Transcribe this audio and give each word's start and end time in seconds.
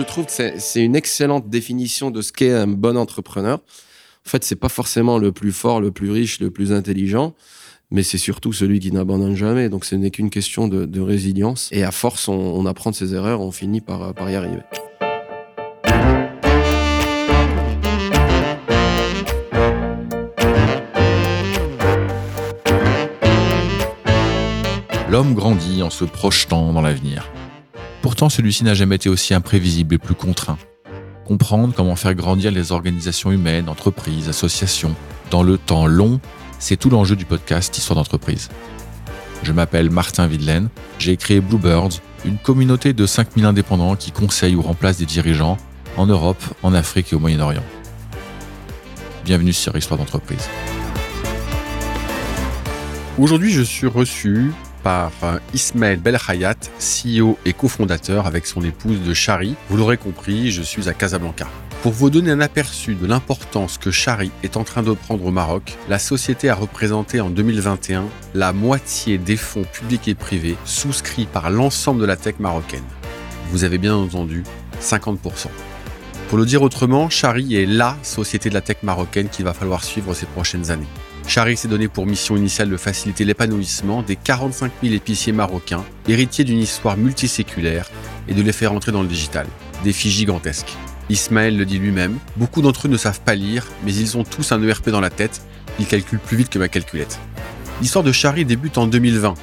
je 0.00 0.06
trouve 0.06 0.24
que 0.24 0.32
c'est 0.32 0.82
une 0.82 0.96
excellente 0.96 1.50
définition 1.50 2.10
de 2.10 2.22
ce 2.22 2.32
qu'est 2.32 2.52
un 2.52 2.66
bon 2.66 2.96
entrepreneur. 2.96 3.58
En 3.58 4.28
fait, 4.30 4.42
c'est 4.44 4.56
pas 4.56 4.70
forcément 4.70 5.18
le 5.18 5.30
plus 5.30 5.52
fort, 5.52 5.82
le 5.82 5.90
plus 5.90 6.10
riche, 6.10 6.40
le 6.40 6.50
plus 6.50 6.72
intelligent, 6.72 7.34
mais 7.90 8.02
c'est 8.02 8.16
surtout 8.16 8.54
celui 8.54 8.80
qui 8.80 8.92
n'abandonne 8.92 9.36
jamais. 9.36 9.68
Donc, 9.68 9.84
ce 9.84 9.94
n'est 9.96 10.10
qu'une 10.10 10.30
question 10.30 10.68
de, 10.68 11.00
résilience. 11.00 11.68
Et 11.70 11.84
à 11.84 11.90
force, 11.90 12.28
on, 12.28 12.64
apprend 12.64 12.90
de 12.90 12.96
ses 12.96 13.14
erreurs, 13.14 13.42
on 13.42 13.50
finit 13.50 13.82
par, 13.82 14.14
par 14.14 14.30
y 14.30 14.36
arriver. 14.36 14.62
L'homme 25.10 25.34
grandit 25.34 25.82
en 25.82 25.90
se 25.90 26.04
projetant 26.06 26.72
dans 26.72 26.80
l'avenir. 26.80 27.30
Pourtant, 28.02 28.30
celui-ci 28.30 28.64
n'a 28.64 28.72
jamais 28.72 28.96
été 28.96 29.10
aussi 29.10 29.34
imprévisible 29.34 29.94
et 29.94 29.98
plus 29.98 30.14
contraint. 30.14 30.58
Comprendre 31.26 31.74
comment 31.76 31.96
faire 31.96 32.14
grandir 32.14 32.50
les 32.50 32.72
organisations 32.72 33.30
humaines, 33.30 33.68
entreprises, 33.68 34.28
associations, 34.28 34.94
dans 35.30 35.42
le 35.42 35.58
temps 35.58 35.86
long, 35.86 36.18
c'est 36.58 36.76
tout 36.76 36.88
l'enjeu 36.88 37.14
du 37.14 37.26
podcast 37.26 37.76
Histoire 37.76 37.96
d'entreprise. 37.96 38.48
Je 39.42 39.52
m'appelle 39.52 39.90
Martin 39.90 40.26
Videlaine, 40.26 40.70
j'ai 40.98 41.16
créé 41.16 41.40
Bluebirds, 41.40 42.00
une 42.24 42.38
communauté 42.38 42.94
de 42.94 43.06
5000 43.06 43.44
indépendants 43.44 43.96
qui 43.96 44.12
conseillent 44.12 44.56
ou 44.56 44.62
remplacent 44.62 44.98
des 44.98 45.06
dirigeants 45.06 45.58
en 45.96 46.06
Europe, 46.06 46.42
en 46.62 46.72
Afrique 46.72 47.12
et 47.12 47.16
au 47.16 47.18
Moyen-Orient. 47.18 47.64
Bienvenue 49.24 49.52
sur 49.52 49.76
Histoire 49.76 49.98
d'entreprise. 49.98 50.48
Aujourd'hui, 53.18 53.52
je 53.52 53.62
suis 53.62 53.86
reçu 53.86 54.52
par 54.82 55.12
euh, 55.22 55.38
Ismaël 55.54 55.98
Belhayat, 55.98 56.56
CEO 56.78 57.38
et 57.44 57.52
cofondateur 57.52 58.26
avec 58.26 58.46
son 58.46 58.62
épouse 58.62 59.00
de 59.00 59.14
Chari. 59.14 59.54
Vous 59.68 59.76
l'aurez 59.76 59.96
compris, 59.96 60.50
je 60.50 60.62
suis 60.62 60.88
à 60.88 60.94
Casablanca. 60.94 61.46
Pour 61.82 61.92
vous 61.92 62.10
donner 62.10 62.30
un 62.30 62.40
aperçu 62.40 62.94
de 62.94 63.06
l'importance 63.06 63.78
que 63.78 63.90
Chari 63.90 64.30
est 64.42 64.58
en 64.58 64.64
train 64.64 64.82
de 64.82 64.92
prendre 64.92 65.24
au 65.24 65.30
Maroc, 65.30 65.78
la 65.88 65.98
société 65.98 66.50
a 66.50 66.54
représenté 66.54 67.22
en 67.22 67.30
2021 67.30 68.04
la 68.34 68.52
moitié 68.52 69.16
des 69.16 69.38
fonds 69.38 69.64
publics 69.64 70.06
et 70.06 70.14
privés 70.14 70.56
souscrits 70.66 71.24
par 71.24 71.48
l'ensemble 71.48 72.02
de 72.02 72.06
la 72.06 72.16
tech 72.16 72.34
marocaine. 72.38 72.84
Vous 73.50 73.64
avez 73.64 73.78
bien 73.78 73.94
entendu 73.94 74.44
50%. 74.82 75.46
Pour 76.28 76.38
le 76.38 76.44
dire 76.44 76.62
autrement, 76.62 77.08
Chari 77.08 77.56
est 77.56 77.66
LA 77.66 77.96
société 78.02 78.50
de 78.50 78.54
la 78.54 78.60
tech 78.60 78.76
marocaine 78.82 79.28
qu'il 79.28 79.44
va 79.44 79.54
falloir 79.54 79.82
suivre 79.82 80.12
ces 80.12 80.26
prochaines 80.26 80.70
années. 80.70 80.86
Chari 81.30 81.56
s'est 81.56 81.68
donné 81.68 81.86
pour 81.86 82.06
mission 82.06 82.36
initiale 82.36 82.70
de 82.70 82.76
faciliter 82.76 83.24
l'épanouissement 83.24 84.02
des 84.02 84.16
45 84.16 84.72
000 84.82 84.96
épiciers 84.96 85.32
marocains, 85.32 85.84
héritiers 86.08 86.42
d'une 86.42 86.58
histoire 86.58 86.96
multiséculaire, 86.96 87.88
et 88.26 88.34
de 88.34 88.42
les 88.42 88.50
faire 88.50 88.72
entrer 88.72 88.90
dans 88.90 89.02
le 89.02 89.06
digital. 89.06 89.46
Défi 89.84 90.10
gigantesque. 90.10 90.72
Ismaël 91.08 91.56
le 91.56 91.64
dit 91.64 91.78
lui-même, 91.78 92.18
beaucoup 92.36 92.62
d'entre 92.62 92.88
eux 92.88 92.90
ne 92.90 92.96
savent 92.96 93.20
pas 93.20 93.36
lire, 93.36 93.64
mais 93.84 93.94
ils 93.94 94.18
ont 94.18 94.24
tous 94.24 94.50
un 94.50 94.60
ERP 94.60 94.90
dans 94.90 95.00
la 95.00 95.08
tête, 95.08 95.40
ils 95.78 95.86
calculent 95.86 96.18
plus 96.18 96.36
vite 96.36 96.48
que 96.48 96.58
ma 96.58 96.66
calculette. 96.66 97.20
L'histoire 97.80 98.02
de 98.02 98.10
Chari 98.10 98.44
débute 98.44 98.76
en 98.76 98.88
2020. 98.88 99.34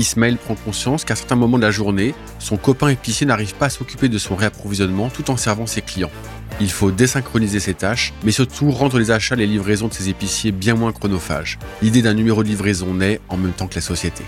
Ismaël 0.00 0.38
prend 0.38 0.56
conscience 0.56 1.04
qu'à 1.04 1.14
certains 1.14 1.36
moments 1.36 1.58
de 1.58 1.62
la 1.62 1.70
journée, 1.70 2.16
son 2.40 2.56
copain 2.56 2.88
épicier 2.88 3.28
n'arrive 3.28 3.54
pas 3.54 3.66
à 3.66 3.70
s'occuper 3.70 4.08
de 4.08 4.18
son 4.18 4.34
réapprovisionnement 4.34 5.08
tout 5.08 5.30
en 5.30 5.36
servant 5.36 5.66
ses 5.66 5.82
clients. 5.82 6.10
Il 6.60 6.70
faut 6.70 6.90
désynchroniser 6.90 7.60
ses 7.60 7.74
tâches, 7.74 8.12
mais 8.24 8.32
surtout 8.32 8.70
rendre 8.70 8.98
les 8.98 9.10
achats 9.10 9.34
et 9.34 9.38
les 9.38 9.46
livraisons 9.46 9.88
de 9.88 9.94
ses 9.94 10.08
épiciers 10.08 10.52
bien 10.52 10.74
moins 10.74 10.92
chronophages. 10.92 11.58
L'idée 11.82 12.02
d'un 12.02 12.14
numéro 12.14 12.42
de 12.42 12.48
livraison 12.48 12.94
naît 12.94 13.20
en 13.28 13.36
même 13.36 13.52
temps 13.52 13.68
que 13.68 13.76
la 13.76 13.80
société. 13.80 14.24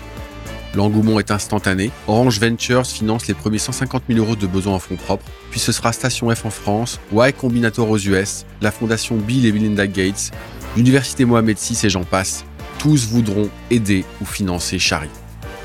L'engouement 0.73 1.19
est 1.19 1.31
instantané. 1.31 1.91
Orange 2.07 2.39
Ventures 2.39 2.87
finance 2.87 3.27
les 3.27 3.33
premiers 3.33 3.57
150 3.57 4.03
000 4.07 4.19
euros 4.19 4.37
de 4.37 4.47
besoins 4.47 4.75
en 4.75 4.79
fonds 4.79 4.95
propres. 4.95 5.25
Puis 5.49 5.59
ce 5.59 5.73
sera 5.73 5.91
Station 5.91 6.33
F 6.33 6.45
en 6.45 6.49
France, 6.49 6.99
Y 7.11 7.33
Combinator 7.33 7.89
aux 7.89 7.97
US, 7.97 8.45
la 8.61 8.71
fondation 8.71 9.17
Bill 9.17 9.45
et 9.45 9.51
Melinda 9.51 9.85
Gates, 9.85 10.31
l'université 10.77 11.25
Mohamed 11.25 11.57
VI 11.57 11.87
et 11.87 11.89
j'en 11.89 12.03
passe. 12.03 12.45
Tous 12.79 13.07
voudront 13.07 13.49
aider 13.69 14.05
ou 14.21 14.25
financer 14.25 14.79
Chari. 14.79 15.09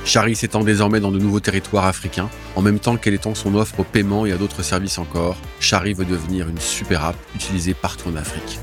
Chari 0.06 0.37
s'étend 0.37 0.62
désormais 0.62 1.00
dans 1.00 1.11
de 1.11 1.19
nouveaux 1.19 1.41
territoires 1.41 1.84
africains, 1.84 2.31
en 2.55 2.62
même 2.62 2.78
temps 2.78 2.97
qu'elle 2.97 3.15
étend 3.15 3.34
son 3.34 3.56
offre 3.56 3.81
au 3.81 3.83
paiement 3.83 4.25
et 4.25 4.31
à 4.31 4.37
d'autres 4.37 4.62
services 4.62 4.99
encore. 4.99 5.37
Chari 5.59 5.94
veut 5.94 6.05
devenir 6.05 6.49
une 6.49 6.61
super 6.61 7.05
app 7.05 7.17
utilisée 7.34 7.75
partout 7.75 8.11
en 8.11 8.16
Afrique. 8.16 8.61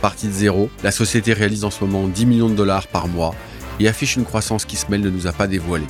Partie 0.00 0.28
de 0.28 0.32
zéro, 0.32 0.70
la 0.84 0.92
société 0.92 1.32
réalise 1.32 1.64
en 1.64 1.70
ce 1.70 1.82
moment 1.84 2.06
10 2.06 2.26
millions 2.26 2.48
de 2.48 2.54
dollars 2.54 2.86
par 2.86 3.08
mois 3.08 3.34
et 3.80 3.88
affiche 3.88 4.14
une 4.14 4.24
croissance 4.24 4.64
qui 4.64 4.76
Smell 4.76 5.00
ne 5.00 5.10
nous 5.10 5.26
a 5.26 5.32
pas 5.32 5.48
dévoilée. 5.48 5.86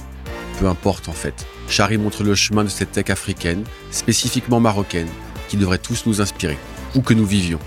Peu 0.59 0.67
importe 0.67 1.11
en 1.11 1.13
fait, 1.13 1.47
Chari 1.69 1.99
montre 1.99 2.23
le 2.25 2.35
chemin 2.35 2.65
de 2.65 2.71
cette 2.71 2.93
tech 2.93 3.11
africaine, 3.11 3.65
spécifiquement 3.91 4.59
marocaine, 4.59 5.09
qui 5.49 5.59
devrait 5.59 5.77
tous 5.77 6.07
nous 6.07 6.23
inspirer, 6.23 6.57
où 6.95 7.03
que 7.03 7.13
nous 7.13 7.27
vivions. 7.27 7.61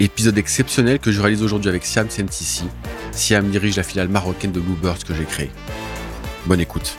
Épisode 0.00 0.38
exceptionnel 0.38 1.00
que 1.00 1.12
je 1.12 1.20
réalise 1.20 1.42
aujourd'hui 1.42 1.68
avec 1.68 1.84
Siam 1.84 2.08
Sentisi. 2.08 2.64
Siam 3.12 3.50
dirige 3.50 3.76
la 3.76 3.82
filiale 3.82 4.08
marocaine 4.08 4.52
de 4.52 4.60
Bluebirds 4.60 5.04
que 5.04 5.14
j'ai 5.14 5.24
créée. 5.24 5.50
Bonne 6.46 6.60
écoute. 6.60 6.96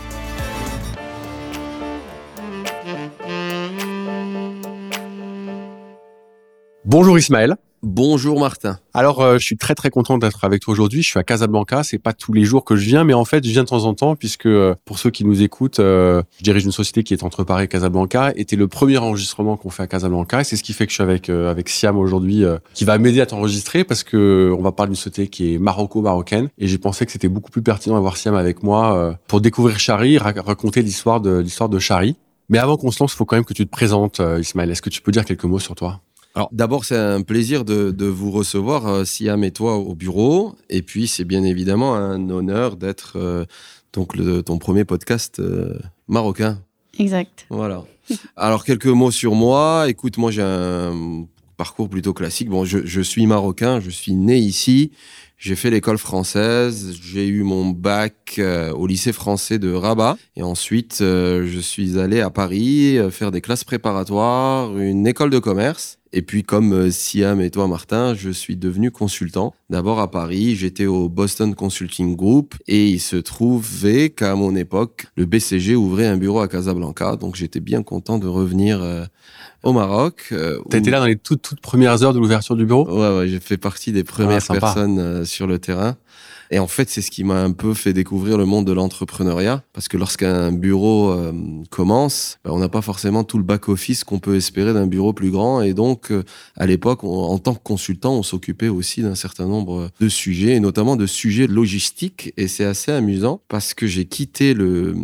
Bonjour 6.83 7.17
Ismaël. 7.17 7.55
Bonjour 7.83 8.39
Martin. 8.39 8.79
Alors, 8.95 9.21
euh, 9.21 9.37
je 9.37 9.45
suis 9.45 9.55
très 9.55 9.75
très 9.75 9.91
content 9.91 10.17
d'être 10.17 10.43
avec 10.43 10.63
toi 10.63 10.71
aujourd'hui. 10.71 11.03
Je 11.03 11.09
suis 11.09 11.19
à 11.19 11.23
Casablanca. 11.23 11.83
C'est 11.83 11.99
pas 11.99 12.13
tous 12.13 12.33
les 12.33 12.43
jours 12.43 12.65
que 12.65 12.75
je 12.75 12.83
viens, 12.83 13.03
mais 13.03 13.13
en 13.13 13.23
fait, 13.23 13.45
je 13.45 13.51
viens 13.51 13.61
de 13.61 13.67
temps 13.67 13.85
en 13.85 13.93
temps 13.93 14.15
puisque 14.15 14.47
euh, 14.47 14.73
pour 14.83 14.97
ceux 14.97 15.11
qui 15.11 15.23
nous 15.23 15.43
écoutent, 15.43 15.79
euh, 15.79 16.23
je 16.39 16.43
dirige 16.43 16.65
une 16.65 16.71
société 16.71 17.03
qui 17.03 17.13
est 17.13 17.21
entre 17.21 17.43
Paris 17.43 17.65
et 17.65 17.67
Casablanca. 17.67 18.33
Était 18.35 18.55
le 18.55 18.67
premier 18.67 18.97
enregistrement 18.97 19.57
qu'on 19.57 19.69
fait 19.69 19.83
à 19.83 19.87
Casablanca, 19.87 20.41
et 20.41 20.43
c'est 20.43 20.55
ce 20.55 20.63
qui 20.63 20.73
fait 20.73 20.87
que 20.87 20.91
je 20.91 20.95
suis 20.95 21.03
avec 21.03 21.29
avec 21.29 21.69
Siam 21.69 21.97
aujourd'hui, 21.97 22.43
qui 22.73 22.83
va 22.83 22.97
m'aider 22.97 23.21
à 23.21 23.27
t'enregistrer 23.27 23.83
parce 23.83 24.03
que 24.03 24.53
on 24.57 24.61
va 24.63 24.71
parler 24.71 24.89
d'une 24.89 24.95
société 24.95 25.27
qui 25.27 25.53
est 25.53 25.57
maroco-marocaine, 25.59 26.49
et 26.57 26.67
j'ai 26.67 26.77
pensé 26.79 27.05
que 27.05 27.11
c'était 27.11 27.27
beaucoup 27.27 27.51
plus 27.51 27.61
pertinent 27.61 27.95
d'avoir 27.95 28.17
Siam 28.17 28.33
avec 28.33 28.63
moi 28.63 29.17
pour 29.27 29.39
découvrir 29.39 29.79
Chari, 29.79 30.17
raconter 30.17 30.81
l'histoire 30.81 31.21
de 31.21 31.37
l'histoire 31.37 31.69
de 31.69 31.77
Chari. 31.77 32.15
Mais 32.49 32.57
avant 32.57 32.77
qu'on 32.77 32.91
se 32.91 33.03
lance, 33.03 33.13
faut 33.13 33.25
quand 33.25 33.35
même 33.35 33.45
que 33.45 33.53
tu 33.53 33.65
te 33.65 33.71
présentes, 33.71 34.21
Ismaël. 34.39 34.71
Est-ce 34.71 34.81
que 34.81 34.89
tu 34.89 35.01
peux 35.01 35.11
dire 35.11 35.25
quelques 35.25 35.45
mots 35.45 35.59
sur 35.59 35.75
toi? 35.75 36.01
Alors 36.37 36.49
d'abord, 36.51 36.85
c'est 36.85 36.95
un 36.95 37.23
plaisir 37.23 37.65
de, 37.65 38.05
vous 38.05 38.29
recevoir, 38.29 38.85
euh, 38.85 39.05
Siam 39.05 39.43
et 39.43 39.49
toi, 39.49 39.77
au 39.77 39.95
bureau. 39.95 40.53
Et 40.69 40.83
puis, 40.83 41.07
c'est 41.07 41.23
bien 41.23 41.43
évidemment 41.43 41.95
un 41.95 42.29
honneur 42.29 42.75
d'être 42.75 43.13
euh, 43.15 43.45
donc 43.91 44.15
le, 44.15 44.43
ton 44.43 44.59
premier 44.59 44.85
podcast 44.85 45.39
euh, 45.39 45.79
marocain. 46.07 46.61
Exact. 46.99 47.47
Voilà. 47.49 47.85
Alors, 48.35 48.65
quelques 48.65 48.85
mots 48.85 49.09
sur 49.09 49.33
moi. 49.33 49.85
Écoute, 49.87 50.19
moi, 50.19 50.29
j'ai 50.29 50.43
un 50.43 51.25
parcours 51.57 51.89
plutôt 51.89 52.13
classique. 52.13 52.49
Bon, 52.49 52.65
je, 52.65 52.85
je 52.85 53.01
suis 53.01 53.25
marocain, 53.25 53.79
je 53.79 53.89
suis 53.89 54.13
né 54.13 54.37
ici. 54.37 54.91
J'ai 55.39 55.55
fait 55.55 55.69
l'école 55.69 55.99
française, 55.99 56.97
j'ai 56.99 57.27
eu 57.27 57.43
mon 57.43 57.67
bac 57.67 58.37
euh, 58.39 58.71
au 58.71 58.87
lycée 58.87 59.13
français 59.13 59.59
de 59.59 59.71
Rabat 59.71 60.17
et 60.35 60.41
ensuite 60.41 60.97
euh, 61.01 61.47
je 61.47 61.59
suis 61.59 61.99
allé 61.99 62.21
à 62.21 62.31
Paris 62.31 62.97
euh, 62.97 63.11
faire 63.11 63.29
des 63.29 63.39
classes 63.39 63.63
préparatoires, 63.63 64.75
une 64.75 65.05
école 65.05 65.29
de 65.29 65.37
commerce 65.37 65.96
et 66.13 66.21
puis 66.21 66.43
comme 66.43 66.91
Siam 66.91 67.41
et 67.41 67.49
toi 67.49 67.67
Martin, 67.67 68.13
je 68.15 68.29
suis 68.29 68.55
devenu 68.55 68.91
consultant. 68.91 69.53
D'abord 69.69 69.99
à 69.99 70.09
Paris, 70.09 70.55
j'étais 70.55 70.85
au 70.85 71.09
Boston 71.09 71.55
Consulting 71.55 72.15
Group 72.15 72.55
et 72.67 72.87
il 72.87 72.99
se 72.99 73.17
trouvait 73.17 74.09
qu'à 74.09 74.35
mon 74.35 74.55
époque, 74.55 75.07
le 75.15 75.25
BCG 75.25 75.75
ouvrait 75.75 76.07
un 76.07 76.17
bureau 76.17 76.39
à 76.39 76.47
Casablanca, 76.47 77.15
donc 77.15 77.35
j'étais 77.35 77.59
bien 77.59 77.83
content 77.83 78.17
de 78.17 78.27
revenir 78.27 78.81
au 79.63 79.73
Maroc. 79.73 80.29
Euh, 80.31 80.59
T'as 80.69 80.77
été 80.77 80.91
là 80.91 80.99
dans 80.99 81.05
les 81.05 81.17
toutes, 81.17 81.41
toutes 81.41 81.61
premières 81.61 82.03
heures 82.03 82.13
de 82.13 82.19
l'ouverture 82.19 82.55
du 82.55 82.65
bureau? 82.65 82.87
Ouais, 82.89 83.17
ouais 83.17 83.27
j'ai 83.27 83.39
fait 83.39 83.57
partie 83.57 83.91
des 83.91 84.03
premières 84.03 84.43
ah, 84.49 84.53
personnes 84.53 84.99
euh, 84.99 85.25
sur 85.25 85.47
le 85.47 85.59
terrain. 85.59 85.97
Et 86.51 86.59
en 86.59 86.67
fait, 86.67 86.89
c'est 86.89 87.01
ce 87.01 87.11
qui 87.11 87.23
m'a 87.23 87.41
un 87.41 87.51
peu 87.51 87.73
fait 87.73 87.93
découvrir 87.93 88.37
le 88.37 88.45
monde 88.45 88.65
de 88.65 88.71
l'entrepreneuriat. 88.71 89.63
Parce 89.73 89.87
que 89.87 89.97
lorsqu'un 89.97 90.51
bureau 90.51 91.11
euh, 91.11 91.33
commence, 91.69 92.39
ben, 92.43 92.51
on 92.51 92.59
n'a 92.59 92.69
pas 92.69 92.81
forcément 92.81 93.23
tout 93.23 93.37
le 93.37 93.43
back-office 93.43 94.03
qu'on 94.03 94.19
peut 94.19 94.35
espérer 94.35 94.73
d'un 94.73 94.87
bureau 94.87 95.13
plus 95.13 95.31
grand. 95.31 95.61
Et 95.61 95.73
donc, 95.73 96.11
euh, 96.11 96.23
à 96.55 96.65
l'époque, 96.65 97.03
en 97.03 97.37
tant 97.39 97.53
que 97.53 97.63
consultant, 97.63 98.13
on 98.13 98.23
s'occupait 98.23 98.69
aussi 98.69 99.01
d'un 99.01 99.15
certain 99.15 99.47
nombre 99.47 99.89
de 99.99 100.09
sujets, 100.09 100.55
et 100.55 100.59
notamment 100.59 100.95
de 100.95 101.05
sujets 101.05 101.47
logistiques. 101.47 102.33
Et 102.37 102.47
c'est 102.47 102.65
assez 102.65 102.91
amusant 102.91 103.41
parce 103.47 103.73
que 103.73 103.87
j'ai 103.87 104.05
quitté 104.05 104.53
le, 104.53 104.95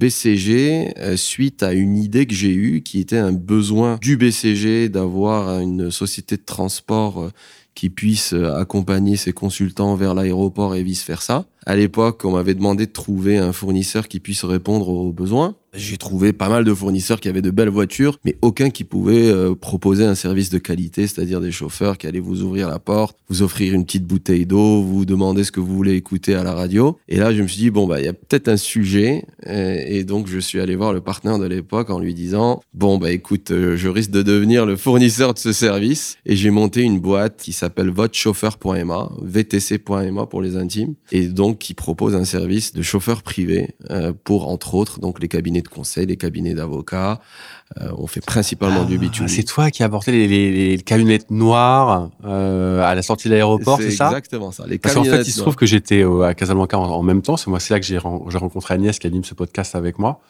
BCG 0.00 0.94
euh, 0.96 1.16
suite 1.16 1.62
à 1.62 1.74
une 1.74 1.98
idée 1.98 2.26
que 2.26 2.34
j'ai 2.34 2.54
eue 2.54 2.82
qui 2.82 3.00
était 3.00 3.18
un 3.18 3.32
besoin 3.32 3.98
du 4.00 4.16
BCG 4.16 4.88
d'avoir 4.88 5.60
une 5.60 5.90
société 5.90 6.38
de 6.38 6.42
transport 6.42 7.30
qui 7.74 7.90
puisse 7.90 8.32
euh, 8.32 8.54
accompagner 8.54 9.16
ses 9.16 9.32
consultants 9.32 9.94
vers 9.94 10.14
l'aéroport 10.14 10.74
et 10.74 10.82
vice-versa. 10.82 11.46
À 11.66 11.76
l'époque, 11.76 12.24
on 12.24 12.32
m'avait 12.32 12.54
demandé 12.54 12.86
de 12.86 12.92
trouver 12.92 13.38
un 13.38 13.52
fournisseur 13.52 14.08
qui 14.08 14.20
puisse 14.20 14.44
répondre 14.44 14.88
aux 14.88 15.12
besoins. 15.12 15.56
J'ai 15.72 15.98
trouvé 15.98 16.32
pas 16.32 16.48
mal 16.48 16.64
de 16.64 16.74
fournisseurs 16.74 17.20
qui 17.20 17.28
avaient 17.28 17.42
de 17.42 17.50
belles 17.50 17.68
voitures, 17.68 18.18
mais 18.24 18.36
aucun 18.42 18.70
qui 18.70 18.82
pouvait 18.82 19.30
euh, 19.30 19.54
proposer 19.54 20.04
un 20.04 20.16
service 20.16 20.50
de 20.50 20.58
qualité, 20.58 21.06
c'est-à-dire 21.06 21.40
des 21.40 21.52
chauffeurs 21.52 21.96
qui 21.96 22.08
allaient 22.08 22.18
vous 22.18 22.42
ouvrir 22.42 22.68
la 22.68 22.80
porte, 22.80 23.16
vous 23.28 23.42
offrir 23.42 23.72
une 23.72 23.84
petite 23.84 24.04
bouteille 24.04 24.46
d'eau, 24.46 24.82
vous 24.82 25.04
demander 25.04 25.44
ce 25.44 25.52
que 25.52 25.60
vous 25.60 25.74
voulez 25.74 25.94
écouter 25.94 26.34
à 26.34 26.42
la 26.42 26.54
radio. 26.54 26.98
Et 27.08 27.18
là, 27.18 27.32
je 27.32 27.42
me 27.42 27.46
suis 27.46 27.60
dit, 27.60 27.70
bon, 27.70 27.86
bah, 27.86 28.00
il 28.00 28.04
y 28.04 28.08
a 28.08 28.12
peut-être 28.12 28.48
un 28.48 28.56
sujet. 28.56 29.24
Et, 29.46 30.02
donc, 30.02 30.26
je 30.26 30.40
suis 30.40 30.58
allé 30.58 30.74
voir 30.74 30.92
le 30.92 31.00
partenaire 31.00 31.38
de 31.38 31.46
l'époque 31.46 31.90
en 31.90 32.00
lui 32.00 32.14
disant, 32.14 32.60
bon, 32.74 32.98
bah, 32.98 33.12
écoute, 33.12 33.52
euh, 33.52 33.76
je 33.76 33.88
risque 33.88 34.10
de 34.10 34.22
devenir 34.22 34.66
le 34.66 34.74
fournisseur 34.74 35.34
de 35.34 35.38
ce 35.38 35.52
service. 35.52 36.16
Et 36.26 36.34
j'ai 36.34 36.50
monté 36.50 36.82
une 36.82 36.98
boîte 36.98 37.40
qui 37.40 37.52
s'appelle 37.52 37.90
votechauffeur.ma, 37.90 39.10
vtc.ma 39.22 40.26
pour 40.26 40.42
les 40.42 40.56
intimes, 40.56 40.94
et 41.12 41.28
donc 41.28 41.49
qui 41.54 41.74
propose 41.74 42.14
un 42.14 42.24
service 42.24 42.72
de 42.72 42.82
chauffeur 42.82 43.22
privé 43.22 43.74
euh, 43.90 44.12
pour, 44.24 44.48
entre 44.48 44.74
autres, 44.74 45.00
donc 45.00 45.20
les 45.20 45.28
cabinets 45.28 45.62
de 45.62 45.68
conseil, 45.68 46.06
les 46.06 46.16
cabinets 46.16 46.54
d'avocats. 46.54 47.20
Euh, 47.80 47.90
on 47.96 48.06
fait 48.06 48.20
principalement 48.20 48.84
du 48.84 48.98
B2B. 48.98 49.22
Ah, 49.22 49.28
c'est 49.28 49.44
toi 49.44 49.70
qui 49.70 49.82
as 49.82 49.86
apporté 49.86 50.10
les, 50.10 50.26
les, 50.26 50.78
camionnettes 50.78 51.30
noires 51.30 52.10
euh, 52.24 52.82
à 52.82 52.94
la 52.94 53.02
sortie 53.02 53.28
de 53.28 53.34
l'aéroport, 53.34 53.78
c'est 53.80 53.90
ça? 53.90 54.08
Exactement 54.08 54.50
ça. 54.50 54.64
Les 54.66 54.78
Parce 54.78 54.94
qu'en 54.94 55.04
fait, 55.04 55.22
il 55.22 55.32
se 55.32 55.40
trouve 55.40 55.56
que 55.56 55.66
j'étais 55.66 56.04
à 56.24 56.34
Casablanca 56.34 56.78
en, 56.78 57.02
même 57.02 57.22
temps. 57.22 57.36
C'est 57.36 57.48
moi, 57.48 57.60
c'est 57.60 57.72
là 57.74 57.80
que 57.80 57.86
j'ai 57.86 57.98
rencontré 57.98 58.74
Agnès 58.74 58.98
qui 58.98 59.06
anime 59.06 59.24
ce 59.24 59.34
podcast 59.34 59.74
avec 59.74 59.98
moi. 59.98 60.20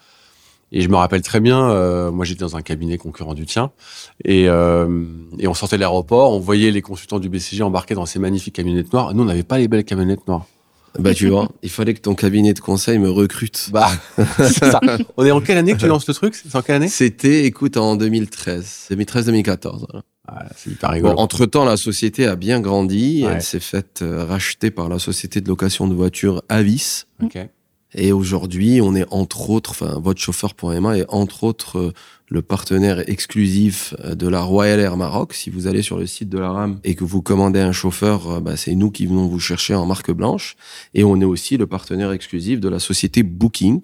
Et 0.72 0.82
je 0.82 0.88
me 0.88 0.96
rappelle 0.96 1.22
très 1.22 1.40
bien, 1.40 1.68
euh, 1.70 2.12
moi 2.12 2.24
j'étais 2.24 2.40
dans 2.40 2.56
un 2.56 2.62
cabinet 2.62 2.96
concurrent 2.96 3.34
du 3.34 3.44
tien, 3.44 3.72
et, 4.24 4.48
euh, 4.48 5.04
et 5.38 5.48
on 5.48 5.54
sortait 5.54 5.76
de 5.76 5.80
l'aéroport, 5.80 6.32
on 6.32 6.38
voyait 6.38 6.70
les 6.70 6.82
consultants 6.82 7.18
du 7.18 7.28
BCG 7.28 7.62
embarqués 7.62 7.94
dans 7.94 8.06
ces 8.06 8.20
magnifiques 8.20 8.54
camionnettes 8.54 8.92
noires. 8.92 9.12
Nous, 9.12 9.22
on 9.22 9.26
n'avait 9.26 9.42
pas 9.42 9.58
les 9.58 9.66
belles 9.66 9.84
camionnettes 9.84 10.28
noires. 10.28 10.46
Bah 10.98 11.14
tu 11.14 11.28
vois, 11.28 11.48
il 11.62 11.70
fallait 11.70 11.94
que 11.94 12.00
ton 12.00 12.14
cabinet 12.14 12.52
de 12.52 12.58
conseil 12.60 12.98
me 12.98 13.10
recrute. 13.10 13.70
Bah, 13.72 13.90
c'est 14.38 14.70
ça. 14.70 14.80
On 15.16 15.24
est 15.24 15.30
en 15.30 15.40
quelle 15.40 15.58
année 15.58 15.74
que 15.74 15.78
tu 15.78 15.86
lances 15.86 16.06
le 16.08 16.14
truc? 16.14 16.34
C'est 16.34 16.54
en 16.56 16.62
quelle 16.62 16.76
année? 16.76 16.88
C'était, 16.88 17.44
écoute, 17.44 17.76
en 17.76 17.96
2013, 17.96 18.88
2013-2014. 18.90 19.84
c'est 20.56 20.70
hyper 20.70 20.90
rigolo. 20.90 21.14
entre 21.16 21.46
temps, 21.46 21.64
la 21.64 21.76
société 21.76 22.26
a 22.26 22.36
bien 22.36 22.60
grandi. 22.60 23.24
Elle 23.28 23.42
s'est 23.42 23.60
faite 23.60 24.00
euh, 24.02 24.24
racheter 24.24 24.70
par 24.70 24.88
la 24.88 24.98
société 24.98 25.40
de 25.40 25.48
location 25.48 25.86
de 25.86 25.94
voitures 25.94 26.42
Avis. 26.48 27.04
Ok. 27.22 27.38
Et 27.94 28.12
aujourd'hui, 28.12 28.80
on 28.80 28.94
est 28.94 29.06
entre 29.10 29.50
autres, 29.50 29.70
enfin, 29.70 29.98
votre 30.00 30.20
chauffeur.ma 30.20 30.98
est 30.98 31.06
entre 31.08 31.44
autres 31.44 31.78
euh, 31.78 31.92
le 32.28 32.40
partenaire 32.40 33.08
exclusif 33.10 33.94
euh, 34.04 34.14
de 34.14 34.28
la 34.28 34.40
Royal 34.40 34.78
Air 34.78 34.96
Maroc. 34.96 35.34
Si 35.34 35.50
vous 35.50 35.66
allez 35.66 35.82
sur 35.82 35.98
le 35.98 36.06
site 36.06 36.28
de 36.28 36.38
la 36.38 36.52
RAM 36.52 36.78
et 36.84 36.94
que 36.94 37.02
vous 37.02 37.20
commandez 37.20 37.58
un 37.58 37.72
chauffeur, 37.72 38.30
euh, 38.30 38.40
bah, 38.40 38.56
c'est 38.56 38.76
nous 38.76 38.92
qui 38.92 39.06
venons 39.06 39.26
vous 39.26 39.40
chercher 39.40 39.74
en 39.74 39.86
marque 39.86 40.12
blanche. 40.12 40.56
Et 40.94 41.02
on 41.02 41.20
est 41.20 41.24
aussi 41.24 41.56
le 41.56 41.66
partenaire 41.66 42.12
exclusif 42.12 42.60
de 42.60 42.68
la 42.68 42.78
société 42.78 43.24
Booking. 43.24 43.80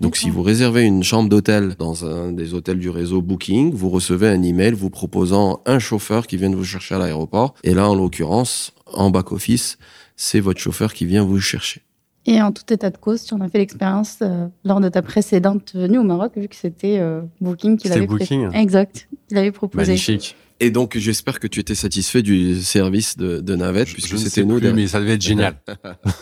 Donc, 0.00 0.16
si 0.16 0.30
vous 0.30 0.42
réservez 0.42 0.82
une 0.82 1.02
chambre 1.02 1.28
d'hôtel 1.28 1.76
dans 1.78 2.06
un 2.06 2.32
des 2.32 2.54
hôtels 2.54 2.78
du 2.78 2.88
réseau 2.88 3.20
Booking, 3.20 3.74
vous 3.74 3.90
recevez 3.90 4.28
un 4.28 4.42
email 4.42 4.72
vous 4.72 4.90
proposant 4.90 5.60
un 5.66 5.78
chauffeur 5.78 6.26
qui 6.26 6.38
vient 6.38 6.50
vous 6.50 6.64
chercher 6.64 6.94
à 6.94 6.98
l'aéroport. 6.98 7.54
Et 7.62 7.74
là, 7.74 7.88
en 7.88 7.94
l'occurrence, 7.94 8.72
en 8.86 9.10
back 9.10 9.32
office, 9.32 9.76
c'est 10.16 10.40
votre 10.40 10.60
chauffeur 10.60 10.94
qui 10.94 11.04
vient 11.04 11.24
vous 11.24 11.40
chercher. 11.40 11.82
Et 12.26 12.40
en 12.40 12.52
tout 12.52 12.72
état 12.72 12.90
de 12.90 12.96
cause, 12.96 13.24
tu 13.24 13.34
en 13.34 13.40
as 13.40 13.48
fait 13.48 13.58
l'expérience 13.58 14.18
euh, 14.22 14.46
lors 14.64 14.80
de 14.80 14.88
ta 14.88 15.02
précédente 15.02 15.72
venue 15.74 15.98
au 15.98 16.04
Maroc, 16.04 16.32
vu 16.36 16.48
que 16.48 16.56
c'était 16.56 16.98
euh, 16.98 17.20
Booking 17.40 17.76
qui 17.76 17.88
l'avait 17.88 18.06
Booking. 18.06 18.50
Exact, 18.54 19.08
il 19.30 19.36
avait 19.36 19.52
proposé. 19.52 19.92
Magnifique. 19.92 20.36
Et 20.60 20.70
donc, 20.70 20.96
j'espère 20.96 21.40
que 21.40 21.46
tu 21.46 21.60
étais 21.60 21.74
satisfait 21.74 22.22
du 22.22 22.62
service 22.62 23.16
de, 23.16 23.40
de 23.40 23.56
navette, 23.56 23.88
puisque 23.88 24.16
c'était 24.18 24.44
nous. 24.44 24.58
Plus, 24.58 24.72
mais 24.72 24.86
ça 24.86 25.00
devait 25.00 25.14
être 25.14 25.22
génial. 25.22 25.56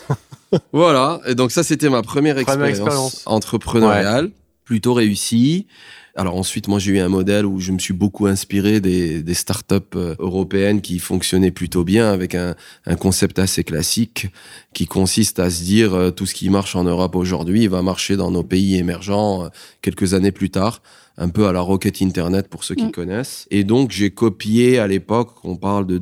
voilà. 0.73 1.21
Et 1.27 1.35
donc, 1.35 1.51
ça, 1.51 1.63
c'était 1.63 1.89
ma 1.89 2.01
première, 2.01 2.37
expérience, 2.37 3.23
entrepreneuriale, 3.25 4.31
plutôt 4.65 4.93
réussie. 4.93 5.67
Alors 6.15 6.35
ensuite, 6.35 6.67
moi, 6.67 6.77
j'ai 6.77 6.91
eu 6.91 6.99
un 6.99 7.09
modèle 7.09 7.45
où 7.45 7.59
je 7.59 7.71
me 7.71 7.79
suis 7.79 7.93
beaucoup 7.93 8.27
inspiré 8.27 8.79
des, 8.79 9.23
des 9.23 9.33
startups 9.33 9.75
euh, 9.95 10.15
européennes 10.19 10.81
qui 10.81 10.99
fonctionnaient 10.99 11.51
plutôt 11.51 11.83
bien 11.83 12.11
avec 12.11 12.35
un, 12.35 12.55
un, 12.85 12.95
concept 12.95 13.39
assez 13.39 13.63
classique 13.63 14.27
qui 14.73 14.85
consiste 14.85 15.39
à 15.39 15.49
se 15.49 15.63
dire 15.63 15.95
euh, 15.95 16.11
tout 16.11 16.27
ce 16.27 16.35
qui 16.35 16.51
marche 16.51 16.75
en 16.75 16.83
Europe 16.83 17.15
aujourd'hui 17.15 17.65
va 17.65 17.81
marcher 17.81 18.15
dans 18.15 18.29
nos 18.29 18.43
pays 18.43 18.75
émergents 18.75 19.45
euh, 19.45 19.47
quelques 19.81 20.13
années 20.13 20.31
plus 20.31 20.51
tard 20.51 20.83
un 21.17 21.29
peu 21.29 21.47
à 21.47 21.51
la 21.51 21.61
rocket 21.61 22.01
internet 22.01 22.47
pour 22.47 22.63
ceux 22.63 22.75
qui 22.75 22.85
mm. 22.85 22.91
connaissent. 22.91 23.47
Et 23.49 23.63
donc 23.63 23.89
j'ai 23.91 24.11
copié 24.11 24.77
à 24.77 24.87
l'époque, 24.87 25.43
on 25.43 25.55
parle 25.55 25.87
de 25.87 25.97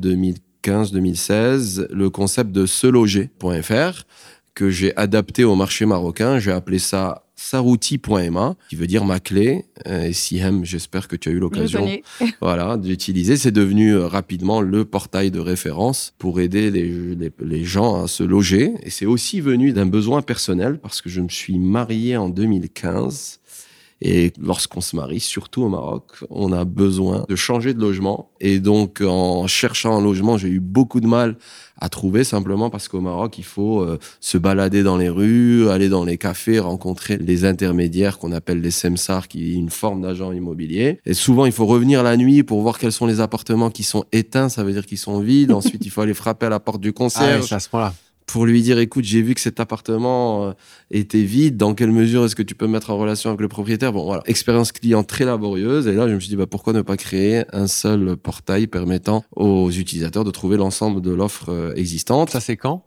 2015-2016, 0.66 1.86
le 1.90 2.10
concept 2.10 2.52
de 2.52 2.66
seloger.fr 2.66 4.04
que 4.54 4.70
j'ai 4.70 4.94
adapté 4.96 5.44
au 5.44 5.54
marché 5.54 5.86
marocain. 5.86 6.38
J'ai 6.38 6.52
appelé 6.52 6.78
ça 6.78 7.24
sarouti.ma, 7.42 8.56
qui 8.68 8.76
veut 8.76 8.86
dire 8.86 9.04
ma 9.04 9.20
clé. 9.20 9.64
Euh, 9.86 10.04
et 10.04 10.12
Sihem, 10.12 10.64
j'espère 10.64 11.08
que 11.08 11.16
tu 11.16 11.28
as 11.28 11.32
eu 11.32 11.38
l'occasion 11.38 11.88
voilà, 12.40 12.76
d'utiliser. 12.76 13.36
C'est 13.36 13.52
devenu 13.52 13.94
euh, 13.94 14.06
rapidement 14.06 14.60
le 14.60 14.84
portail 14.84 15.30
de 15.30 15.40
référence 15.40 16.14
pour 16.18 16.40
aider 16.40 16.70
les, 16.70 17.14
les, 17.14 17.32
les 17.40 17.64
gens 17.64 18.02
à 18.02 18.08
se 18.08 18.22
loger. 18.22 18.74
Et 18.82 18.90
c'est 18.90 19.06
aussi 19.06 19.40
venu 19.40 19.72
d'un 19.72 19.86
besoin 19.86 20.22
personnel 20.22 20.78
parce 20.78 21.02
que 21.02 21.10
je 21.10 21.20
me 21.20 21.28
suis 21.28 21.58
marié 21.58 22.16
en 22.16 22.28
2015 22.28 23.40
et 24.04 24.32
lorsqu'on 24.40 24.80
se 24.80 24.96
marie, 24.96 25.20
surtout 25.20 25.62
au 25.62 25.68
Maroc, 25.68 26.02
on 26.28 26.52
a 26.52 26.64
besoin 26.64 27.24
de 27.28 27.36
changer 27.36 27.72
de 27.72 27.80
logement. 27.80 28.30
Et 28.40 28.58
donc, 28.58 29.00
en 29.00 29.46
cherchant 29.46 29.96
un 29.96 30.02
logement, 30.02 30.36
j'ai 30.36 30.48
eu 30.48 30.58
beaucoup 30.58 31.00
de 31.00 31.06
mal 31.06 31.36
à 31.78 31.88
trouver 31.88 32.24
simplement 32.24 32.68
parce 32.68 32.88
qu'au 32.88 33.00
Maroc, 33.00 33.38
il 33.38 33.44
faut 33.44 33.80
euh, 33.80 34.00
se 34.20 34.38
balader 34.38 34.82
dans 34.82 34.96
les 34.96 35.08
rues, 35.08 35.68
aller 35.68 35.88
dans 35.88 36.04
les 36.04 36.18
cafés, 36.18 36.58
rencontrer 36.58 37.16
les 37.16 37.44
intermédiaires 37.44 38.18
qu'on 38.18 38.32
appelle 38.32 38.60
les 38.60 38.72
semsars, 38.72 39.28
qui 39.28 39.52
est 39.52 39.54
une 39.54 39.70
forme 39.70 40.02
d'agent 40.02 40.32
immobilier. 40.32 40.98
Et 41.06 41.14
souvent, 41.14 41.46
il 41.46 41.52
faut 41.52 41.66
revenir 41.66 42.02
la 42.02 42.16
nuit 42.16 42.42
pour 42.42 42.60
voir 42.60 42.80
quels 42.80 42.90
sont 42.90 43.06
les 43.06 43.20
appartements 43.20 43.70
qui 43.70 43.84
sont 43.84 44.04
éteints, 44.10 44.48
ça 44.48 44.64
veut 44.64 44.72
dire 44.72 44.84
qu'ils 44.84 44.98
sont 44.98 45.20
vides. 45.20 45.52
Ensuite, 45.62 45.86
il 45.86 45.90
faut 45.90 46.00
aller 46.00 46.14
frapper 46.14 46.46
à 46.46 46.50
la 46.50 46.58
porte 46.58 46.80
du 46.80 46.92
concierge. 46.92 47.46
Ah 47.52 47.56
à 47.56 47.60
ce 47.60 47.68
point-là 47.68 47.94
pour 48.26 48.46
lui 48.46 48.62
dire 48.62 48.78
écoute, 48.78 49.04
j'ai 49.04 49.22
vu 49.22 49.34
que 49.34 49.40
cet 49.40 49.60
appartement 49.60 50.48
euh, 50.48 50.52
était 50.90 51.22
vide, 51.22 51.56
dans 51.56 51.74
quelle 51.74 51.92
mesure 51.92 52.24
est-ce 52.24 52.36
que 52.36 52.42
tu 52.42 52.54
peux 52.54 52.66
me 52.66 52.72
mettre 52.72 52.90
en 52.90 52.98
relation 52.98 53.30
avec 53.30 53.40
le 53.40 53.48
propriétaire? 53.48 53.92
Bon, 53.92 54.04
voilà, 54.04 54.22
expérience 54.26 54.72
client 54.72 55.04
très 55.04 55.24
laborieuse. 55.24 55.86
Et 55.86 55.92
là, 55.92 56.08
je 56.08 56.14
me 56.14 56.20
suis 56.20 56.28
dit 56.28 56.36
bah, 56.36 56.46
pourquoi 56.46 56.72
ne 56.72 56.82
pas 56.82 56.96
créer 56.96 57.44
un 57.52 57.66
seul 57.66 58.16
portail 58.16 58.66
permettant 58.66 59.24
aux 59.36 59.70
utilisateurs 59.70 60.24
de 60.24 60.30
trouver 60.30 60.56
l'ensemble 60.56 61.00
de 61.00 61.10
l'offre 61.10 61.50
euh, 61.50 61.74
existante? 61.74 62.30
Ça, 62.30 62.40
c'est 62.40 62.56
quand? 62.56 62.84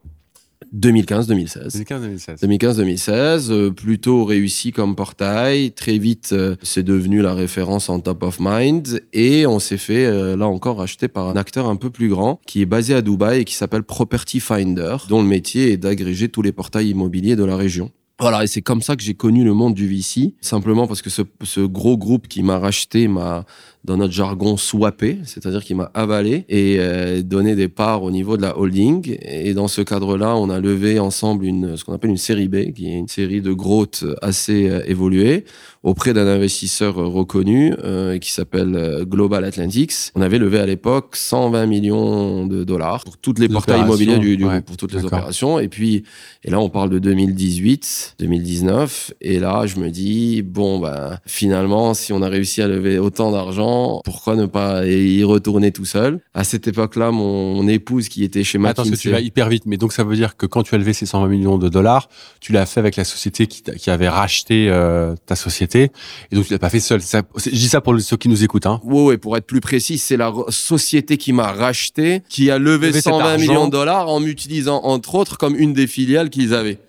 2015-2016. 0.75 1.83
2015-2016. 1.83 2.45
2015-2016, 2.45 3.71
plutôt 3.71 4.25
réussi 4.25 4.71
comme 4.71 4.95
portail. 4.95 5.71
Très 5.71 5.97
vite, 5.97 6.29
euh, 6.33 6.55
c'est 6.61 6.83
devenu 6.83 7.21
la 7.21 7.33
référence 7.33 7.89
en 7.89 7.99
top 7.99 8.23
of 8.23 8.37
mind. 8.39 9.01
Et 9.13 9.45
on 9.47 9.59
s'est 9.59 9.77
fait, 9.77 10.05
euh, 10.05 10.35
là 10.35 10.47
encore, 10.47 10.81
acheter 10.81 11.07
par 11.07 11.27
un 11.27 11.35
acteur 11.35 11.67
un 11.67 11.75
peu 11.75 11.89
plus 11.89 12.09
grand 12.09 12.39
qui 12.45 12.61
est 12.61 12.65
basé 12.65 12.93
à 12.93 13.01
Dubaï 13.01 13.41
et 13.41 13.45
qui 13.45 13.55
s'appelle 13.55 13.83
Property 13.83 14.39
Finder, 14.39 14.97
dont 15.07 15.21
le 15.21 15.27
métier 15.27 15.71
est 15.71 15.77
d'agréger 15.77 16.29
tous 16.29 16.41
les 16.41 16.51
portails 16.51 16.89
immobiliers 16.89 17.35
de 17.35 17.43
la 17.43 17.55
région. 17.55 17.91
Voilà, 18.19 18.45
et 18.45 18.47
c'est 18.47 18.61
comme 18.61 18.81
ça 18.81 18.95
que 18.95 19.03
j'ai 19.03 19.13
connu 19.13 19.43
le 19.43 19.53
monde 19.53 19.73
du 19.73 19.87
VC, 19.87 20.35
simplement 20.39 20.87
parce 20.87 21.01
que 21.01 21.09
ce, 21.09 21.21
ce 21.43 21.59
gros 21.59 21.97
groupe 21.97 22.29
qui 22.29 22.43
m'a 22.43 22.59
racheté 22.59 23.09
m'a 23.09 23.45
dans 23.85 23.97
notre 23.97 24.13
jargon, 24.13 24.57
swappé, 24.57 25.19
c'est-à-dire 25.23 25.63
qu'il 25.63 25.75
m'a 25.75 25.91
avalé 25.93 26.45
et 26.49 26.77
euh, 26.79 27.21
donné 27.21 27.55
des 27.55 27.67
parts 27.67 28.03
au 28.03 28.11
niveau 28.11 28.35
de 28.37 28.41
la 28.41 28.57
holding. 28.57 29.17
Et 29.21 29.53
dans 29.53 29.67
ce 29.67 29.81
cadre-là, 29.81 30.35
on 30.35 30.49
a 30.49 30.59
levé 30.59 30.99
ensemble 30.99 31.45
une, 31.45 31.77
ce 31.77 31.83
qu'on 31.83 31.93
appelle 31.93 32.09
une 32.09 32.17
série 32.17 32.47
B, 32.47 32.71
qui 32.73 32.87
est 32.87 32.97
une 32.97 33.07
série 33.07 33.41
de 33.41 33.53
growth 33.53 34.03
assez 34.21 34.69
euh, 34.69 34.81
évoluée, 34.87 35.45
auprès 35.85 36.13
d'un 36.13 36.25
investisseur 36.27 36.95
reconnu 36.95 37.75
euh, 37.83 38.17
qui 38.17 38.31
s'appelle 38.31 38.75
euh, 38.75 39.05
Global 39.05 39.45
Atlantics. 39.45 40.11
On 40.15 40.21
avait 40.21 40.39
levé 40.39 40.59
à 40.59 40.65
l'époque 40.65 41.15
120 41.15 41.67
millions 41.67 42.47
de 42.47 42.63
dollars 42.63 43.03
pour 43.03 43.17
toutes 43.17 43.37
les 43.37 43.47
portails 43.47 43.81
immobiliers 43.81 44.17
du, 44.17 44.35
du 44.35 44.45
pour 44.65 44.77
toutes 44.77 44.93
les 44.93 45.05
opérations. 45.05 45.59
Et 45.59 45.67
puis, 45.67 46.03
et 46.43 46.49
là, 46.49 46.59
on 46.59 46.69
parle 46.69 46.89
de 46.89 46.97
2018, 46.97 48.15
2019. 48.17 49.13
Et 49.21 49.37
là, 49.37 49.67
je 49.67 49.79
me 49.79 49.89
dis, 49.89 50.41
bon, 50.41 50.79
ben, 50.79 51.19
finalement, 51.27 51.93
si 51.93 52.13
on 52.13 52.21
a 52.23 52.29
réussi 52.29 52.63
à 52.63 52.67
lever 52.67 52.97
autant 52.97 53.31
d'argent, 53.31 53.74
pourquoi 54.03 54.35
ne 54.35 54.45
pas 54.45 54.85
y 54.85 55.23
retourner 55.23 55.71
tout 55.71 55.85
seul 55.85 56.19
À 56.33 56.43
cette 56.43 56.67
époque-là, 56.67 57.11
mon, 57.11 57.67
épouse 57.67 58.09
qui 58.09 58.23
était 58.23 58.43
chez 58.43 58.57
McKinsey... 58.57 58.71
Attends, 58.71 58.89
parce 58.89 58.97
que 58.97 59.01
tu 59.01 59.09
vas 59.09 59.19
hyper 59.19 59.49
vite, 59.49 59.63
mais 59.65 59.77
donc 59.77 59.93
ça 59.93 60.03
veut 60.03 60.15
dire 60.15 60.37
que 60.37 60.45
quand 60.45 60.63
tu 60.63 60.75
as 60.75 60.77
levé 60.77 60.93
ces 60.93 61.05
120 61.05 61.27
millions 61.27 61.57
de 61.57 61.69
dollars, 61.69 62.09
tu 62.39 62.51
l'as 62.51 62.65
fait 62.65 62.79
avec 62.79 62.95
la 62.95 63.03
société 63.03 63.47
qui, 63.47 63.89
avait 63.89 64.09
racheté 64.09 64.67
euh, 64.69 65.15
ta 65.25 65.35
société, 65.35 65.91
et 66.31 66.35
donc 66.35 66.45
tu 66.45 66.53
l'as 66.53 66.59
pas 66.59 66.69
fait 66.69 66.79
seul. 66.79 67.01
je 67.01 67.49
dis 67.49 67.67
ça 67.67 67.81
pour 67.81 67.99
ceux 67.99 68.17
qui 68.17 68.29
nous 68.29 68.43
écoutent. 68.43 68.65
Hein. 68.65 68.81
Oui, 68.83 69.03
ouais, 69.03 69.17
pour 69.17 69.37
être 69.37 69.45
plus 69.45 69.61
précis, 69.61 69.97
c'est 69.97 70.17
la 70.17 70.31
société 70.49 71.17
qui 71.17 71.33
m'a 71.33 71.51
racheté, 71.51 72.21
qui 72.29 72.51
a 72.51 72.57
levé, 72.57 72.91
120 72.93 73.37
millions 73.37 73.67
de 73.67 73.71
dollars 73.71 74.09
en 74.09 74.19
m'utilisant 74.19 74.81
entre 74.83 75.15
autres 75.15 75.37
comme 75.37 75.55
une 75.55 75.73
des 75.73 75.87
filiales 75.87 76.29
qu'ils 76.29 76.53
avaient. 76.53 76.79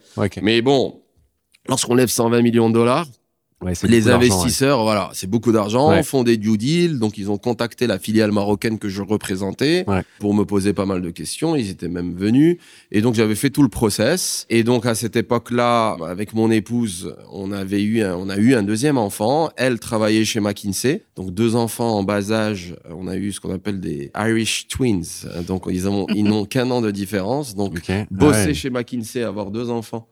Mais 0.43 0.63
bon, 0.63 1.01
lorsqu'on 1.69 1.95
lève 1.95 2.09
120 2.09 2.43
millions 2.43 2.69
de 2.69 2.75
dollars, 2.75 3.07
les 3.89 4.09
investisseurs, 4.09 4.83
voilà, 4.83 5.11
c'est 5.13 5.29
beaucoup 5.29 5.53
d'argent, 5.53 6.03
font 6.03 6.23
des 6.23 6.37
due 6.37 6.57
deals, 6.57 6.99
donc 6.99 7.19
ils 7.19 7.31
ont 7.31 7.39
contacté 7.39 7.87
la 7.87 7.99
filiale 7.99 8.33
marocaine 8.33 8.79
que 8.79 8.89
je 8.89 9.03
représentais 9.03 9.85
pour 10.19 10.35
me 10.35 10.45
poser 10.45 10.73
pas 10.73 10.87
mal 10.87 11.03
de 11.03 11.11
questions. 11.11 11.57
Ils 11.57 11.71
étaient 11.71 11.89
même 11.89 12.15
venus, 12.15 12.59
et 12.93 13.01
donc 13.01 13.15
j'avais 13.15 13.35
fait 13.35 13.51
tout 13.51 13.63
le 13.63 13.69
process. 13.69 14.47
Et 14.51 14.63
donc 14.63 14.87
à 14.87 14.95
cette 14.95 15.17
époque-là, 15.17 15.97
avec 16.07 16.35
mon 16.35 16.51
épouse, 16.51 17.15
on 17.33 17.53
avait 17.53 17.83
eu, 17.83 18.03
un, 18.03 18.15
on 18.15 18.29
a 18.29 18.37
eu 18.37 18.55
un 18.55 18.63
deuxième 18.63 18.99
enfant. 18.99 19.51
Elle 19.57 19.79
travaillait 19.79 20.25
chez 20.25 20.41
McKinsey, 20.41 21.03
donc 21.17 21.33
deux 21.33 21.57
enfants 21.57 21.97
en 21.99 22.03
bas 22.03 22.33
âge. 22.33 22.77
On 22.91 23.09
a 23.09 23.17
eu 23.17 23.33
ce 23.33 23.41
qu'on 23.41 23.53
appelle 23.53 23.81
des 23.81 24.11
Irish 24.17 24.69
twins, 24.69 25.27
donc 25.47 25.65
ils 25.71 25.89
ont, 25.89 26.07
ils 26.15 26.25
n'ont 26.25 26.45
qu'un 26.47 26.71
an 26.71 26.81
de 26.81 26.91
différence. 26.91 27.55
Donc 27.55 27.75
bosser 28.11 28.55
chez 28.55 28.71
McKinsey, 28.71 29.23
avoir 29.23 29.51
deux 29.51 29.71
enfants 29.71 30.07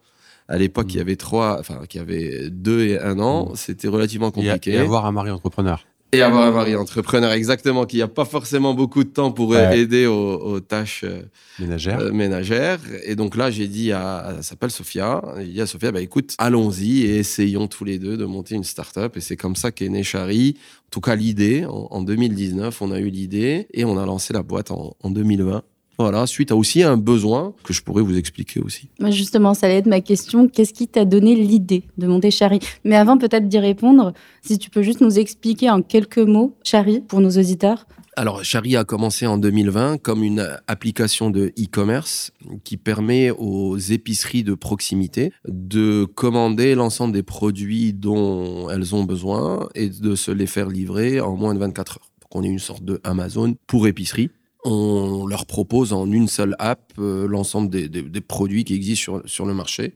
à 0.48 0.58
l'époque, 0.58 0.86
il 0.90 0.96
y 0.96 0.98
mm. 0.98 1.02
avait 1.02 1.16
trois, 1.16 1.58
enfin, 1.58 1.80
qui 1.88 1.98
avait 1.98 2.50
deux 2.50 2.80
et 2.80 3.00
un 3.00 3.18
an, 3.18 3.50
mm. 3.50 3.56
c'était 3.56 3.88
relativement 3.88 4.30
compliqué. 4.30 4.72
Et, 4.72 4.78
avoir 4.78 5.06
un 5.06 5.12
mari 5.12 5.30
entrepreneur. 5.30 5.84
Et 6.12 6.22
avoir 6.22 6.46
un 6.46 6.52
mari 6.52 6.76
entrepreneur, 6.76 7.32
exactement, 7.32 7.86
qui 7.86 7.98
n'a 7.98 8.06
pas 8.06 8.24
forcément 8.24 8.72
beaucoup 8.72 9.02
de 9.02 9.08
temps 9.08 9.32
pour 9.32 9.56
aider 9.56 10.06
aux, 10.06 10.60
tâches 10.60 11.02
euh, 11.02 11.22
ménagères. 11.58 11.98
Euh, 11.98 12.12
ménagères. 12.12 12.78
Et 13.04 13.16
donc 13.16 13.34
là, 13.34 13.50
j'ai 13.50 13.66
dit 13.66 13.90
à, 13.90 14.34
elle 14.36 14.44
s'appelle 14.44 14.70
Sophia, 14.70 15.22
j'ai 15.38 15.46
dit 15.46 15.60
à 15.60 15.66
Sophia, 15.66 15.90
bah 15.90 16.00
écoute, 16.00 16.36
allons-y 16.38 17.02
et 17.02 17.16
essayons 17.16 17.66
tous 17.66 17.84
les 17.84 17.98
deux 17.98 18.16
de 18.16 18.26
monter 18.26 18.54
une 18.54 18.62
start-up. 18.62 19.16
Et 19.16 19.20
c'est 19.20 19.36
comme 19.36 19.56
ça 19.56 19.72
qu'est 19.72 19.88
né 19.88 20.04
Chari. 20.04 20.56
En 20.86 20.90
tout 20.92 21.00
cas, 21.00 21.16
l'idée, 21.16 21.66
en, 21.66 22.02
2019, 22.02 22.80
on 22.80 22.92
a 22.92 23.00
eu 23.00 23.08
l'idée 23.08 23.66
et 23.74 23.84
on 23.84 23.98
a 23.98 24.06
lancé 24.06 24.32
la 24.32 24.44
boîte 24.44 24.70
en, 24.70 24.96
en 25.02 25.10
2020. 25.10 25.64
Voilà, 25.98 26.26
suite 26.26 26.50
à 26.50 26.56
aussi 26.56 26.82
un 26.82 26.96
besoin 26.96 27.54
que 27.62 27.72
je 27.72 27.82
pourrais 27.82 28.02
vous 28.02 28.18
expliquer 28.18 28.60
aussi. 28.60 28.88
Justement, 29.10 29.54
ça 29.54 29.66
allait 29.66 29.78
être 29.78 29.86
ma 29.86 30.00
question. 30.00 30.48
Qu'est-ce 30.48 30.74
qui 30.74 30.88
t'a 30.88 31.04
donné 31.04 31.34
l'idée 31.34 31.84
de 31.98 32.06
monter 32.06 32.30
Chari? 32.30 32.58
Mais 32.84 32.96
avant 32.96 33.16
peut-être 33.16 33.48
d'y 33.48 33.58
répondre, 33.58 34.12
si 34.42 34.58
tu 34.58 34.70
peux 34.70 34.82
juste 34.82 35.00
nous 35.00 35.18
expliquer 35.18 35.70
en 35.70 35.82
quelques 35.82 36.18
mots 36.18 36.56
Chari 36.64 37.00
pour 37.00 37.20
nos 37.20 37.30
auditeurs. 37.30 37.86
Alors, 38.16 38.44
Chari 38.44 38.76
a 38.76 38.84
commencé 38.84 39.26
en 39.26 39.38
2020 39.38 39.98
comme 39.98 40.22
une 40.22 40.48
application 40.68 41.30
de 41.30 41.52
e-commerce 41.58 42.30
qui 42.62 42.76
permet 42.76 43.30
aux 43.32 43.76
épiceries 43.76 44.44
de 44.44 44.54
proximité 44.54 45.32
de 45.48 46.04
commander 46.04 46.76
l'ensemble 46.76 47.12
des 47.12 47.24
produits 47.24 47.92
dont 47.92 48.70
elles 48.70 48.94
ont 48.94 49.02
besoin 49.02 49.68
et 49.74 49.88
de 49.88 50.14
se 50.14 50.30
les 50.30 50.46
faire 50.46 50.68
livrer 50.68 51.20
en 51.20 51.36
moins 51.36 51.54
de 51.54 51.58
24 51.58 51.98
heures. 51.98 52.10
Donc, 52.22 52.36
on 52.36 52.44
est 52.44 52.48
une 52.48 52.60
sorte 52.60 52.84
de 52.84 53.00
Amazon 53.02 53.56
pour 53.66 53.88
épicerie 53.88 54.30
on 54.64 55.26
leur 55.26 55.46
propose 55.46 55.92
en 55.92 56.10
une 56.10 56.28
seule 56.28 56.56
app 56.58 56.92
euh, 56.98 57.28
l'ensemble 57.28 57.68
des, 57.68 58.20
produits 58.20 58.64
qui 58.64 58.74
existent 58.74 59.20
sur, 59.26 59.46
le 59.46 59.54
marché, 59.54 59.94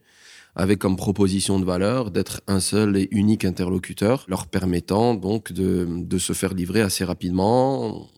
avec 0.54 0.78
comme 0.78 0.96
proposition 0.96 1.58
de 1.58 1.64
valeur 1.64 2.10
d'être 2.10 2.42
un 2.46 2.60
seul 2.60 2.96
et 2.96 3.08
unique 3.10 3.44
interlocuteur, 3.44 4.25
leur 4.28 4.46
permettant 4.46 5.14
donc 5.14 5.52
de, 5.52 6.18
se 6.18 6.32
faire 6.34 6.52
livrer 6.52 6.82
assez 6.82 7.04
rapidement. 7.04 8.08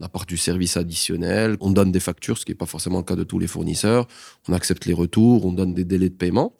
On 0.00 0.04
apporte 0.04 0.28
du 0.28 0.38
service 0.38 0.76
additionnel, 0.76 1.56
on 1.60 1.70
donne 1.70 1.92
des 1.92 2.00
factures, 2.00 2.38
ce 2.38 2.44
qui 2.44 2.52
n'est 2.52 2.56
pas 2.56 2.66
forcément 2.66 2.98
le 2.98 3.04
cas 3.04 3.16
de 3.16 3.22
tous 3.22 3.38
les 3.38 3.46
fournisseurs, 3.46 4.08
on 4.48 4.52
accepte 4.52 4.86
les 4.86 4.94
retours, 4.94 5.44
on 5.44 5.52
donne 5.52 5.74
des 5.74 5.84
délais 5.84 6.08
de 6.08 6.14
paiement. 6.14 6.54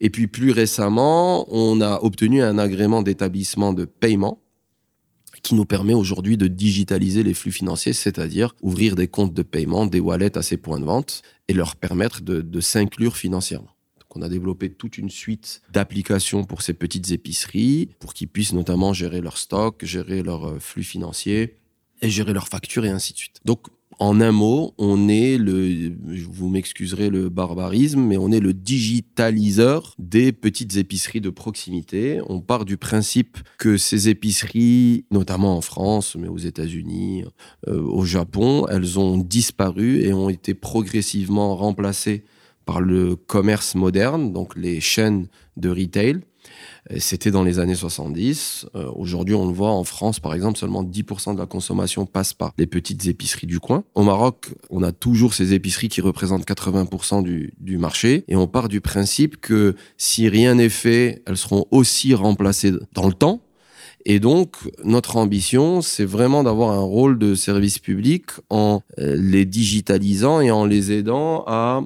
Et 0.00 0.10
puis 0.10 0.26
plus 0.26 0.50
récemment, 0.50 1.46
on 1.52 1.80
a 1.80 2.00
obtenu 2.02 2.42
un 2.42 2.58
agrément 2.58 3.02
d'établissement 3.02 3.72
de 3.72 3.84
paiement 3.84 4.40
qui 5.48 5.54
nous 5.54 5.64
permet 5.64 5.94
aujourd'hui 5.94 6.36
de 6.36 6.46
digitaliser 6.46 7.22
les 7.22 7.32
flux 7.32 7.52
financiers, 7.52 7.94
c'est-à-dire 7.94 8.54
ouvrir 8.60 8.96
des 8.96 9.08
comptes 9.08 9.32
de 9.32 9.42
paiement, 9.42 9.86
des 9.86 9.98
wallets 9.98 10.36
à 10.36 10.42
ces 10.42 10.58
points 10.58 10.78
de 10.78 10.84
vente 10.84 11.22
et 11.48 11.54
leur 11.54 11.76
permettre 11.76 12.20
de, 12.20 12.60
s'inclure 12.60 13.16
financièrement. 13.16 13.70
On 14.14 14.22
a 14.22 14.28
développé 14.28 14.68
toute 14.68 14.98
une 14.98 15.10
suite 15.10 15.62
d'applications 15.72 16.44
pour 16.44 16.62
ces 16.62 16.74
petites 16.74 17.12
épiceries, 17.12 17.88
pour 18.00 18.14
qu'ils 18.14 18.28
puissent 18.28 18.52
notamment 18.52 18.92
gérer 18.92 19.20
leur 19.20 19.38
stock, 19.38 19.84
gérer 19.84 20.22
leurs 20.24 20.48
euh, 20.48 20.58
flux 20.58 20.82
financiers 20.82 21.56
et 22.02 22.10
gérer 22.10 22.32
leurs 22.32 22.48
factures 22.48 22.84
et 22.84 22.90
ainsi 22.90 23.12
de 23.12 23.18
suite. 23.18 23.40
Donc 23.44 23.68
en 23.98 24.20
un 24.20 24.32
mot, 24.32 24.74
on 24.78 25.08
est 25.08 25.38
le, 25.38 25.92
vous 26.30 26.48
m'excuserez 26.48 27.10
le 27.10 27.28
barbarisme, 27.28 28.00
mais 28.00 28.16
on 28.16 28.30
est 28.30 28.40
le 28.40 28.54
digitaliseur 28.54 29.94
des 29.98 30.32
petites 30.32 30.76
épiceries 30.76 31.20
de 31.20 31.30
proximité. 31.30 32.20
On 32.28 32.40
part 32.40 32.64
du 32.64 32.76
principe 32.76 33.38
que 33.58 33.76
ces 33.76 34.08
épiceries, 34.08 35.04
notamment 35.10 35.56
en 35.56 35.60
France, 35.60 36.16
mais 36.16 36.28
aux 36.28 36.38
États-Unis, 36.38 37.24
euh, 37.66 37.80
au 37.80 38.04
Japon, 38.04 38.66
elles 38.68 38.98
ont 38.98 39.18
disparu 39.18 40.00
et 40.02 40.12
ont 40.12 40.28
été 40.28 40.54
progressivement 40.54 41.56
remplacées 41.56 42.24
par 42.66 42.80
le 42.80 43.16
commerce 43.16 43.74
moderne, 43.74 44.32
donc 44.32 44.54
les 44.54 44.80
chaînes 44.80 45.26
de 45.56 45.70
retail. 45.70 46.20
C'était 46.96 47.30
dans 47.30 47.42
les 47.42 47.58
années 47.58 47.74
70. 47.74 48.66
Euh, 48.74 48.90
aujourd'hui, 48.96 49.34
on 49.34 49.46
le 49.46 49.52
voit 49.52 49.70
en 49.70 49.84
France, 49.84 50.20
par 50.20 50.34
exemple, 50.34 50.58
seulement 50.58 50.82
10% 50.82 51.34
de 51.34 51.38
la 51.38 51.46
consommation 51.46 52.06
passe 52.06 52.32
par 52.32 52.52
les 52.56 52.66
petites 52.66 53.06
épiceries 53.06 53.46
du 53.46 53.60
coin. 53.60 53.84
Au 53.94 54.02
Maroc, 54.02 54.54
on 54.70 54.82
a 54.82 54.92
toujours 54.92 55.34
ces 55.34 55.52
épiceries 55.52 55.88
qui 55.88 56.00
représentent 56.00 56.46
80% 56.46 57.22
du, 57.22 57.52
du 57.60 57.76
marché. 57.76 58.24
Et 58.28 58.36
on 58.36 58.46
part 58.46 58.68
du 58.68 58.80
principe 58.80 59.38
que 59.40 59.76
si 59.98 60.28
rien 60.28 60.54
n'est 60.54 60.70
fait, 60.70 61.22
elles 61.26 61.36
seront 61.36 61.66
aussi 61.70 62.14
remplacées 62.14 62.72
dans 62.94 63.06
le 63.06 63.12
temps. 63.12 63.40
Et 64.06 64.20
donc, 64.20 64.56
notre 64.84 65.16
ambition, 65.16 65.82
c'est 65.82 66.04
vraiment 66.04 66.42
d'avoir 66.42 66.70
un 66.70 66.80
rôle 66.80 67.18
de 67.18 67.34
service 67.34 67.78
public 67.78 68.24
en 68.48 68.80
euh, 68.98 69.16
les 69.18 69.44
digitalisant 69.44 70.40
et 70.40 70.50
en 70.50 70.64
les 70.64 70.92
aidant 70.92 71.44
à 71.46 71.82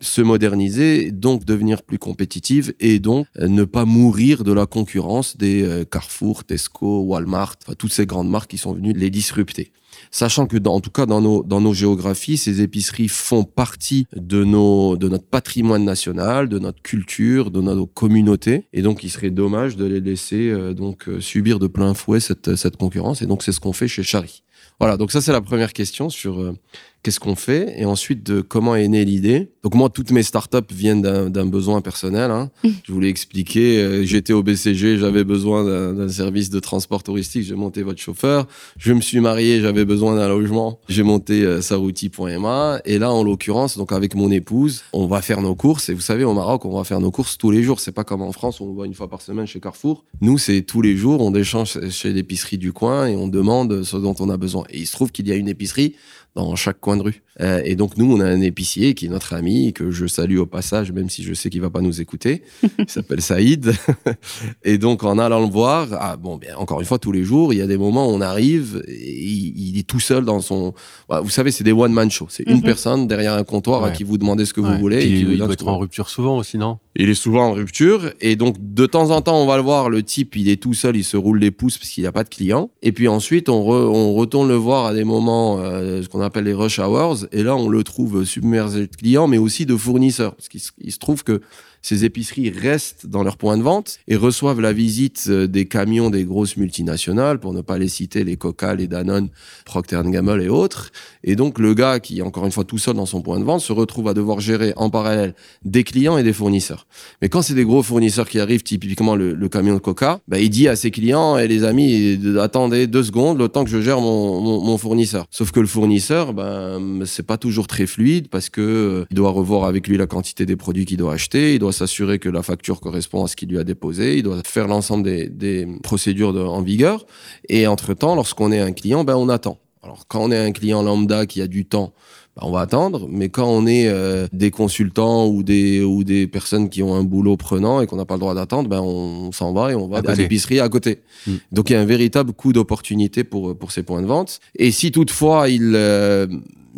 se 0.00 0.22
moderniser, 0.22 1.12
donc 1.12 1.44
devenir 1.44 1.82
plus 1.82 1.98
compétitive 1.98 2.74
et 2.80 2.98
donc 2.98 3.26
euh, 3.38 3.48
ne 3.48 3.64
pas 3.64 3.84
mourir 3.84 4.44
de 4.44 4.52
la 4.52 4.66
concurrence 4.66 5.36
des 5.36 5.62
euh, 5.62 5.84
Carrefour, 5.84 6.44
Tesco, 6.44 7.00
Walmart, 7.02 7.56
toutes 7.78 7.92
ces 7.92 8.06
grandes 8.06 8.30
marques 8.30 8.50
qui 8.50 8.58
sont 8.58 8.72
venues 8.72 8.92
les 8.92 9.10
disrupter. 9.10 9.72
Sachant 10.10 10.46
que, 10.46 10.56
dans, 10.56 10.74
en 10.74 10.80
tout 10.80 10.90
cas, 10.90 11.04
dans 11.04 11.20
nos, 11.20 11.42
dans 11.42 11.60
nos 11.60 11.74
géographies, 11.74 12.38
ces 12.38 12.62
épiceries 12.62 13.08
font 13.08 13.44
partie 13.44 14.06
de, 14.16 14.44
nos, 14.44 14.96
de 14.96 15.08
notre 15.08 15.26
patrimoine 15.26 15.84
national, 15.84 16.48
de 16.48 16.58
notre 16.58 16.80
culture, 16.80 17.50
de 17.50 17.60
nos 17.60 17.86
communautés. 17.86 18.64
Et 18.72 18.80
donc, 18.82 19.04
il 19.04 19.10
serait 19.10 19.30
dommage 19.30 19.76
de 19.76 19.84
les 19.84 20.00
laisser 20.00 20.48
euh, 20.48 20.72
donc 20.72 21.06
subir 21.20 21.58
de 21.58 21.66
plein 21.66 21.92
fouet 21.92 22.18
cette, 22.20 22.56
cette 22.56 22.76
concurrence. 22.76 23.20
Et 23.20 23.26
donc, 23.26 23.42
c'est 23.42 23.52
ce 23.52 23.60
qu'on 23.60 23.74
fait 23.74 23.88
chez 23.88 24.02
Chari. 24.02 24.42
Voilà, 24.78 24.96
donc 24.96 25.12
ça, 25.12 25.20
c'est 25.20 25.32
la 25.32 25.40
première 25.40 25.72
question 25.72 26.10
sur 26.10 26.54
qu'est-ce 27.02 27.20
qu'on 27.20 27.36
fait 27.36 27.74
et 27.78 27.84
ensuite 27.84 28.22
de 28.24 28.40
comment 28.40 28.76
est 28.76 28.88
née 28.88 29.04
l'idée. 29.04 29.50
Donc 29.62 29.74
moi, 29.74 29.88
toutes 29.88 30.10
mes 30.10 30.22
startups 30.22 30.58
viennent 30.70 31.02
d'un 31.02 31.46
besoin 31.46 31.80
personnel. 31.80 32.30
Hein. 32.30 32.50
Je 32.84 32.92
voulais 32.92 33.08
expliquer, 33.08 33.78
euh, 33.78 34.04
j'étais 34.04 34.32
au 34.32 34.42
BCG, 34.42 34.98
j'avais 34.98 35.24
besoin 35.24 35.64
d'un 35.64 36.08
service 36.08 36.50
de 36.50 36.60
transport 36.60 37.02
touristique, 37.02 37.42
j'ai 37.42 37.54
monté 37.54 37.82
votre 37.82 38.00
chauffeur. 38.00 38.46
Je 38.76 38.92
me 38.92 39.00
suis 39.00 39.20
marié, 39.20 39.60
j'avais 39.60 39.84
besoin 39.84 40.16
d'un 40.16 40.28
logement, 40.28 40.80
j'ai 40.88 41.02
monté 41.02 41.42
euh, 41.42 41.60
sarouti.ma. 41.60 42.80
Et 42.84 42.98
là, 42.98 43.10
en 43.12 43.22
l'occurrence, 43.22 43.78
donc 43.78 43.92
avec 43.92 44.14
mon 44.14 44.30
épouse, 44.30 44.82
on 44.92 45.06
va 45.06 45.22
faire 45.22 45.40
nos 45.40 45.54
courses. 45.54 45.88
Et 45.88 45.94
vous 45.94 46.00
savez, 46.00 46.24
au 46.24 46.34
Maroc, 46.34 46.64
on 46.64 46.76
va 46.76 46.84
faire 46.84 47.00
nos 47.00 47.10
courses 47.10 47.38
tous 47.38 47.50
les 47.50 47.62
jours. 47.62 47.80
C'est 47.80 47.92
pas 47.92 48.04
comme 48.04 48.22
en 48.22 48.32
France, 48.32 48.60
on 48.60 48.66
le 48.66 48.72
voit 48.72 48.86
une 48.86 48.94
fois 48.94 49.08
par 49.08 49.22
semaine 49.22 49.46
chez 49.46 49.60
Carrefour. 49.60 50.04
Nous, 50.20 50.38
c'est 50.38 50.62
tous 50.62 50.82
les 50.82 50.96
jours, 50.96 51.20
on 51.20 51.34
échange 51.34 51.78
chez 51.90 52.12
l'épicerie 52.12 52.58
du 52.58 52.72
coin 52.72 53.06
et 53.06 53.16
on 53.16 53.28
demande 53.28 53.82
ce 53.82 53.96
dont 53.96 54.14
on 54.20 54.28
a 54.28 54.36
besoin. 54.36 54.49
Et 54.70 54.78
il 54.78 54.86
se 54.86 54.92
trouve 54.92 55.12
qu'il 55.12 55.28
y 55.28 55.32
a 55.32 55.34
une 55.34 55.48
épicerie 55.48 55.96
dans 56.34 56.54
chaque 56.56 56.80
coin 56.80 56.96
de 56.96 57.02
rue. 57.02 57.22
Euh, 57.40 57.62
et 57.64 57.74
donc 57.74 57.96
nous, 57.96 58.12
on 58.12 58.20
a 58.20 58.26
un 58.26 58.40
épicier 58.40 58.94
qui 58.94 59.06
est 59.06 59.08
notre 59.08 59.34
ami, 59.34 59.72
que 59.72 59.90
je 59.90 60.06
salue 60.06 60.38
au 60.38 60.46
passage, 60.46 60.92
même 60.92 61.08
si 61.08 61.22
je 61.22 61.32
sais 61.32 61.48
qu'il 61.50 61.60
va 61.60 61.70
pas 61.70 61.80
nous 61.80 62.00
écouter. 62.00 62.42
Il 62.78 62.88
s'appelle 62.88 63.22
Saïd. 63.22 63.72
et 64.64 64.78
donc 64.78 65.04
en 65.04 65.18
allant 65.18 65.40
le 65.40 65.50
voir, 65.50 65.88
ah, 65.92 66.16
bon, 66.16 66.36
bien 66.36 66.56
encore 66.56 66.80
une 66.80 66.86
fois, 66.86 66.98
tous 66.98 67.12
les 67.12 67.24
jours, 67.24 67.52
il 67.52 67.58
y 67.58 67.62
a 67.62 67.66
des 67.66 67.78
moments 67.78 68.08
où 68.08 68.10
on 68.10 68.20
arrive, 68.20 68.82
et 68.86 69.22
il, 69.22 69.78
est 69.78 69.86
tout 69.86 70.00
seul 70.00 70.24
dans 70.24 70.40
son. 70.40 70.74
Bah, 71.08 71.20
vous 71.20 71.30
savez, 71.30 71.50
c'est 71.50 71.64
des 71.64 71.72
one 71.72 71.92
man 71.92 72.10
show. 72.10 72.26
C'est 72.28 72.44
une 72.46 72.56
mhm. 72.56 72.62
personne 72.62 73.06
derrière 73.06 73.34
un 73.34 73.44
comptoir 73.44 73.84
à 73.84 73.90
qui 73.90 74.04
vous 74.04 74.18
demandez 74.18 74.44
ce 74.44 74.52
que 74.52 74.60
vous 74.60 74.76
voulez. 74.78 75.02
Et 75.02 75.20
il 75.20 75.38
doit 75.38 75.52
être 75.52 75.66
en 75.66 75.78
rupture 75.78 76.08
souvent 76.08 76.36
aussi, 76.36 76.58
non? 76.58 76.78
Il 76.96 77.08
est 77.08 77.14
souvent 77.14 77.48
en 77.48 77.52
rupture, 77.52 78.10
et 78.20 78.36
donc 78.36 78.56
de 78.58 78.86
temps 78.86 79.10
en 79.10 79.22
temps, 79.22 79.40
on 79.40 79.46
va 79.46 79.56
le 79.56 79.62
voir. 79.62 79.88
Le 79.88 80.02
type, 80.02 80.36
il 80.36 80.48
est 80.48 80.60
tout 80.60 80.74
seul, 80.74 80.96
il 80.96 81.04
se 81.04 81.16
roule 81.16 81.38
les 81.38 81.50
pouces 81.50 81.78
parce 81.78 81.90
qu'il 81.90 82.02
n'y 82.02 82.08
a 82.08 82.12
pas 82.12 82.24
de 82.24 82.28
clients. 82.28 82.70
Et 82.82 82.92
puis 82.92 83.08
ensuite, 83.08 83.48
on, 83.48 83.68
on 83.68 84.12
retourne 84.14 84.48
le 84.48 84.54
voir 84.54 84.86
à 84.86 84.94
des 84.94 85.04
moments, 85.04 85.58
euh, 85.60 86.02
ce 86.02 86.08
qu'on 86.08 86.19
appelle 86.20 86.44
les 86.44 86.54
rush 86.54 86.78
hours, 86.78 87.26
et 87.32 87.42
là, 87.42 87.56
on 87.56 87.68
le 87.68 87.82
trouve 87.84 88.24
submergé 88.24 88.86
de 88.86 88.96
clients, 88.96 89.28
mais 89.28 89.38
aussi 89.38 89.66
de 89.66 89.76
fournisseurs. 89.76 90.34
Parce 90.34 90.48
qu'il 90.48 90.92
se 90.92 90.98
trouve 90.98 91.24
que 91.24 91.40
ces 91.82 92.04
épiceries 92.04 92.50
restent 92.50 93.06
dans 93.06 93.22
leur 93.22 93.36
point 93.36 93.56
de 93.56 93.62
vente 93.62 93.98
et 94.08 94.16
reçoivent 94.16 94.60
la 94.60 94.72
visite 94.72 95.26
euh, 95.28 95.46
des 95.46 95.66
camions 95.66 96.10
des 96.10 96.24
grosses 96.24 96.56
multinationales, 96.56 97.40
pour 97.40 97.52
ne 97.52 97.60
pas 97.60 97.78
les 97.78 97.88
citer, 97.88 98.24
les 98.24 98.36
Coca, 98.36 98.74
les 98.74 98.86
Danone, 98.86 99.28
Procter 99.64 100.00
Gamble 100.04 100.42
et 100.42 100.48
autres. 100.48 100.90
Et 101.24 101.36
donc, 101.36 101.58
le 101.58 101.74
gars 101.74 102.00
qui 102.00 102.18
est 102.18 102.22
encore 102.22 102.44
une 102.46 102.52
fois 102.52 102.64
tout 102.64 102.78
seul 102.78 102.94
dans 102.94 103.06
son 103.06 103.22
point 103.22 103.38
de 103.38 103.44
vente 103.44 103.60
se 103.60 103.72
retrouve 103.72 104.08
à 104.08 104.14
devoir 104.14 104.40
gérer 104.40 104.72
en 104.76 104.90
parallèle 104.90 105.34
des 105.64 105.84
clients 105.84 106.18
et 106.18 106.22
des 106.22 106.32
fournisseurs. 106.32 106.86
Mais 107.22 107.28
quand 107.28 107.42
c'est 107.42 107.54
des 107.54 107.64
gros 107.64 107.82
fournisseurs 107.82 108.28
qui 108.28 108.40
arrivent, 108.40 108.62
typiquement 108.62 109.16
le, 109.16 109.48
camion 109.48 109.74
de 109.74 109.80
Coca, 109.80 110.20
bah, 110.28 110.38
il 110.38 110.50
dit 110.50 110.68
à 110.68 110.76
ses 110.76 110.90
clients 110.90 111.36
et 111.36 111.48
les 111.48 111.64
amis, 111.64 112.20
attendez 112.40 112.86
deux 112.86 113.02
secondes 113.02 113.38
le 113.38 113.48
temps 113.48 113.64
que 113.64 113.70
je 113.70 113.80
gère 113.80 114.00
mon, 114.00 114.40
mon, 114.40 114.78
fournisseur. 114.78 115.26
Sauf 115.30 115.50
que 115.50 115.60
le 115.60 115.66
fournisseur, 115.66 116.32
ben, 116.32 117.02
c'est 117.04 117.26
pas 117.26 117.36
toujours 117.36 117.66
très 117.66 117.86
fluide 117.86 118.28
parce 118.28 118.48
que 118.48 118.60
euh, 118.60 119.04
il 119.10 119.16
doit 119.16 119.30
revoir 119.30 119.64
avec 119.64 119.88
lui 119.88 119.96
la 119.96 120.06
quantité 120.06 120.46
des 120.46 120.56
produits 120.56 120.86
qu'il 120.86 120.96
doit 120.98 121.14
acheter, 121.14 121.58
doit 121.70 121.86
s'assurer 121.86 122.18
que 122.18 122.28
la 122.28 122.42
facture 122.42 122.80
correspond 122.80 123.24
à 123.24 123.28
ce 123.28 123.36
qu'il 123.36 123.48
lui 123.48 123.58
a 123.58 123.64
déposé, 123.64 124.18
il 124.18 124.22
doit 124.24 124.40
faire 124.44 124.66
l'ensemble 124.66 125.04
des, 125.04 125.28
des 125.28 125.66
procédures 125.82 126.32
de- 126.32 126.40
en 126.40 126.62
vigueur. 126.62 127.06
Et 127.48 127.66
entre-temps, 127.66 128.14
lorsqu'on 128.14 128.50
est 128.52 128.58
un 128.60 128.72
client, 128.72 129.04
ben, 129.04 129.16
on 129.16 129.28
attend. 129.28 129.58
Alors, 129.82 130.06
quand 130.08 130.20
on 130.22 130.30
est 130.30 130.38
un 130.38 130.52
client 130.52 130.82
lambda 130.82 131.26
qui 131.26 131.40
a 131.40 131.46
du 131.46 131.64
temps, 131.64 131.92
ben, 132.36 132.42
on 132.44 132.50
va 132.50 132.60
attendre. 132.60 133.06
Mais 133.08 133.28
quand 133.28 133.48
on 133.48 133.66
est 133.66 133.88
euh, 133.88 134.26
des 134.32 134.50
consultants 134.50 135.28
ou 135.28 135.42
des, 135.42 135.82
ou 135.82 136.04
des 136.04 136.26
personnes 136.26 136.68
qui 136.68 136.82
ont 136.82 136.94
un 136.94 137.04
boulot 137.04 137.36
prenant 137.36 137.80
et 137.80 137.86
qu'on 137.86 137.96
n'a 137.96 138.04
pas 138.04 138.14
le 138.14 138.20
droit 138.20 138.34
d'attendre, 138.34 138.68
ben, 138.68 138.80
on, 138.80 139.32
s'en 139.32 139.52
va 139.52 139.70
et 139.70 139.74
on 139.74 139.86
va 139.88 140.02
À 140.04 140.14
l'épicerie 140.14 140.60
à 140.60 140.68
côté. 140.68 140.98
Mm. 141.26 141.32
Donc, 141.52 141.70
il 141.70 141.74
y 141.74 141.76
a 141.76 141.80
un 141.80 141.86
véritable 141.86 142.32
coût 142.32 142.52
d'opportunité 142.52 143.22
pour, 143.24 143.56
pour 143.56 143.70
ces 143.70 143.84
points 143.84 144.02
de 144.02 144.06
vente. 144.06 144.40
Et 144.56 144.72
si 144.72 144.90
toutefois 144.90 145.48
il 145.48 145.72
euh, 145.74 146.26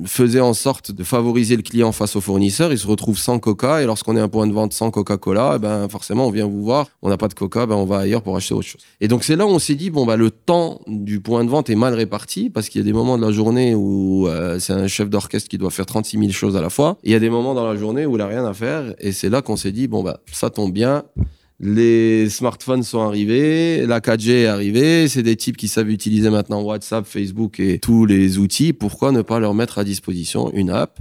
faisait 0.05 0.41
en 0.41 0.55
sorte 0.55 0.93
de 0.93 1.05
favoriser 1.05 1.57
le 1.57 1.63
client 1.63 1.93
face 1.93 2.17
au 2.17 2.21
fournisseur, 2.21 2.73
il 2.73 2.79
se 2.79 2.87
retrouve 2.87 3.19
sans 3.19 3.39
Coca. 3.39 3.83
Et 3.83 3.87
lorsqu'on 3.87 4.17
est 4.17 4.21
un 4.21 4.29
point 4.29 4.47
de 4.47 4.53
vente 4.53 4.73
sans 4.73 4.91
Coca-Cola, 4.91 5.55
eh 5.57 5.59
ben, 5.59 5.89
forcément, 5.89 6.27
on 6.27 6.31
vient 6.31 6.47
vous 6.47 6.63
voir. 6.63 6.89
On 7.03 7.09
n'a 7.09 7.17
pas 7.17 7.29
de 7.29 7.35
Coca, 7.35 7.67
ben, 7.67 7.77
on 7.77 7.85
va 7.85 7.99
ailleurs 7.99 8.23
pour 8.23 8.37
acheter 8.37 8.55
autre 8.55 8.67
chose. 8.67 8.81
Et 9.01 9.09
donc, 9.09 9.25
c'est 9.25 9.37
là 9.37 9.47
où 9.47 9.51
on 9.51 9.59
s'est 9.59 9.75
dit, 9.75 9.91
bon, 9.91 10.07
bah, 10.07 10.17
le 10.17 10.31
temps 10.31 10.81
du 10.87 11.21
point 11.21 11.45
de 11.45 11.51
vente 11.51 11.71
est 11.71 11.77
mal 11.77 11.95
réparti 11.95 12.51
parce 12.51 12.69
qu'il 12.69 12.81
y 12.81 12.85
a 12.85 12.87
des 12.87 12.93
moments 12.93 13.19
de 13.19 13.25
la 13.25 13.33
journée 13.33 13.75
où 13.75 14.27
euh, 14.29 14.59
c'est 14.59 14.73
un 14.73 14.87
chef 14.87 15.11
d'orchestre 15.11 15.49
qui 15.49 15.59
doit 15.59 15.71
faire 15.71 15.87
36 15.87 16.19
000 16.19 16.31
choses 16.33 16.57
à 16.57 16.61
la 16.61 16.71
fois. 16.71 16.99
Et 17.05 17.11
il 17.11 17.13
y 17.13 17.17
a 17.17 17.21
des 17.21 17.31
moments 17.31 17.55
dans 17.55 17.67
la 17.67 17.77
journée 17.77 18.07
où 18.07 18.17
il 18.17 18.19
n'a 18.19 18.27
rien 18.27 18.45
à 18.45 18.55
faire. 18.55 18.95
Et 18.99 19.13
c'est 19.13 19.29
là 19.29 19.43
qu'on 19.43 19.57
s'est 19.57 19.73
dit, 19.73 19.89
bon, 19.89 20.03
bah, 20.03 20.21
ça 20.33 20.51
tombe 20.51 20.73
bien. 20.73 21.05
Les 21.65 22.29
smartphones 22.29 22.83
sont 22.83 23.03
arrivés, 23.03 23.87
la 23.87 24.01
4G 24.01 24.31
est 24.31 24.47
arrivée, 24.47 25.07
c'est 25.07 25.23
des 25.23 25.37
types 25.37 25.57
qui 25.57 25.69
savent 25.69 25.91
utiliser 25.91 26.29
maintenant 26.29 26.61
WhatsApp, 26.61 27.07
Facebook 27.07 27.61
et 27.61 27.79
tous 27.79 28.05
les 28.05 28.39
outils. 28.39 28.73
Pourquoi 28.73 29.13
ne 29.13 29.23
pas 29.23 29.39
leur 29.39 29.55
mettre 29.55 29.79
à 29.79 29.85
disposition 29.85 30.51
une 30.55 30.71
app 30.71 30.99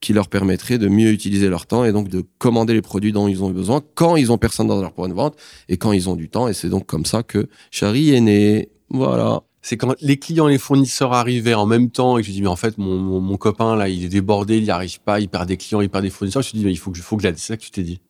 qui 0.00 0.12
leur 0.12 0.28
permettrait 0.28 0.76
de 0.76 0.88
mieux 0.88 1.12
utiliser 1.12 1.48
leur 1.48 1.64
temps 1.64 1.86
et 1.86 1.92
donc 1.92 2.08
de 2.08 2.22
commander 2.36 2.74
les 2.74 2.82
produits 2.82 3.12
dont 3.12 3.26
ils 3.26 3.42
ont 3.42 3.48
besoin 3.48 3.80
quand 3.94 4.16
ils 4.16 4.30
ont 4.30 4.36
personne 4.36 4.66
dans 4.66 4.82
leur 4.82 4.92
point 4.92 5.08
de 5.08 5.14
vente 5.14 5.34
et 5.70 5.78
quand 5.78 5.92
ils 5.92 6.10
ont 6.10 6.14
du 6.14 6.28
temps. 6.28 6.46
Et 6.46 6.52
c'est 6.52 6.68
donc 6.68 6.84
comme 6.84 7.06
ça 7.06 7.22
que 7.22 7.48
Chari 7.70 8.10
est 8.10 8.20
né. 8.20 8.68
Voilà. 8.90 9.44
C'est 9.62 9.78
quand 9.78 9.94
les 10.02 10.18
clients 10.18 10.48
et 10.48 10.52
les 10.52 10.58
fournisseurs 10.58 11.14
arrivaient 11.14 11.54
en 11.54 11.64
même 11.64 11.88
temps 11.88 12.18
et 12.18 12.20
que 12.20 12.26
je 12.26 12.32
dis 12.32 12.42
mais 12.42 12.48
en 12.48 12.56
fait 12.56 12.76
mon, 12.76 12.98
mon, 12.98 13.36
copain 13.38 13.76
là 13.76 13.88
il 13.88 14.04
est 14.04 14.08
débordé, 14.08 14.58
il 14.58 14.64
n'y 14.64 14.70
arrive 14.70 15.00
pas, 15.00 15.20
il 15.20 15.28
perd 15.30 15.48
des 15.48 15.56
clients, 15.56 15.80
il 15.80 15.88
perd 15.88 16.04
des 16.04 16.10
fournisseurs. 16.10 16.42
Je 16.42 16.50
te 16.50 16.56
dis 16.58 16.66
mais 16.66 16.72
il 16.72 16.76
faut 16.76 16.90
que 16.90 16.98
il 16.98 17.02
faut 17.02 17.16
que 17.16 17.22
j'aide. 17.22 17.38
C'est 17.38 17.46
ça 17.46 17.56
que 17.56 17.62
tu 17.62 17.70
t'es 17.70 17.82
dit? 17.82 18.00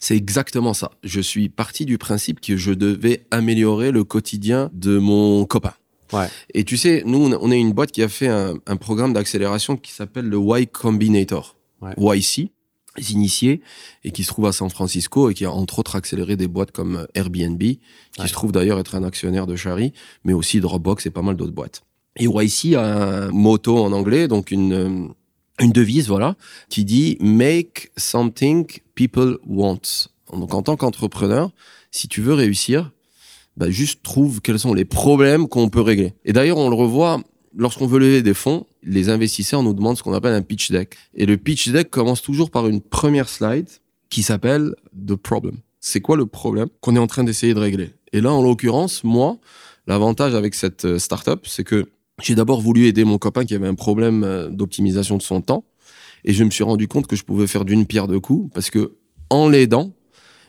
C'est 0.00 0.16
exactement 0.16 0.72
ça. 0.74 0.90
Je 1.04 1.20
suis 1.20 1.48
parti 1.50 1.84
du 1.84 1.98
principe 1.98 2.40
que 2.40 2.56
je 2.56 2.72
devais 2.72 3.26
améliorer 3.30 3.90
le 3.92 4.02
quotidien 4.02 4.70
de 4.72 4.98
mon 4.98 5.44
copain. 5.44 5.74
Ouais. 6.12 6.26
Et 6.54 6.64
tu 6.64 6.76
sais, 6.76 7.02
nous, 7.06 7.18
on 7.40 7.50
est 7.52 7.60
une 7.60 7.72
boîte 7.72 7.92
qui 7.92 8.02
a 8.02 8.08
fait 8.08 8.28
un, 8.28 8.54
un 8.66 8.76
programme 8.76 9.12
d'accélération 9.12 9.76
qui 9.76 9.92
s'appelle 9.92 10.24
le 10.26 10.38
Y 10.38 10.72
Combinator. 10.72 11.56
Ouais. 11.82 11.92
YC, 12.18 12.50
les 12.96 13.12
initiés, 13.12 13.60
et 14.02 14.10
qui 14.10 14.24
se 14.24 14.28
trouve 14.28 14.46
à 14.46 14.52
San 14.52 14.68
Francisco 14.70 15.30
et 15.30 15.34
qui 15.34 15.44
a 15.44 15.52
entre 15.52 15.78
autres 15.78 15.94
accéléré 15.96 16.36
des 16.36 16.48
boîtes 16.48 16.72
comme 16.72 17.06
Airbnb, 17.14 17.60
qui 17.60 17.78
Ouais. 18.18 18.26
se 18.26 18.32
trouve 18.32 18.52
d'ailleurs 18.52 18.78
être 18.80 18.94
un 18.96 19.04
actionnaire 19.04 19.46
de 19.46 19.54
Chari, 19.54 19.92
mais 20.24 20.32
aussi 20.32 20.60
Dropbox 20.60 21.06
et 21.06 21.10
pas 21.10 21.22
mal 21.22 21.36
d'autres 21.36 21.52
boîtes. 21.52 21.82
Et 22.16 22.24
YC 22.24 22.74
a 22.74 23.26
un 23.26 23.30
motto 23.30 23.78
en 23.78 23.92
anglais, 23.92 24.26
donc 24.28 24.50
une, 24.50 24.72
euh, 24.72 25.06
une 25.60 25.72
devise, 25.72 26.08
voilà, 26.08 26.36
qui 26.68 26.84
dit 26.84 27.16
Make 27.20 27.92
something 27.96 28.66
people 28.94 29.38
want. 29.46 30.08
Donc 30.32 30.54
en 30.54 30.62
tant 30.62 30.76
qu'entrepreneur, 30.76 31.50
si 31.90 32.08
tu 32.08 32.20
veux 32.20 32.34
réussir, 32.34 32.92
bah, 33.56 33.70
juste 33.70 34.02
trouve 34.02 34.40
quels 34.40 34.58
sont 34.58 34.74
les 34.74 34.84
problèmes 34.84 35.48
qu'on 35.48 35.68
peut 35.68 35.80
régler. 35.80 36.14
Et 36.24 36.32
d'ailleurs, 36.32 36.58
on 36.58 36.70
le 36.70 36.76
revoit 36.76 37.20
lorsqu'on 37.54 37.86
veut 37.86 37.98
lever 37.98 38.22
des 38.22 38.34
fonds, 38.34 38.66
les 38.82 39.08
investisseurs 39.08 39.62
nous 39.62 39.74
demandent 39.74 39.96
ce 39.96 40.02
qu'on 40.02 40.14
appelle 40.14 40.34
un 40.34 40.42
pitch 40.42 40.70
deck. 40.70 40.96
Et 41.14 41.26
le 41.26 41.36
pitch 41.36 41.68
deck 41.68 41.90
commence 41.90 42.22
toujours 42.22 42.50
par 42.50 42.68
une 42.68 42.80
première 42.80 43.28
slide 43.28 43.68
qui 44.08 44.22
s'appelle 44.22 44.74
The 45.06 45.14
Problem. 45.14 45.56
C'est 45.80 46.00
quoi 46.00 46.16
le 46.16 46.26
problème 46.26 46.68
qu'on 46.80 46.96
est 46.96 47.00
en 47.00 47.06
train 47.06 47.24
d'essayer 47.24 47.54
de 47.54 47.58
régler? 47.58 47.94
Et 48.12 48.20
là, 48.20 48.32
en 48.32 48.42
l'occurrence, 48.42 49.04
moi, 49.04 49.38
l'avantage 49.86 50.34
avec 50.34 50.54
cette 50.54 50.84
euh, 50.84 50.98
startup, 50.98 51.46
c'est 51.46 51.64
que 51.64 51.88
j'ai 52.22 52.34
d'abord 52.34 52.60
voulu 52.60 52.86
aider 52.86 53.04
mon 53.04 53.18
copain 53.18 53.44
qui 53.44 53.54
avait 53.54 53.68
un 53.68 53.74
problème 53.74 54.24
euh, 54.24 54.48
d'optimisation 54.48 55.16
de 55.16 55.22
son 55.22 55.40
temps. 55.40 55.64
Et 56.24 56.32
je 56.32 56.44
me 56.44 56.50
suis 56.50 56.64
rendu 56.64 56.86
compte 56.88 57.06
que 57.06 57.16
je 57.16 57.24
pouvais 57.24 57.46
faire 57.46 57.64
d'une 57.64 57.86
pierre 57.86 58.06
deux 58.06 58.20
coups 58.20 58.52
parce 58.52 58.70
que 58.70 58.92
en 59.30 59.48
l'aidant, 59.48 59.92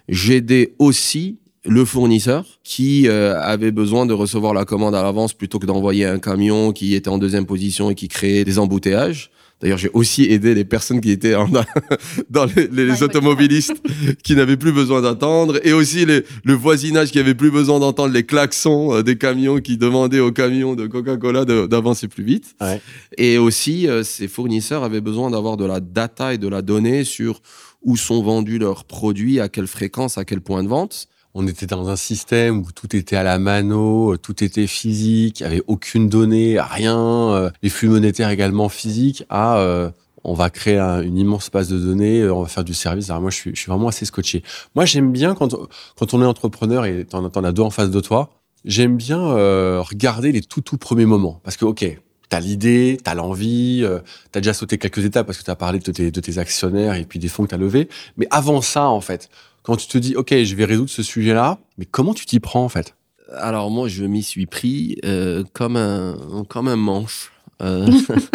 j'aidais 0.09 0.73
aussi 0.79 1.39
le 1.63 1.85
fournisseur 1.85 2.59
qui 2.63 3.07
euh, 3.07 3.39
avait 3.39 3.71
besoin 3.71 4.05
de 4.05 4.13
recevoir 4.13 4.53
la 4.53 4.65
commande 4.65 4.95
à 4.95 5.03
l'avance 5.03 5.33
plutôt 5.33 5.59
que 5.59 5.65
d'envoyer 5.65 6.05
un 6.05 6.19
camion 6.19 6.71
qui 6.71 6.95
était 6.95 7.09
en 7.09 7.19
deuxième 7.19 7.45
position 7.45 7.91
et 7.91 7.95
qui 7.95 8.07
créait 8.07 8.43
des 8.43 8.57
embouteillages. 8.57 9.29
D'ailleurs, 9.61 9.77
j'ai 9.77 9.89
aussi 9.93 10.23
aidé 10.23 10.55
les 10.55 10.65
personnes 10.65 11.01
qui 11.01 11.11
étaient 11.11 11.35
en- 11.35 11.47
dans 12.29 12.45
les, 12.71 13.03
automobilistes 13.03 13.75
qui 14.23 14.35
n'avaient 14.35 14.57
plus 14.57 14.71
besoin 14.71 15.01
d'attendre 15.01 15.59
et 15.63 15.71
aussi 15.73 16.05
les- 16.05 16.23
le 16.43 16.53
voisinage 16.53 17.11
qui 17.11 17.19
avait 17.19 17.35
plus 17.35 17.51
besoin 17.51 17.79
d'entendre 17.79 18.13
les 18.13 18.25
klaxons 18.25 18.95
euh, 18.95 19.03
des 19.03 19.17
camions 19.17 19.59
qui 19.59 19.77
demandaient 19.77 20.19
aux 20.19 20.31
camions 20.31 20.75
de 20.75 20.87
Coca-Cola 20.87 21.45
d'avancer 21.45 22.07
plus 22.07 22.23
vite. 22.23 22.55
Ouais. 22.59 22.81
Et 23.17 23.37
aussi, 23.37 23.87
euh, 23.87 24.03
ces 24.03 24.27
fournisseurs 24.27 24.83
avaient 24.83 25.01
besoin 25.01 25.29
d'avoir 25.29 25.57
de 25.57 25.65
la 25.65 25.79
data 25.79 26.33
et 26.33 26.37
de 26.37 26.47
la 26.47 26.61
donnée 26.61 27.03
sur 27.03 27.41
où 27.83 27.97
sont 27.97 28.21
vendus 28.21 28.59
leurs 28.59 28.85
produits, 28.85 29.39
à 29.39 29.49
quelle 29.49 29.67
fréquence, 29.67 30.17
à 30.17 30.25
quel 30.25 30.41
point 30.41 30.63
de 30.63 30.67
vente. 30.69 31.07
On 31.33 31.47
était 31.47 31.65
dans 31.65 31.87
un 31.89 31.95
système 31.95 32.59
où 32.59 32.71
tout 32.73 32.93
était 32.95 33.15
à 33.15 33.23
la 33.23 33.39
mano, 33.39 34.13
euh, 34.13 34.17
tout 34.17 34.43
était 34.43 34.67
physique, 34.67 35.39
il 35.39 35.43
n'y 35.43 35.53
avait 35.53 35.63
aucune 35.67 36.09
donnée, 36.09 36.59
rien. 36.59 36.97
euh, 36.99 37.49
Les 37.63 37.69
flux 37.69 37.87
monétaires 37.87 38.29
également 38.29 38.67
physiques. 38.67 39.23
À, 39.29 39.57
euh, 39.59 39.89
on 40.25 40.33
va 40.33 40.49
créer 40.49 40.77
un- 40.77 41.01
une 41.01 41.17
immense 41.17 41.49
base 41.49 41.69
de 41.69 41.79
données, 41.79 42.19
euh, 42.21 42.33
on 42.33 42.41
va 42.43 42.49
faire 42.49 42.65
du 42.65 42.73
service. 42.73 43.09
Alors 43.09 43.21
moi, 43.21 43.31
je 43.31 43.37
suis, 43.37 43.53
vraiment 43.67 43.87
assez 43.87 44.05
scotché. 44.05 44.43
Moi, 44.75 44.83
j'aime 44.85 45.11
bien 45.11 45.33
quand, 45.33 45.55
quand 45.97 46.13
on 46.13 46.21
est 46.21 46.25
entrepreneur 46.25 46.85
et 46.85 47.05
t'en, 47.05 47.29
t'en 47.29 47.43
as 47.45 47.51
deux 47.53 47.61
en 47.63 47.69
face 47.69 47.91
de 47.91 47.99
toi, 48.01 48.29
j'aime 48.65 48.97
bien 48.97 49.19
euh, 49.21 49.81
regarder 49.81 50.31
les 50.33 50.41
tout 50.41 50.61
tout 50.61 50.77
premiers 50.77 51.05
moments. 51.05 51.39
Parce 51.43 51.55
que, 51.55 51.63
ok, 51.65 51.97
t'as 52.27 52.39
l'idée, 52.41 52.97
t'as 53.01 53.13
l'envie, 53.15 53.81
euh, 53.83 53.99
t'as 54.31 54.41
déjà 54.41 54.53
sauté 54.53 54.77
quelques 54.77 55.03
étapes 55.05 55.25
parce 55.25 55.37
que 55.37 55.43
t'as 55.43 55.55
parlé 55.55 55.79
de 55.79 55.91
tes, 55.91 56.11
de 56.11 56.19
tes 56.21 56.37
actionnaires 56.39 56.95
et 56.95 57.05
puis 57.05 57.19
des 57.19 57.27
fonds 57.29 57.43
que 57.45 57.49
t'as 57.49 57.57
levés. 57.57 57.87
Mais 58.17 58.27
avant 58.31 58.61
ça, 58.61 58.87
en 58.89 59.01
fait, 59.01 59.29
quand 59.63 59.75
tu 59.77 59.87
te 59.87 59.97
dis, 59.97 60.15
OK, 60.15 60.33
je 60.35 60.55
vais 60.55 60.65
résoudre 60.65 60.89
ce 60.89 61.03
sujet-là, 61.03 61.59
mais 61.77 61.85
comment 61.85 62.13
tu 62.13 62.25
t'y 62.25 62.39
prends, 62.39 62.63
en 62.63 62.69
fait? 62.69 62.95
Alors 63.33 63.71
moi, 63.71 63.87
je 63.87 64.03
m'y 64.03 64.23
suis 64.23 64.45
pris 64.45 64.97
euh, 65.05 65.43
comme, 65.53 65.77
un, 65.77 66.43
comme 66.49 66.67
un 66.67 66.75
manche. 66.75 67.31
euh, 67.61 67.87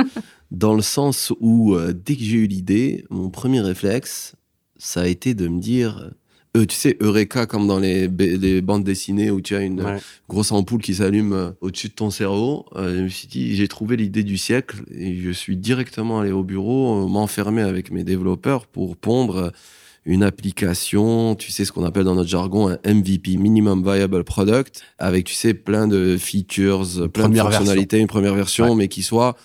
dans 0.51 0.75
le 0.75 0.83
sens 0.83 1.33
où, 1.41 1.75
euh, 1.75 1.93
dès 1.93 2.17
que 2.17 2.23
j'ai 2.23 2.37
eu 2.39 2.47
l'idée, 2.47 3.05
mon 3.11 3.29
premier 3.31 3.61
réflexe, 3.61 4.35
ça 4.79 5.03
a 5.03 5.07
été 5.07 5.35
de 5.35 5.49
me 5.49 5.61
dire... 5.61 6.11
euh, 6.57 6.65
tu 6.65 6.75
sais, 6.77 6.97
Eureka, 7.01 7.45
comme 7.47 7.67
dans 7.67 7.79
les, 7.81 8.09
ba- 8.09 8.25
les 8.25 8.63
bandes 8.63 8.85
dessinées 8.85 9.31
où 9.31 9.41
tu 9.43 9.55
as 9.57 9.61
une, 9.61 9.83
Ouais. 9.83 9.99
grosse 10.29 10.53
ampoule 10.53 10.81
qui 10.81 10.95
s'allume 10.95 11.55
au-dessus 11.61 11.89
de 11.89 11.93
ton 11.95 12.11
cerveau. 12.11 12.65
Euh, 12.77 12.97
je 12.99 13.03
me 13.03 13.09
suis 13.09 13.29
dit, 13.29 13.55
j'ai 13.57 13.69
trouvé 13.69 13.97
l'idée 13.97 14.23
du 14.23 14.39
siècle 14.39 14.83
et 14.91 15.17
je 15.21 15.31
suis 15.31 15.57
directement 15.59 16.21
allé 16.21 16.31
au 16.33 16.45
bureau, 16.45 17.05
euh, 17.05 17.09
m'enfermer 17.09 17.61
avec 17.63 17.91
mes 17.91 18.05
développeurs 18.05 18.67
pour 18.67 18.97
pondre 18.97 19.37
euh, 19.37 19.51
une 20.07 20.23
application, 20.23 21.35
tu 21.35 21.51
sais 21.53 21.65
ce 21.65 21.73
qu'on 21.73 21.85
appelle 21.85 22.05
dans 22.05 22.15
notre 22.15 22.29
jargon 22.31 22.69
un 22.69 22.79
MVP, 22.85 23.37
Minimum 23.37 23.83
Viable 23.83 24.25
Product, 24.25 24.83
avec 24.99 25.25
tu 25.27 25.35
sais 25.35 25.53
plein 25.53 25.87
de 25.89 26.17
features, 26.17 26.87
plein 27.13 27.25
première 27.25 27.45
de 27.45 27.51
version. 27.51 27.59
fonctionnalités, 27.59 27.99
une 27.99 28.07
première 28.07 28.35
version, 28.35 28.71
Ouais. 28.71 28.75
mais 28.77 28.89
qui 28.89 29.03
soit 29.03 29.37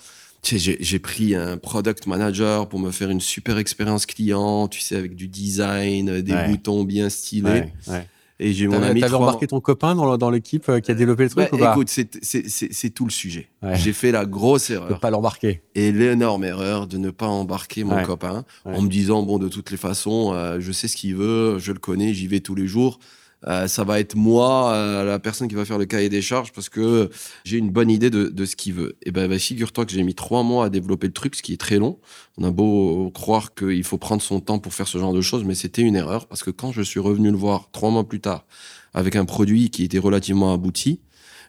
tu 0.44 0.58
sais, 0.58 0.76
j'ai- 0.80 0.98
pris 0.98 1.36
un 1.36 1.56
product 1.56 2.08
manager 2.08 2.68
pour 2.68 2.80
me 2.80 2.90
faire 2.90 3.10
une 3.10 3.20
super 3.20 3.58
expérience 3.58 4.06
client, 4.06 4.66
tu 4.66 4.80
sais, 4.80 4.96
avec 4.96 5.14
du 5.14 5.28
design, 5.28 6.20
des 6.20 6.32
Ouais. 6.32 6.48
boutons 6.48 6.82
bien 6.82 7.08
stylés. 7.10 7.48
Ouais, 7.48 7.72
ouais. 7.88 8.08
Et 8.40 8.52
j'ai 8.52 8.66
mon 8.66 8.82
ami 8.82 9.00
t'avais 9.00 9.14
embarqué 9.14 9.46
ton 9.46 9.60
copain 9.60 9.94
dans, 9.94 10.16
dans 10.16 10.30
l'équipe 10.30 10.68
euh, 10.68 10.80
qui 10.80 10.90
a 10.90 10.94
développé 10.94 11.24
le 11.24 11.30
truc 11.30 11.48
bah, 11.50 11.56
ou 11.56 11.58
pas 11.58 11.72
écoute, 11.72 11.88
c'est- 11.88 12.90
tout 12.90 13.04
le 13.04 13.10
sujet. 13.10 13.48
Ouais. 13.62 13.76
J'ai 13.76 13.92
fait 13.92 14.10
la 14.10 14.24
grosse 14.26 14.70
erreur 14.70 14.98
pas 15.00 15.10
l'embarquer. 15.10 15.62
et 15.74 15.92
l'énorme 15.92 16.44
erreur 16.44 16.86
de 16.86 16.98
ne 16.98 17.10
pas 17.10 17.26
embarquer 17.28 17.84
mon 17.84 17.94
Ouais. 17.96 18.02
copain 18.02 18.44
Ouais. 18.66 18.74
en 18.76 18.82
me 18.82 18.88
disant 18.88 19.22
bon 19.22 19.38
de 19.38 19.48
toutes 19.48 19.70
les 19.70 19.76
façons 19.76 20.32
euh, 20.32 20.58
je 20.60 20.72
sais 20.72 20.88
ce 20.88 20.96
qu'il 20.96 21.14
veut, 21.14 21.58
je 21.58 21.72
le 21.72 21.78
connais, 21.78 22.14
j'y 22.14 22.26
vais 22.26 22.40
tous 22.40 22.54
les 22.54 22.66
jours. 22.66 22.98
Euh, 23.46 23.66
ça 23.66 23.84
va 23.84 23.98
être 23.98 24.14
moi 24.14 24.72
euh, 24.72 25.04
la 25.04 25.18
personne 25.18 25.48
qui 25.48 25.54
va 25.54 25.64
faire 25.64 25.78
le 25.78 25.84
cahier 25.84 26.08
des 26.08 26.22
charges 26.22 26.52
parce 26.52 26.68
que 26.68 27.10
j'ai 27.44 27.58
une 27.58 27.70
bonne 27.70 27.90
idée 27.90 28.10
de, 28.10 28.28
de 28.28 28.44
ce 28.44 28.54
qu'il 28.54 28.74
veut. 28.74 28.96
Et 29.02 29.10
ben 29.10 29.28
bah, 29.28 29.38
figure-toi 29.38 29.84
que 29.84 29.92
j'ai 29.92 30.02
mis 30.02 30.14
trois 30.14 30.42
mois 30.42 30.66
à 30.66 30.68
développer 30.68 31.08
le 31.08 31.12
truc, 31.12 31.34
ce 31.34 31.42
qui 31.42 31.52
est 31.52 31.60
très 31.60 31.78
long. 31.78 31.98
On 32.38 32.44
a 32.44 32.50
beau 32.50 33.10
croire 33.12 33.54
qu'il 33.54 33.84
faut 33.84 33.98
prendre 33.98 34.22
son 34.22 34.40
temps 34.40 34.58
pour 34.58 34.74
faire 34.74 34.88
ce 34.88 34.98
genre 34.98 35.12
de 35.12 35.20
choses, 35.20 35.44
mais 35.44 35.54
c'était 35.54 35.82
une 35.82 35.96
erreur 35.96 36.26
parce 36.26 36.42
que 36.42 36.50
quand 36.50 36.72
je 36.72 36.82
suis 36.82 37.00
revenu 37.00 37.30
le 37.30 37.36
voir 37.36 37.70
trois 37.72 37.90
mois 37.90 38.08
plus 38.08 38.20
tard 38.20 38.46
avec 38.94 39.16
un 39.16 39.24
produit 39.24 39.70
qui 39.70 39.84
était 39.84 39.98
relativement 39.98 40.52
abouti, 40.52 41.00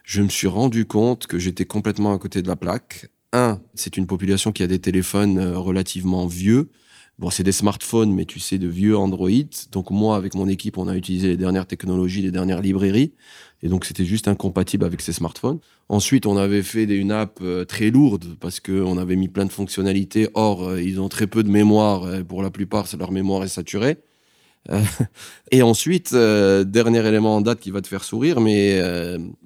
je 0.04 0.22
me 0.22 0.28
suis 0.28 0.48
rendu 0.48 0.86
compte 0.86 1.26
que 1.26 1.38
j'étais 1.38 1.64
complètement 1.64 2.12
à 2.12 2.18
côté 2.18 2.42
de 2.42 2.48
la 2.48 2.56
plaque. 2.56 3.08
Un, 3.32 3.60
c'est 3.74 3.96
une 3.96 4.06
population 4.06 4.52
qui 4.52 4.62
a 4.62 4.66
des 4.66 4.78
téléphones 4.78 5.38
euh, 5.38 5.58
relativement 5.58 6.26
vieux. 6.26 6.70
Bon, 7.18 7.30
c'est 7.30 7.44
des 7.44 7.52
smartphones, 7.52 8.12
mais 8.12 8.24
tu 8.24 8.40
sais, 8.40 8.58
de 8.58 8.66
vieux 8.66 8.96
Android. 8.96 9.28
Donc 9.70 9.90
moi, 9.90 10.16
avec 10.16 10.34
mon 10.34 10.48
équipe, 10.48 10.78
on 10.78 10.88
a 10.88 10.96
utilisé 10.96 11.28
les 11.28 11.36
dernières 11.36 11.66
technologies, 11.66 12.22
les 12.22 12.32
dernières 12.32 12.60
librairies. 12.60 13.12
Et 13.62 13.68
donc, 13.68 13.84
c'était 13.84 14.04
juste 14.04 14.26
incompatible 14.26 14.84
avec 14.84 15.00
ces 15.00 15.12
smartphones. 15.12 15.60
Ensuite, 15.88 16.26
on 16.26 16.36
avait 16.36 16.62
fait 16.62 16.86
des- 16.86 16.96
une 16.96 17.12
app 17.12 17.38
euh, 17.40 17.64
très 17.64 17.90
lourde 17.90 18.36
parce 18.40 18.58
qu'on 18.58 18.98
avait 18.98 19.14
mis 19.16 19.28
plein 19.28 19.44
de 19.46 19.52
fonctionnalités. 19.52 20.28
Or, 20.34 20.64
euh, 20.68 20.82
ils 20.82 21.00
ont 21.00 21.08
très 21.08 21.28
peu 21.28 21.44
de 21.44 21.50
mémoire. 21.50 22.02
euh, 22.04 22.24
Pour 22.24 22.42
la 22.42 22.50
plupart, 22.50 22.86
leur 22.98 23.12
mémoire 23.12 23.44
est 23.44 23.48
saturée. 23.48 23.98
et 25.52 25.62
ensuite, 25.62 26.14
dernier 26.14 27.06
élément 27.06 27.36
en 27.36 27.40
date 27.42 27.60
qui 27.60 27.70
va 27.70 27.82
te 27.82 27.88
faire 27.88 28.04
sourire, 28.04 28.40
mais 28.40 28.80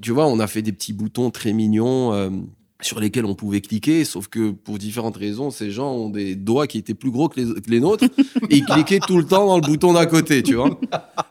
tu 0.00 0.12
vois, 0.12 0.26
on 0.28 0.38
a 0.40 0.46
fait 0.46 0.62
des 0.62 0.72
petits 0.72 0.92
boutons 0.92 1.30
très 1.30 1.52
mignons 1.52 2.12
sur 2.80 3.00
lesquels 3.00 3.24
on 3.24 3.34
pouvait 3.34 3.60
cliquer, 3.60 4.04
sauf 4.04 4.28
que 4.28 4.50
pour 4.52 4.78
différentes 4.78 5.16
raisons, 5.16 5.50
ces 5.50 5.70
gens 5.72 5.92
ont 5.92 6.10
des 6.10 6.36
doigts 6.36 6.68
qui 6.68 6.78
étaient 6.78 6.94
plus 6.94 7.10
gros 7.10 7.28
que 7.28 7.40
les, 7.40 7.46
que 7.60 7.70
les 7.70 7.80
nôtres 7.80 8.04
et 8.50 8.56
ils 8.58 8.64
cliquaient 8.64 9.00
tout 9.00 9.18
le 9.18 9.24
temps 9.24 9.46
dans 9.46 9.56
le 9.56 9.62
bouton 9.62 9.92
d'à 9.92 10.06
côté, 10.06 10.42
tu 10.44 10.54
vois. 10.54 10.78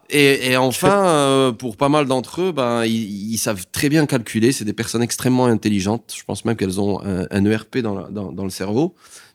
Et, 0.10 0.52
et 0.52 0.58
enfin, 0.58 1.08
euh, 1.08 1.52
pour 1.54 1.78
pas 1.78 1.88
mal 1.90 2.06
d'entre 2.06 2.42
eux, 2.42 2.52
ben, 2.52 2.84
ils, 2.86 3.32
ils 3.34 3.38
savent 3.38 3.66
très 3.72 3.88
bien 3.88 4.06
calculer. 4.06 4.52
C'est 4.52 4.66
des 4.66 4.74
personnes 4.74 5.02
extrêmement 5.02 5.46
intelligentes. 5.46 6.14
Je 6.18 6.24
pense 6.26 6.44
même 6.44 6.56
qu'elles 6.58 6.82
ont 6.82 7.02
un, 7.06 7.26
un 7.32 7.46
ERP 7.46 7.78
dans, 7.78 7.96
la- 7.96 8.10
dans, 8.10 8.32
dans 8.34 8.44
le 8.44 8.50
cerveau. 8.50 8.94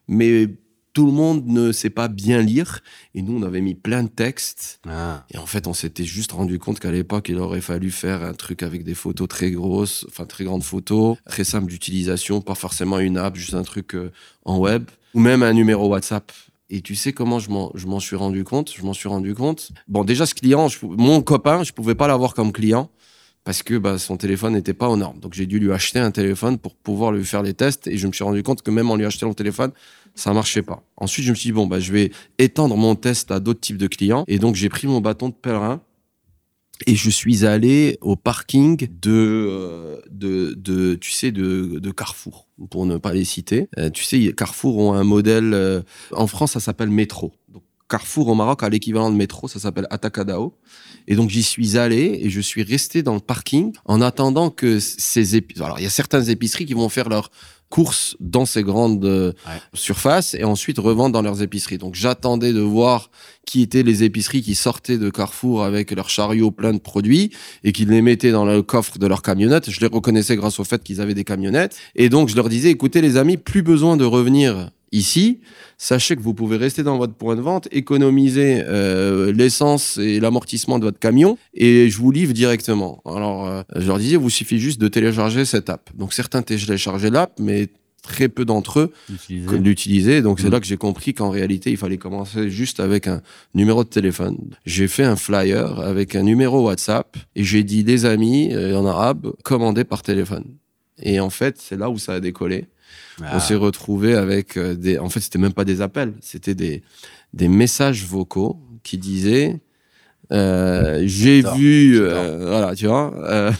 Mais 0.08 0.48
tout 0.92 1.06
le 1.06 1.12
monde 1.12 1.46
ne 1.46 1.72
sait 1.72 1.90
pas 1.90 2.08
bien 2.08 2.40
lire. 2.42 2.80
Et 3.14 3.22
nous, 3.22 3.38
on 3.38 3.42
avait 3.42 3.60
mis 3.60 3.74
plein 3.74 4.02
de 4.02 4.08
textes. 4.08 4.80
Ah. 4.88 5.24
Et 5.32 5.38
en 5.38 5.46
fait, 5.46 5.66
on 5.66 5.74
s'était 5.74 6.04
juste 6.04 6.32
rendu 6.32 6.58
compte 6.58 6.80
qu'à 6.80 6.90
l'époque, 6.90 7.28
il 7.28 7.38
aurait 7.38 7.60
fallu 7.60 7.90
faire 7.90 8.22
un 8.22 8.34
truc 8.34 8.62
avec 8.62 8.84
des 8.84 8.94
photos 8.94 9.28
très 9.28 9.50
grosses, 9.50 10.06
enfin 10.08 10.26
très 10.26 10.44
grandes 10.44 10.64
photos, 10.64 11.16
très 11.26 11.44
simple 11.44 11.66
d'utilisation, 11.66 12.40
pas 12.40 12.54
forcément 12.54 12.98
une 12.98 13.16
app, 13.16 13.36
juste 13.36 13.54
un 13.54 13.62
truc 13.62 13.94
euh, 13.94 14.12
en 14.44 14.58
web, 14.58 14.84
ou 15.14 15.20
même 15.20 15.42
un 15.42 15.52
numéro 15.52 15.88
WhatsApp. 15.88 16.32
Et 16.70 16.80
tu 16.80 16.94
sais 16.94 17.12
comment 17.12 17.38
je 17.38 17.50
m'en, 17.50 17.70
je 17.74 17.86
m'en 17.86 18.00
suis 18.00 18.16
rendu 18.16 18.44
compte? 18.44 18.72
Je 18.74 18.82
m'en 18.82 18.94
suis 18.94 19.08
rendu 19.08 19.34
compte. 19.34 19.72
Bon, 19.88 20.04
déjà, 20.04 20.24
ce 20.24 20.34
client, 20.34 20.68
je 20.68 20.78
mon 20.82 21.20
copain, 21.20 21.64
je 21.64 21.72
pouvais 21.72 21.94
pas 21.94 22.08
l'avoir 22.08 22.32
comme 22.32 22.52
client 22.52 22.90
parce 23.44 23.62
que 23.62 23.76
bah, 23.76 23.98
son 23.98 24.16
téléphone 24.16 24.54
n'était 24.54 24.74
pas 24.74 24.88
aux 24.88 24.96
normes. 24.96 25.18
Donc, 25.18 25.34
j'ai 25.34 25.46
dû 25.46 25.58
lui 25.58 25.72
acheter 25.72 25.98
un 25.98 26.10
téléphone 26.10 26.58
pour 26.58 26.74
pouvoir 26.76 27.12
lui 27.12 27.24
faire 27.24 27.42
les 27.42 27.54
tests. 27.54 27.86
Et 27.88 27.98
je 27.98 28.06
me 28.06 28.12
suis 28.12 28.24
rendu 28.24 28.42
compte 28.42 28.62
que 28.62 28.70
même 28.70 28.90
en 28.90 28.96
lui 28.96 29.04
achetant 29.04 29.28
le 29.28 29.34
téléphone, 29.34 29.72
ça 30.14 30.32
marchait 30.32 30.62
pas. 30.62 30.82
Ensuite, 30.96 31.24
je 31.24 31.30
me 31.30 31.34
suis 31.34 31.48
dit, 31.48 31.52
bon, 31.52 31.66
bah, 31.66 31.80
je 31.80 31.92
vais 31.92 32.12
étendre 32.38 32.76
mon 32.76 32.94
test 32.94 33.30
à 33.30 33.40
d'autres 33.40 33.60
types 33.60 33.78
de 33.78 33.88
clients. 33.88 34.24
Et 34.28 34.38
donc, 34.38 34.54
j'ai 34.54 34.68
pris 34.68 34.86
mon 34.86 35.00
bâton 35.00 35.28
de 35.28 35.34
pèlerin 35.34 35.80
et 36.86 36.94
je 36.94 37.10
suis 37.10 37.46
allé 37.46 37.98
au 38.00 38.16
parking 38.16 38.88
de, 39.00 39.10
euh, 39.10 40.00
de, 40.10 40.94
tu 40.96 41.10
sais, 41.10 41.30
de, 41.30 41.78
de 41.78 41.90
Carrefour, 41.90 42.48
pour 42.70 42.86
ne 42.86 42.96
pas 42.96 43.12
les 43.12 43.24
citer. 43.24 43.68
Euh, 43.78 43.90
tu 43.90 44.04
sais, 44.04 44.32
Carrefour 44.36 44.78
ont 44.78 44.92
un 44.92 45.04
modèle, 45.04 45.54
euh, 45.54 45.82
en 46.12 46.26
France, 46.26 46.52
ça 46.52 46.60
s'appelle 46.60 46.90
Métro. 46.90 47.32
Carrefour 47.92 48.28
au 48.28 48.34
Maroc 48.34 48.62
a 48.62 48.70
l'équivalent 48.70 49.10
de 49.10 49.16
métro, 49.16 49.48
ça 49.48 49.58
s'appelle 49.60 49.86
Atacadao. 49.90 50.56
Et 51.08 51.14
donc 51.14 51.28
j'y 51.28 51.42
suis 51.42 51.76
allé 51.76 52.20
et 52.22 52.30
je 52.30 52.40
suis 52.40 52.62
resté 52.62 53.02
dans 53.02 53.12
le 53.12 53.20
parking 53.20 53.72
en 53.84 54.00
attendant 54.00 54.48
que 54.48 54.78
ces 54.80 55.36
épiceries. 55.36 55.62
Alors 55.66 55.78
il 55.78 55.82
y 55.82 55.86
a 55.86 55.90
certaines 55.90 56.30
épiceries 56.30 56.64
qui 56.64 56.72
vont 56.72 56.88
faire 56.88 57.10
leurs 57.10 57.30
courses 57.68 58.16
dans 58.18 58.46
ces 58.46 58.62
grandes 58.62 59.04
euh, 59.04 59.32
Ouais. 59.46 59.60
surfaces 59.74 60.32
et 60.34 60.44
ensuite 60.44 60.78
revendent 60.78 61.12
dans 61.12 61.20
leurs 61.20 61.42
épiceries. 61.42 61.76
Donc 61.76 61.94
j'attendais 61.94 62.54
de 62.54 62.60
voir 62.60 63.10
qui 63.46 63.60
étaient 63.60 63.82
les 63.82 64.04
épiceries 64.04 64.40
qui 64.42 64.54
sortaient 64.54 64.96
de 64.98 65.10
Carrefour 65.10 65.62
avec 65.62 65.90
leurs 65.90 66.08
chariots 66.08 66.50
pleins 66.50 66.72
de 66.72 66.78
produits 66.78 67.30
et 67.62 67.72
qui 67.72 67.84
les 67.84 68.00
mettaient 68.00 68.32
dans 68.32 68.46
le 68.46 68.62
coffre 68.62 68.98
de 68.98 69.06
leur 69.06 69.20
camionnette. 69.20 69.70
Je 69.70 69.80
les 69.80 69.86
reconnaissais 69.88 70.36
grâce 70.36 70.58
au 70.60 70.64
fait 70.64 70.82
qu'ils 70.82 71.02
avaient 71.02 71.14
des 71.14 71.24
camionnettes. 71.24 71.76
Et 71.94 72.08
donc 72.08 72.30
je 72.30 72.36
leur 72.36 72.48
disais, 72.48 72.70
écoutez 72.70 73.02
les 73.02 73.18
amis, 73.18 73.36
plus 73.36 73.62
besoin 73.62 73.98
de 73.98 74.04
revenir 74.06 74.70
ici. 74.92 75.40
Sachez 75.78 76.14
que 76.16 76.20
vous 76.22 76.34
pouvez 76.34 76.56
rester 76.56 76.82
dans 76.82 76.96
votre 76.98 77.14
point 77.14 77.34
de 77.36 77.40
vente, 77.40 77.66
économiser 77.72 78.62
euh, 78.66 79.32
l'essence 79.32 79.98
et 79.98 80.20
l'amortissement 80.20 80.78
de 80.78 80.84
votre 80.84 80.98
camion 80.98 81.36
et 81.54 81.88
je 81.90 81.98
vous 81.98 82.10
livre 82.10 82.32
directement. 82.32 83.02
Alors, 83.04 83.46
euh, 83.48 83.62
je 83.76 83.86
leur 83.86 83.98
disais, 83.98 84.16
vous 84.16 84.30
suffit 84.30 84.58
juste 84.58 84.80
de 84.80 84.88
télécharger 84.88 85.44
cette 85.44 85.68
app. 85.70 85.90
Donc, 85.96 86.12
certains 86.12 86.42
téléchargeaient 86.42 87.10
l'app, 87.10 87.32
mais 87.40 87.68
très 88.02 88.28
peu 88.28 88.44
d'entre 88.44 88.80
eux 88.80 88.92
l'utiliser. 89.58 90.22
Donc 90.22 90.40
c'est 90.40 90.46
Mhm. 90.46 90.52
là 90.52 90.60
que 90.60 90.66
j'ai 90.66 90.76
compris 90.76 91.14
qu'en 91.14 91.30
réalité, 91.30 91.70
il 91.70 91.76
fallait 91.76 91.98
commencer 91.98 92.50
juste 92.50 92.80
avec 92.80 93.06
un 93.06 93.22
numéro 93.54 93.84
de 93.84 93.88
téléphone. 93.88 94.38
J'ai 94.66 94.88
fait 94.88 95.04
un 95.04 95.14
flyer 95.14 95.78
avec 95.78 96.16
un 96.16 96.22
numéro 96.24 96.64
WhatsApp 96.66 97.16
et 97.36 97.44
j'ai 97.44 97.62
dit 97.62 97.84
des 97.84 98.04
amis 98.04 98.52
euh, 98.52 98.76
en 98.76 98.86
arabe, 98.86 99.32
commandez 99.44 99.84
par 99.84 100.02
téléphone. 100.02 100.46
Et 101.00 101.20
en 101.20 101.30
fait, 101.30 101.58
c'est 101.60 101.76
là 101.76 101.90
où 101.90 101.98
ça 101.98 102.14
a 102.14 102.20
décollé. 102.20 102.66
Ah. 103.20 103.36
On 103.36 103.40
s'est 103.40 103.54
retrouvé 103.54 104.14
avec 104.14 104.56
euh, 104.56 104.74
des. 104.74 104.98
En 104.98 105.08
fait, 105.08 105.20
c'était 105.20 105.38
même 105.38 105.52
pas 105.52 105.64
des 105.64 105.80
appels, 105.80 106.14
c'était 106.20 106.54
des 106.54 106.82
des 107.34 107.48
messages 107.48 108.04
vocaux 108.04 108.56
qui 108.82 108.98
disaient. 108.98 109.60
euh, 110.32 111.02
j'ai 111.04 111.42
vu, 111.56 111.98
euh, 112.00 112.46
voilà, 112.48 112.74
tu 112.74 112.86
vois, 112.86 113.12
euh, 113.28 113.52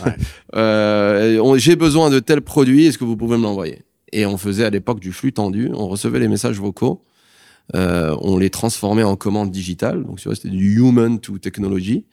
Ouais. 0.55 1.59
j'ai 1.59 1.77
besoin 1.77 2.11
de 2.11 2.19
tel 2.19 2.41
produit, 2.41 2.87
est-ce 2.87 2.99
que 2.99 3.05
vous 3.05 3.17
pouvez 3.17 3.37
me 3.37 3.43
l'envoyer? 3.43 3.83
Et 4.12 4.27
on 4.27 4.37
faisait 4.37 4.65
à 4.65 4.71
l'époque 4.71 5.01
du 5.01 5.12
flux 5.12 5.33
tendu, 5.33 5.71
on 5.75 5.88
recevait 5.88 6.19
les 6.19 6.29
messages 6.29 6.59
vocaux, 6.59 7.03
euh, 7.75 8.14
on 8.20 8.37
les 8.37 8.51
transformait 8.51 9.03
en 9.03 9.16
commandes 9.16 9.51
digitales, 9.51 10.05
donc 10.05 10.18
tu 10.18 10.29
vois, 10.29 10.35
c'était 10.35 10.51
du 10.51 10.77
human 10.77 11.18
to 11.18 11.38
technology. 11.38 12.05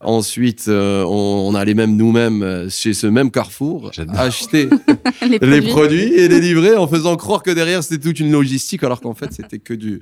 Ensuite, 0.00 0.66
euh, 0.68 1.04
on, 1.04 1.48
on 1.48 1.54
allait 1.54 1.74
même 1.74 1.96
nous-mêmes 1.96 2.42
euh, 2.42 2.68
chez 2.68 2.94
ce 2.94 3.06
même 3.06 3.30
Carrefour 3.30 3.92
acheter 4.08 4.68
les 5.22 5.38
les 5.38 5.38
produits. 5.38 5.70
produits 5.70 6.14
et 6.14 6.28
les 6.28 6.40
livrer 6.40 6.76
en 6.76 6.88
faisant 6.88 7.16
croire 7.16 7.42
que 7.42 7.50
derrière 7.50 7.84
c'était 7.84 8.02
toute 8.02 8.18
une 8.18 8.32
logistique 8.32 8.82
alors 8.82 9.00
qu'en 9.00 9.14
fait 9.14 9.32
c'était 9.32 9.58
que 9.58 9.74
du 9.74 10.00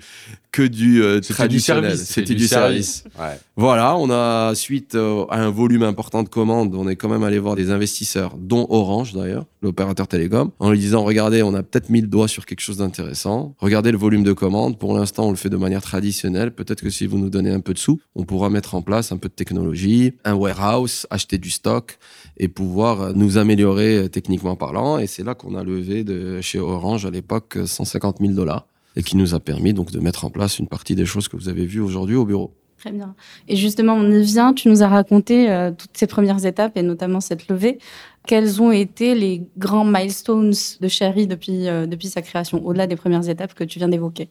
que 0.52 0.62
du 0.62 1.02
euh, 1.02 1.14
C'était 1.16 1.26
du 1.28 1.34
traditionnel. 1.34 1.90
service. 1.96 2.08
C'était 2.08 2.34
du 2.34 2.46
service. 2.46 3.04
Ouais. 3.18 3.38
Voilà, 3.56 3.96
on 3.96 4.10
a 4.10 4.54
suite 4.54 4.94
euh, 4.94 5.24
à 5.30 5.38
un 5.42 5.50
volume 5.50 5.82
important 5.82 6.22
de 6.22 6.28
commandes, 6.28 6.74
on 6.74 6.86
est 6.88 6.96
quand 6.96 7.08
même 7.08 7.22
allé 7.22 7.38
voir 7.38 7.56
des 7.56 7.70
investisseurs, 7.70 8.36
dont 8.38 8.66
Orange 8.68 9.14
d'ailleurs, 9.14 9.46
l'opérateur 9.62 10.06
télécom, 10.06 10.50
en 10.58 10.70
lui 10.70 10.78
disant 10.78 11.04
regardez, 11.04 11.42
on 11.42 11.54
a 11.54 11.62
peut-être 11.62 11.88
mis 11.88 12.02
le 12.02 12.06
doigt 12.06 12.28
sur 12.28 12.44
quelque 12.44 12.60
chose 12.60 12.76
d'intéressant. 12.76 13.54
Regardez 13.58 13.92
le 13.92 13.98
volume 13.98 14.22
de 14.22 14.32
commandes. 14.34 14.78
Pour 14.78 14.96
l'instant, 14.96 15.26
on 15.26 15.30
le 15.30 15.36
fait 15.36 15.48
de 15.48 15.56
manière 15.56 15.82
traditionnelle. 15.82 16.54
Peut-être 16.54 16.82
que 16.82 16.90
si 16.90 17.06
vous 17.06 17.18
nous 17.18 17.30
donnez 17.30 17.50
un 17.50 17.60
peu 17.60 17.72
de 17.72 17.78
sous, 17.78 18.00
on 18.14 18.24
pourra 18.24 18.50
mettre 18.50 18.74
en 18.74 18.82
place 18.82 19.10
un 19.10 19.16
peu 19.16 19.28
de 19.28 19.34
technologie, 19.34 20.12
un 20.24 20.34
warehouse, 20.34 21.06
acheter 21.10 21.38
du 21.38 21.50
stock 21.50 21.98
et 22.36 22.48
pouvoir 22.48 23.00
euh, 23.00 23.12
nous 23.14 23.38
améliorer 23.38 23.96
euh, 23.96 24.08
techniquement 24.08 24.56
parlant. 24.56 24.98
Et 24.98 25.06
c'est 25.06 25.24
là 25.24 25.34
qu'on 25.34 25.54
a 25.54 25.64
levé 25.64 26.04
de 26.04 26.40
chez 26.40 26.58
Orange 26.58 27.06
à 27.06 27.10
l'époque 27.10 27.56
euh, 27.56 27.66
150 27.66 28.18
000 28.20 28.32
dollars 28.32 28.66
et 28.96 29.02
qui 29.02 29.16
nous 29.16 29.34
a 29.34 29.40
permis 29.40 29.72
donc 29.72 29.90
de 29.90 30.00
mettre 30.00 30.24
en 30.24 30.30
place 30.30 30.58
une 30.58 30.68
partie 30.68 30.94
des 30.94 31.06
choses 31.06 31.28
que 31.28 31.36
vous 31.36 31.48
avez 31.48 31.66
vues 31.66 31.80
aujourd'hui 31.80 32.16
au 32.16 32.24
bureau. 32.24 32.54
Très 32.78 32.90
bien. 32.90 33.14
Et 33.46 33.54
justement, 33.54 33.94
on 33.94 34.10
y 34.10 34.22
vient. 34.22 34.54
Tu 34.54 34.68
nous 34.68 34.82
as 34.82 34.88
raconté 34.88 35.48
euh, 35.48 35.70
toutes 35.70 35.96
ces 35.96 36.08
premières 36.08 36.44
étapes 36.44 36.76
et 36.76 36.82
notamment 36.82 37.20
cette 37.20 37.46
levée. 37.46 37.78
Quels 38.26 38.60
ont 38.60 38.72
été 38.72 39.14
les 39.14 39.46
grands 39.56 39.84
milestones 39.84 40.52
de 40.80 40.88
Cherry 40.88 41.28
depuis, 41.28 41.68
euh, 41.68 41.86
depuis 41.86 42.08
sa 42.08 42.22
création, 42.22 42.64
au-delà 42.66 42.88
des 42.88 42.96
premières 42.96 43.28
étapes 43.28 43.54
que 43.54 43.62
tu 43.62 43.78
viens 43.78 43.88
d'évoquer? 43.88 44.30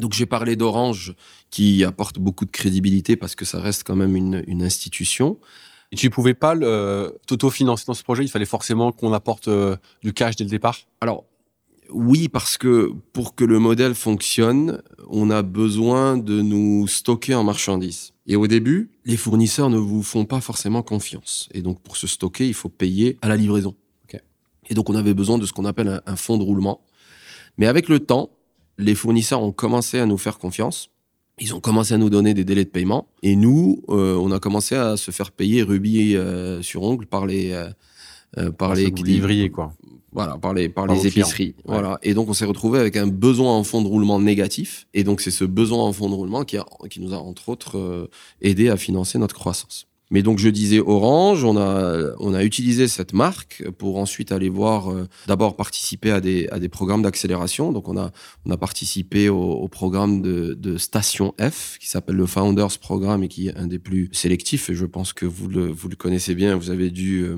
Donc 0.00 0.14
j'ai 0.14 0.26
parlé 0.26 0.56
d'Orange 0.56 1.14
qui 1.50 1.84
apporte 1.84 2.18
beaucoup 2.18 2.44
de 2.44 2.50
crédibilité 2.50 3.14
parce 3.14 3.36
que 3.36 3.44
ça 3.44 3.60
reste 3.60 3.84
quand 3.84 3.94
même 3.94 4.16
une, 4.16 4.42
une 4.48 4.62
institution. 4.64 5.38
Et 5.92 5.96
tu 5.96 6.08
pouvais 6.10 6.34
pas 6.34 6.54
le- 6.54 7.18
t'auto-financer 7.26 7.84
dans 7.86 7.94
ce 7.94 8.02
projet 8.02 8.24
Il 8.24 8.28
fallait 8.28 8.46
forcément 8.46 8.90
qu'on 8.90 9.12
apporte 9.12 9.46
euh, 9.48 9.76
du 10.02 10.12
cash 10.12 10.34
dès 10.34 10.44
le 10.44 10.50
départ? 10.50 10.78
Alors 11.00 11.24
oui, 11.94 12.28
parce 12.28 12.58
que 12.58 12.92
pour 13.12 13.34
que 13.34 13.44
le 13.44 13.58
modèle 13.58 13.94
fonctionne, 13.94 14.82
on 15.08 15.30
a 15.30 15.42
besoin 15.42 16.16
de 16.16 16.40
nous 16.40 16.86
stocker 16.86 17.34
en 17.34 17.44
marchandises. 17.44 18.12
Et 18.26 18.36
au 18.36 18.46
début, 18.46 18.90
les 19.04 19.16
fournisseurs 19.16 19.70
ne 19.70 19.78
vous 19.78 20.02
font 20.02 20.24
pas 20.24 20.40
forcément 20.40 20.82
confiance. 20.82 21.48
Et 21.52 21.62
donc 21.62 21.80
pour 21.80 21.96
se 21.96 22.06
stocker, 22.06 22.46
il 22.46 22.54
faut 22.54 22.68
payer 22.68 23.18
à 23.22 23.28
la 23.28 23.36
livraison. 23.36 23.74
Et 24.70 24.74
donc 24.74 24.88
on 24.88 24.94
avait 24.94 25.12
besoin 25.12 25.38
de 25.38 25.44
ce 25.44 25.52
qu'on 25.52 25.64
appelle 25.64 25.88
un, 25.88 26.00
un 26.06 26.16
fonds 26.16 26.38
de 26.38 26.44
roulement. 26.44 26.82
Mais 27.58 27.66
avec 27.66 27.88
le 27.88 27.98
temps, 27.98 28.30
les 28.78 28.94
fournisseurs 28.94 29.42
ont 29.42 29.52
commencé 29.52 29.98
à 29.98 30.06
nous 30.06 30.18
faire 30.18 30.38
confiance. 30.38 30.90
Ils 31.38 31.54
ont 31.54 31.60
commencé 31.60 31.94
à 31.94 31.98
nous 31.98 32.10
donner 32.10 32.34
des 32.34 32.44
délais 32.44 32.64
de 32.64 32.70
paiement. 32.70 33.08
Et 33.22 33.36
nous, 33.36 33.82
euh, 33.88 34.16
on 34.16 34.30
a 34.32 34.38
commencé 34.38 34.74
à 34.74 34.96
se 34.96 35.10
faire 35.10 35.32
payer 35.32 35.62
rubis 35.62 36.14
euh, 36.14 36.62
sur 36.62 36.82
ongle 36.82 37.06
par 37.06 37.26
les, 37.26 37.52
euh, 37.52 38.50
par 38.52 38.68
Parce 38.68 38.80
les 38.80 38.90
livriez, 38.90 39.50
quoi. 39.50 39.72
Voilà, 40.12 40.36
par 40.38 40.52
les, 40.54 40.68
par 40.68 40.86
Par 40.86 40.94
les 40.94 41.00
clients. 41.10 41.24
épiceries. 41.26 41.54
Ouais. 41.64 41.74
Voilà. 41.74 41.98
Et 42.02 42.14
donc, 42.14 42.28
on 42.28 42.34
s'est 42.34 42.44
retrouvé 42.44 42.78
avec 42.78 42.96
un 42.96 43.06
besoin 43.06 43.52
en 43.56 43.64
fonds 43.64 43.82
de 43.82 43.88
roulement 43.88 44.20
négatif. 44.20 44.86
Et 44.94 45.04
donc, 45.04 45.20
c'est 45.20 45.30
ce 45.30 45.44
besoin 45.44 45.84
en 45.84 45.92
fonds 45.92 46.10
de 46.10 46.14
roulement 46.14 46.44
qui, 46.44 46.56
a, 46.58 46.66
qui 46.90 47.00
nous 47.00 47.14
a, 47.14 47.18
entre 47.18 47.48
autres, 47.48 47.78
euh, 47.78 48.08
aidé 48.40 48.68
à 48.68 48.76
financer 48.76 49.18
notre 49.18 49.34
croissance. 49.34 49.86
Mais 50.10 50.22
donc, 50.22 50.38
je 50.38 50.50
disais 50.50 50.78
Orange, 50.78 51.42
on 51.42 51.56
a, 51.56 52.12
on 52.20 52.34
a 52.34 52.44
utilisé 52.44 52.86
cette 52.86 53.14
marque 53.14 53.64
pour 53.78 53.96
ensuite 53.96 54.30
aller 54.30 54.50
voir, 54.50 54.90
euh, 54.92 55.08
d'abord 55.26 55.56
participer 55.56 56.10
à 56.10 56.20
des, 56.20 56.48
à 56.48 56.58
des 56.58 56.68
programmes 56.68 57.00
d'accélération. 57.00 57.72
Donc, 57.72 57.88
on 57.88 57.96
a, 57.96 58.10
on 58.44 58.50
a 58.50 58.58
participé 58.58 59.30
au, 59.30 59.40
au 59.40 59.68
programme 59.68 60.20
de, 60.20 60.52
de 60.52 60.76
Station 60.76 61.32
F, 61.40 61.78
qui 61.80 61.88
s'appelle 61.88 62.16
le 62.16 62.26
Founders 62.26 62.78
Programme 62.78 63.22
et 63.22 63.28
qui 63.28 63.48
est 63.48 63.56
un 63.56 63.66
des 63.66 63.78
plus 63.78 64.10
sélectifs. 64.12 64.68
Et 64.68 64.74
je 64.74 64.84
pense 64.84 65.14
que 65.14 65.24
vous 65.24 65.48
le, 65.48 65.68
vous 65.72 65.88
le 65.88 65.96
connaissez 65.96 66.34
bien. 66.34 66.56
Vous 66.56 66.68
avez 66.68 66.90
dû 66.90 67.22
euh, 67.22 67.36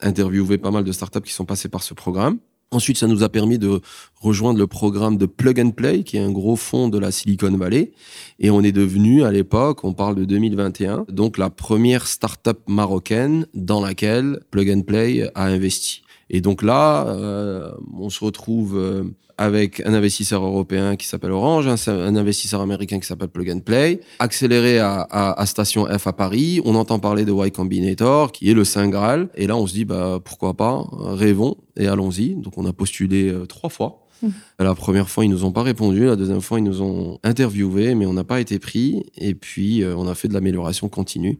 interviewer 0.00 0.58
pas 0.58 0.70
mal 0.70 0.84
de 0.84 0.92
startups 0.92 1.22
qui 1.22 1.32
sont 1.32 1.44
passées 1.44 1.68
par 1.68 1.82
ce 1.82 1.94
programme. 1.94 2.38
Ensuite, 2.70 2.98
ça 2.98 3.06
nous 3.06 3.22
a 3.22 3.30
permis 3.30 3.58
de 3.58 3.80
rejoindre 4.20 4.58
le 4.58 4.66
programme 4.66 5.16
de 5.16 5.24
Plug 5.24 5.58
and 5.58 5.70
Play, 5.70 6.02
qui 6.02 6.18
est 6.18 6.20
un 6.20 6.30
gros 6.30 6.56
fonds 6.56 6.88
de 6.88 6.98
la 6.98 7.10
Silicon 7.10 7.56
Valley. 7.56 7.92
Et 8.40 8.50
on 8.50 8.60
est 8.62 8.72
devenu, 8.72 9.24
à 9.24 9.32
l'époque, 9.32 9.84
on 9.84 9.94
parle 9.94 10.16
de 10.16 10.26
2021, 10.26 11.06
donc 11.08 11.38
la 11.38 11.48
première 11.48 12.06
startup 12.06 12.58
marocaine 12.68 13.46
dans 13.54 13.80
laquelle 13.80 14.40
Plug 14.50 14.70
and 14.70 14.82
Play 14.82 15.30
a 15.34 15.46
investi. 15.46 16.02
Et 16.28 16.42
donc 16.42 16.62
là, 16.62 17.06
euh, 17.08 17.72
on 17.98 18.10
se 18.10 18.22
retrouve 18.22 18.76
euh, 18.76 19.04
avec 19.38 19.80
un 19.86 19.94
investisseur 19.94 20.44
européen 20.44 20.96
qui 20.96 21.06
s'appelle 21.06 21.30
Orange, 21.30 21.68
un, 21.68 22.16
investisseur 22.16 22.60
américain 22.60 22.98
qui 22.98 23.06
s'appelle 23.06 23.28
Plug 23.28 23.50
and 23.50 23.60
Play, 23.60 24.00
accéléré 24.18 24.80
à, 24.80 25.02
à, 25.02 25.46
Station 25.46 25.86
F 25.86 26.08
à 26.08 26.12
Paris. 26.12 26.60
On 26.64 26.74
entend 26.74 26.98
parler 26.98 27.24
de 27.24 27.32
Y 27.32 27.52
Combinator, 27.52 28.32
qui 28.32 28.50
est 28.50 28.54
le 28.54 28.64
Saint 28.64 28.88
Graal. 28.88 29.28
Et 29.36 29.46
là, 29.46 29.56
on 29.56 29.66
se 29.68 29.72
dit, 29.72 29.84
bah, 29.84 30.18
pourquoi 30.22 30.54
pas, 30.54 30.84
rêvons 30.92 31.56
et 31.76 31.86
allons-y. 31.86 32.34
Donc, 32.34 32.58
on 32.58 32.66
a 32.66 32.72
postulé 32.72 33.30
euh, 33.30 33.46
trois 33.46 33.70
fois. 33.70 34.04
Mmh. 34.22 34.28
La 34.58 34.74
première 34.74 35.08
fois, 35.08 35.24
ils 35.24 35.30
nous 35.30 35.44
ont 35.44 35.52
pas 35.52 35.62
répondu. 35.62 36.04
La 36.04 36.16
deuxième 36.16 36.40
fois, 36.40 36.58
ils 36.58 36.64
nous 36.64 36.82
ont 36.82 37.20
interviewé, 37.22 37.94
mais 37.94 38.06
on 38.06 38.14
n'a 38.14 38.24
pas 38.24 38.40
été 38.40 38.58
pris. 38.58 39.04
Et 39.16 39.36
puis, 39.36 39.84
euh, 39.84 39.94
on 39.96 40.08
a 40.08 40.16
fait 40.16 40.26
de 40.26 40.34
l'amélioration 40.34 40.88
continue. 40.88 41.38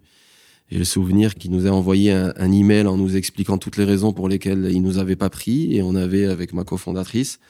J'ai 0.70 0.78
le 0.78 0.84
souvenir 0.84 1.34
qu'il 1.34 1.50
nous 1.50 1.66
a 1.66 1.70
envoyé 1.70 2.12
un, 2.12 2.32
un, 2.36 2.52
email 2.52 2.86
en 2.86 2.96
nous 2.96 3.16
expliquant 3.16 3.58
toutes 3.58 3.76
les 3.76 3.84
raisons 3.84 4.12
pour 4.12 4.28
lesquelles 4.28 4.68
il 4.70 4.82
nous 4.82 4.98
avait 4.98 5.16
pas 5.16 5.30
pris. 5.30 5.74
Et 5.74 5.82
on 5.82 5.96
avait, 5.96 6.26
avec 6.26 6.52
ma 6.52 6.62
cofondatrice, 6.62 7.40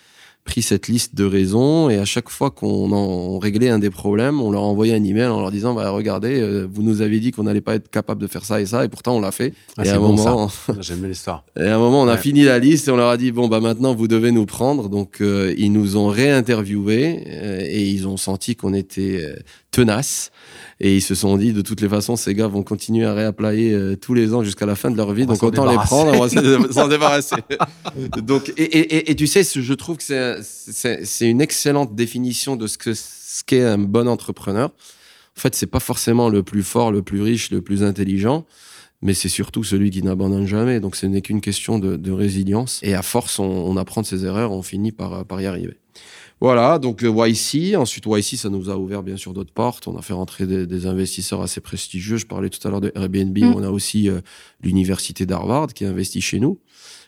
pris 0.44 0.62
cette 0.62 0.88
liste 0.88 1.14
de 1.14 1.24
raisons 1.24 1.90
et 1.90 1.98
à 1.98 2.05
chaque 2.05 2.31
fois 2.31 2.51
qu'on 2.51 2.90
en 2.92 3.38
réglait 3.38 3.68
un 3.68 3.79
des 3.79 3.90
problèmes, 3.90 4.40
on 4.40 4.51
leur 4.51 4.62
envoyait 4.62 4.94
un 4.94 5.05
email 5.05 5.27
en 5.27 5.40
leur 5.40 5.51
disant 5.51 5.74
bah 5.74 5.90
regardez, 5.90 6.40
euh, 6.40 6.66
vous 6.70 6.83
nous 6.83 7.03
avez 7.03 7.20
dit 7.20 7.33
qu'on 7.33 7.42
n'allait 7.42 7.61
pas 7.61 7.74
être 7.74 7.90
capable 7.90 8.20
de 8.20 8.27
faire 8.27 8.44
ça 8.44 8.61
et 8.61 8.66
ça 8.66 8.85
et 8.85 8.88
pourtant 8.88 9.16
on 9.16 9.20
l'a 9.20 9.31
fait. 9.31 9.53
Ah, 9.77 9.85
et 9.85 9.88
à 9.90 9.96
un 9.96 9.98
moment, 9.98 10.51
j'aime 10.81 11.07
l'histoire. 11.07 11.44
Et 11.59 11.64
à 11.64 11.77
un 11.77 11.79
moment, 11.79 12.03
on 12.03 12.09
a 12.09 12.16
fini 12.16 12.44
la 12.44 12.59
liste 12.59 12.88
et 12.88 12.90
on 12.90 12.96
leur 12.96 13.11
a 13.11 13.16
dit 13.16 13.31
bon 13.31 13.48
bah 13.48 13.61
maintenant 13.61 13.94
vous 13.94 14.09
devez 14.09 14.33
nous 14.33 14.46
prendre. 14.46 14.88
Donc 14.88 15.20
euh, 15.20 15.55
ils 15.59 15.72
nous 15.72 15.96
ont 15.96 16.09
réinterviewé 16.09 17.24
euh, 17.27 17.61
et 17.64 17.87
ils 17.87 18.09
ont 18.09 18.16
senti 18.16 18.57
qu'on 18.57 18.72
était 18.72 19.22
tenace 19.70 20.31
et 20.81 20.95
ils 20.95 21.03
se 21.03 21.14
sont 21.17 21.37
dit, 21.37 21.53
de 21.53 21.61
toutes 21.61 21.81
les 21.81 21.88
façons, 21.88 22.14
ces 22.14 22.35
gars 22.35 22.47
vont 22.47 22.62
continuer 22.62 23.05
à 23.05 23.12
réapplayer 23.12 23.73
euh, 23.73 23.97
tous 23.97 24.14
les 24.14 24.33
ans 24.33 24.45
jusqu'à 24.45 24.64
la 24.64 24.77
fin 24.77 24.93
de 24.93 24.97
leur 24.97 25.12
vie. 25.12 25.27
donc 25.27 25.43
autant 25.43 25.69
les 25.69 25.77
prendre, 25.77 26.12
on 26.12 26.25
va 26.25 26.73
s'en 26.73 26.87
débarrasser. 26.87 27.37
donc, 28.23 28.53
et, 28.57 28.62
et, 28.62 29.11
et, 29.11 29.17
tu 29.17 29.27
sais, 29.27 29.43
je 29.43 29.75
trouve 29.75 29.97
que 29.97 30.41
c'est 30.43 31.29
une 31.29 31.41
excellente 31.41 31.97
définition 31.97 32.55
de 32.55 32.69
ce 32.69 32.79
que 32.79 32.95
ce 32.95 33.43
qu'est 33.45 33.64
un 33.64 33.79
bon 33.79 34.07
entrepreneur. 34.07 34.69
En 34.69 35.41
fait, 35.41 35.55
c'est 35.55 35.67
pas 35.67 35.81
forcément 35.81 36.29
le 36.29 36.43
plus 36.45 36.62
fort, 36.62 36.93
le 36.93 37.03
plus 37.03 37.23
riche, 37.23 37.51
le 37.51 37.61
plus 37.61 37.83
intelligent, 37.83 38.47
mais 39.03 39.14
c'est 39.14 39.29
surtout 39.29 39.64
celui 39.64 39.91
qui 39.91 40.03
n'abandonne 40.03 40.47
jamais. 40.47 40.79
Donc, 40.79 40.95
ce 40.95 41.07
n'est 41.07 41.23
qu'une 41.23 41.41
question 41.41 41.81
de, 41.81 41.97
de, 41.97 42.12
résilience. 42.12 42.81
Et 42.83 42.95
à 42.95 43.03
force, 43.03 43.38
on, 43.38 43.45
on 43.45 43.77
apprend 43.77 44.03
de 44.03 44.07
ses 44.07 44.25
erreurs, 44.25 44.53
on 44.53 44.62
finit 44.62 44.93
par, 44.93 45.25
par 45.25 45.41
y 45.41 45.47
arriver. 45.47 45.77
Voilà, 46.40 46.79
donc 46.79 47.03
euh, 47.03 47.27
YC. 47.27 47.77
Ensuite, 47.77 48.07
YC, 48.07 48.37
ça 48.37 48.48
nous 48.48 48.70
a 48.70 48.77
ouvert 48.77 49.03
bien 49.03 49.16
sûr 49.16 49.33
d'autres 49.33 49.53
portes. 49.53 49.88
On 49.88 49.96
a 49.96 50.03
fait 50.03 50.12
rentrer 50.12 50.46
des, 50.46 50.87
investisseurs 50.87 51.42
assez 51.42 51.61
prestigieux. 51.61 52.16
Je 52.16 52.27
parlais 52.27 52.48
tout 52.48 52.66
à 52.66 52.70
l'heure 52.70 52.81
de 52.81 52.92
Airbnb. 52.94 53.37
Mm. 53.37 53.55
On 53.55 53.62
a 53.62 53.70
aussi 53.70 54.09
euh, 54.09 54.20
l'université 54.62 55.27
d'Harvard 55.27 55.68
qui 55.68 55.85
a 55.85 55.88
investi 55.88 56.20
chez 56.20 56.38
nous. 56.38 56.61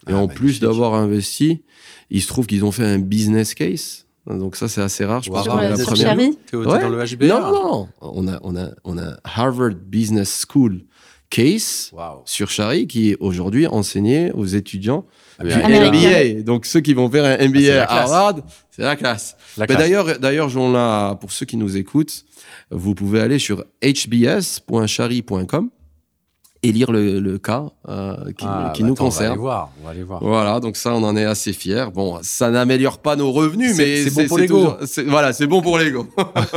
Et 0.09 0.13
ah, 0.13 0.17
en 0.17 0.29
plus 0.29 0.61
d'avoir 0.61 0.95
investi, 0.95 1.63
il 2.11 2.23
se 2.23 2.29
trouve 2.29 2.47
qu'ils 2.47 2.65
ont 2.65 2.73
fait 2.73 2.85
un 2.87 2.99
business 2.99 3.55
case. 3.55 4.07
Donc 4.27 4.57
ça, 4.57 4.69
c'est 4.69 4.81
assez 4.81 5.05
rare. 5.05 5.23
Je 5.23 5.31
pense 5.31 5.47
que 5.47 5.49
la 5.49 5.77
première. 5.77 6.15
dans 6.53 6.89
le 6.89 7.05
HBR 7.05 7.27
Non, 7.27 7.41
non, 7.41 7.53
non. 7.53 7.89
On 8.01 8.29
a, 8.29 8.39
on 8.43 8.57
a, 8.57 8.71
on 8.85 8.99
a 8.99 9.17
Harvard 9.25 9.75
Business 9.87 10.45
School 10.49 10.83
case 11.31 11.93
sur 12.25 12.51
Chari 12.51 12.87
qui 12.87 13.13
est 13.13 13.17
aujourd'hui 13.21 13.67
enseigné 13.67 14.33
aux 14.33 14.45
étudiants 14.45 15.07
ah, 15.39 15.45
du 15.45 15.55
MBA. 15.55 16.43
Donc 16.43 16.67
ceux 16.67 16.81
qui 16.81 16.93
vont 16.93 17.09
faire 17.11 17.25
un 17.25 17.49
MBA 17.49 17.83
ah, 17.83 17.85
à 17.85 18.03
Harvard, 18.03 18.41
c'est 18.71 18.83
la 18.83 18.97
classe. 18.97 19.37
Mais 19.57 19.67
d'ailleurs, 19.67 20.19
d'ailleurs, 20.19 20.51
pour 21.19 21.33
ceux 21.33 21.47
qui 21.47 21.57
nous 21.57 21.77
écoutent, 21.77 22.25
vous 22.71 22.95
pouvez 22.95 23.21
aller 23.21 23.39
sur 23.39 23.65
hbs.chari.com 23.83 25.71
et 26.63 26.73
lire 26.73 26.93
le, 26.93 27.39
cas 27.39 27.71
euh, 27.89 28.33
qui, 28.37 28.45
ah, 28.47 28.73
qui 28.75 28.83
bah 28.83 28.89
nous 28.89 28.95
concerne. 28.95 29.39
On 29.39 29.43
va 29.45 29.53
aller 29.53 29.63
voir, 29.63 29.71
on 29.81 29.85
va 29.85 29.91
aller 29.91 30.03
voir. 30.03 30.23
Voilà, 30.23 30.61
donc 30.61 30.77
ça, 30.77 30.95
on 30.95 31.03
en 31.03 31.17
est 31.17 31.25
assez 31.25 31.55
fiers. 31.55 31.87
Bon, 31.95 32.19
ça 32.23 32.51
n'améliore 32.51 32.99
pas 32.99 33.17
nos 33.17 33.33
revenus, 33.33 33.75
mais 33.77 34.05
c'est 34.05 34.11
bon 34.11 34.27
pour 34.27 34.39
l'ego. 34.39 34.77
Voilà, 35.07 35.33
c'est 35.33 35.47
bon 35.47 35.63
pour 35.63 35.79
l'ego. 35.79 36.07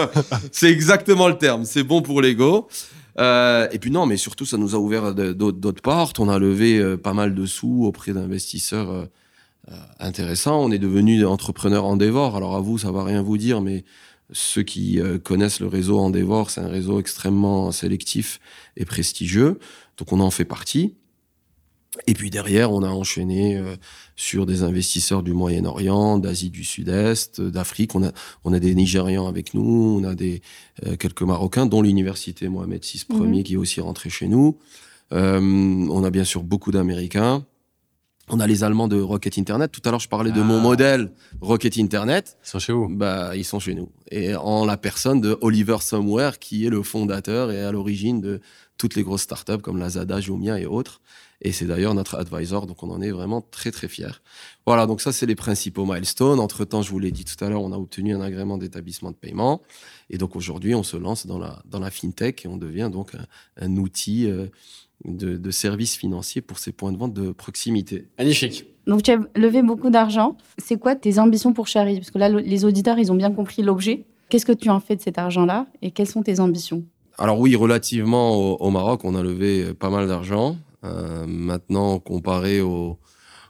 c'est 0.52 0.70
exactement 0.70 1.30
le 1.30 1.38
terme. 1.38 1.64
C'est 1.64 1.84
bon 1.84 2.02
pour 2.02 2.22
l'ego. 2.22 2.68
Euh, 3.20 3.68
et 3.72 3.80
puis 3.80 3.92
non, 3.92 4.06
mais 4.06 4.18
surtout, 4.18 4.46
ça 4.46 4.58
nous 4.58 4.76
a 4.76 4.78
ouvert 4.78 5.14
d'autres 5.14 5.82
portes. 5.82 6.20
On 6.20 6.30
a 6.30 6.40
levé 6.40 6.80
euh, 6.80 6.98
pas 6.98 7.14
mal 7.14 7.36
de 7.36 7.46
sous 7.46 7.86
auprès 7.86 8.14
d'investisseurs 8.14 8.90
euh, 8.92 9.06
intéressants. 10.00 10.64
On 10.64 10.72
est 10.72 10.80
devenu 10.80 11.26
entrepreneur 11.26 11.86
Endeavor. 11.86 12.36
Alors 12.36 12.56
à 12.56 12.60
vous, 12.60 12.78
ça 12.78 12.92
va 12.92 13.04
rien 13.04 13.22
vous 13.22 13.38
dire, 13.38 13.62
mais 13.62 13.86
ceux 14.32 14.64
qui 14.64 15.00
connaissent 15.24 15.60
le 15.60 15.68
réseau 15.68 16.00
Endeavor, 16.00 16.50
c'est 16.50 16.62
un 16.62 16.68
réseau 16.68 17.00
extrêmement 17.00 17.72
sélectif 17.72 18.40
et 18.78 18.86
prestigieux. 18.86 19.60
Donc 19.98 20.12
on 20.12 20.20
en 20.20 20.32
fait 20.32 20.46
partie. 20.46 20.96
Et 22.08 22.14
puis 22.14 22.30
derrière, 22.30 22.72
on 22.72 22.84
a 22.84 22.90
enchaîné 22.90 23.58
euh, 23.58 23.76
sur 24.16 24.46
des 24.46 24.64
investisseurs 24.64 25.24
du 25.24 25.34
Moyen-Orient, 25.34 26.18
d'Asie 26.18 26.50
du 26.50 26.64
Sud-Est, 26.64 27.42
d'Afrique. 27.42 27.96
On 27.96 28.04
a, 28.04 28.12
on 28.44 28.54
a 28.54 28.60
des 28.60 28.74
Nigérians 28.76 29.28
avec 29.28 29.54
nous, 29.54 30.00
on 30.02 30.04
a 30.04 30.16
des 30.16 30.42
euh, 30.86 30.96
quelques 30.96 31.22
Marocains, 31.22 31.66
dont 31.66 31.82
l'université 31.82 32.50
Mohamed 32.50 32.84
VI 32.84 33.06
Ier 33.10 33.20
mhm. 33.20 33.44
qui 33.44 33.54
est 33.54 33.58
aussi 33.58 33.82
rentré 33.82 34.10
chez 34.10 34.28
nous. 34.28 34.58
Euh, 35.12 35.40
on 35.40 36.04
a 36.04 36.10
bien 36.10 36.24
sûr 36.24 36.44
beaucoup 36.44 36.72
d'Américains. 36.72 37.46
On 38.30 38.40
a 38.40 38.48
les 38.48 38.64
Allemands 38.64 38.88
de 38.88 39.00
Rocket 39.00 39.38
Internet. 39.38 39.72
Tout 39.72 39.82
à 39.84 39.92
l'heure, 39.92 40.00
je 40.00 40.08
parlais 40.08 40.32
de 40.32 40.42
mon 40.42 40.60
ah. 40.60 40.62
modèle 40.62 41.12
Rocket 41.42 41.78
Internet. 41.78 42.38
Ils 42.46 42.50
sont 42.50 42.60
chez 42.60 42.72
vous? 42.72 42.88
Bah, 42.88 43.36
ils 43.36 43.44
sont 43.44 43.60
chez 43.60 43.76
nous. 43.76 43.90
Et 44.12 44.34
en 44.34 44.66
la 44.66 44.78
personne 44.78 45.20
de 45.20 45.38
Oliver 45.42 45.78
Somewhere, 45.82 46.40
qui 46.40 46.66
est 46.66 46.70
le 46.70 46.84
fondateur 46.84 47.52
et 47.52 47.62
à 47.62 47.72
l'origine 47.74 48.22
de 48.22 48.40
toutes 48.78 48.96
les 48.96 49.04
grosses 49.04 49.24
startups 49.24 49.60
comme 49.62 49.78
Lazada, 49.78 50.22
Jumia 50.22 50.58
et 50.58 50.66
autres. 50.66 51.02
Et 51.44 51.52
c'est 51.52 51.66
d'ailleurs 51.66 51.94
notre 51.94 52.16
advisor, 52.16 52.66
donc 52.68 52.84
on 52.84 52.90
en 52.90 53.02
est 53.02 53.12
vraiment 53.12 53.42
très 53.42 53.72
très 53.72 53.90
fiers. 53.90 54.22
Voilà, 54.66 54.88
donc 54.88 55.02
ça 55.02 55.12
c'est 55.12 55.26
les 55.26 55.36
principaux 55.36 55.86
milestones. 55.86 56.40
Entre 56.40 56.64
temps, 56.64 56.82
je 56.82 56.90
vous 56.90 57.00
l'ai 57.00 57.12
dit 57.12 57.26
tout 57.26 57.44
à 57.44 57.50
l'heure, 57.50 57.62
on 57.62 57.74
a 57.74 57.78
obtenu 57.78 58.16
un 58.16 58.22
agrément 58.22 58.58
d'établissement 58.58 59.12
de 59.12 59.16
paiement. 59.16 59.62
Et 60.10 60.18
donc 60.18 60.38
aujourd'hui, 60.38 60.74
on 60.74 60.84
se 60.84 60.96
lance 60.96 61.28
dans 61.28 61.40
la, 61.40 61.62
dans 61.66 61.80
la 61.80 61.92
fintech 61.92 62.46
et 62.46 62.48
on 62.48 62.56
devient 62.56 62.90
donc 62.92 63.12
un, 63.60 63.76
outil 63.76 64.30
euh, 64.30 64.48
de, 65.04 65.36
de 65.36 65.52
service 65.52 65.98
financier 65.98 66.42
pour 66.42 66.60
ces 66.60 66.72
points 66.72 66.94
de 66.94 66.98
vente 66.98 67.14
de 67.14 67.32
proximité. 67.32 68.08
Magnifique. 68.18 68.66
Donc 68.88 69.04
tu 69.04 69.12
as 69.12 69.20
levé 69.36 69.62
beaucoup 69.62 69.90
d'argent. 69.90 70.38
C'est 70.58 70.80
quoi 70.80 70.96
tes 70.96 71.20
ambitions 71.20 71.52
pour 71.52 71.68
Chari 71.68 71.98
Parce 71.98 72.12
que 72.12 72.20
là, 72.20 72.30
les 72.30 72.64
auditeurs, 72.64 73.00
ils 73.00 73.12
ont 73.12 73.16
bien 73.16 73.32
compris 73.32 73.64
l'objet. 73.64 74.06
Qu'est-ce 74.30 74.46
que 74.46 74.54
tu 74.54 74.70
en 74.70 74.80
fais 74.80 74.96
de 74.96 75.02
cet 75.02 75.18
argent-là? 75.18 75.68
Et 75.82 75.92
quelles 75.92 76.08
sont 76.08 76.24
tes 76.24 76.40
ambitions? 76.40 76.84
Alors 77.18 77.38
oui, 77.40 77.56
relativement 77.56 78.36
au, 78.36 78.56
au, 78.56 78.70
Maroc, 78.72 79.02
on 79.04 79.14
a 79.14 79.22
levé 79.22 79.74
pas 79.74 79.90
mal 79.90 80.08
d'argent. 80.08 80.58
Euh, 80.84 81.26
maintenant, 81.28 82.00
comparé 82.00 82.62
au, 82.62 83.00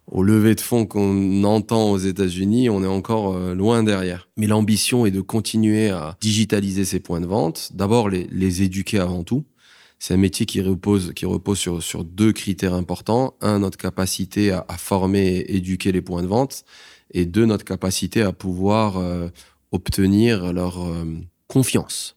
au 0.07 0.23
levées 0.23 0.55
de 0.55 0.61
fonds 0.61 0.85
qu'on 0.85 1.43
entend 1.43 1.91
aux 1.91 1.97
États-Unis, 1.97 2.69
on 2.69 2.83
est 2.83 2.87
encore 2.87 3.35
euh, 3.35 3.55
loin 3.55 3.83
derrière. 3.83 4.29
Mais 4.37 4.47
l'ambition 4.47 5.05
est 5.05 5.11
de 5.11 5.21
continuer 5.21 5.89
à 5.89 6.17
digitaliser 6.21 6.85
ces 6.85 6.99
points 6.99 7.21
de 7.21 7.25
vente. 7.25 7.71
D'abord, 7.73 8.09
les, 8.09 8.27
les, 8.31 8.61
éduquer 8.61 8.99
avant 8.99 9.23
tout. 9.23 9.45
C'est 9.99 10.13
un 10.13 10.17
métier 10.17 10.45
qui 10.45 10.61
repose, 10.61 11.13
qui 11.15 11.25
repose 11.25 11.57
sur, 11.57 11.81
sur 11.81 12.03
deux 12.03 12.33
critères 12.33 12.73
importants. 12.73 13.35
Un, 13.41 13.59
notre 13.59 13.77
capacité 13.77 14.51
à, 14.51 14.65
à, 14.67 14.77
former 14.77 15.37
et 15.37 15.55
éduquer 15.57 15.91
les 15.91 16.01
points 16.01 16.21
de 16.21 16.27
vente. 16.27 16.65
Et 17.11 17.25
deux, 17.25 17.45
notre 17.45 17.65
capacité 17.65 18.21
à 18.21 18.33
pouvoir 18.33 18.97
euh, 18.97 19.29
obtenir 19.71 20.51
leur 20.51 20.79
confiance. 21.47 22.15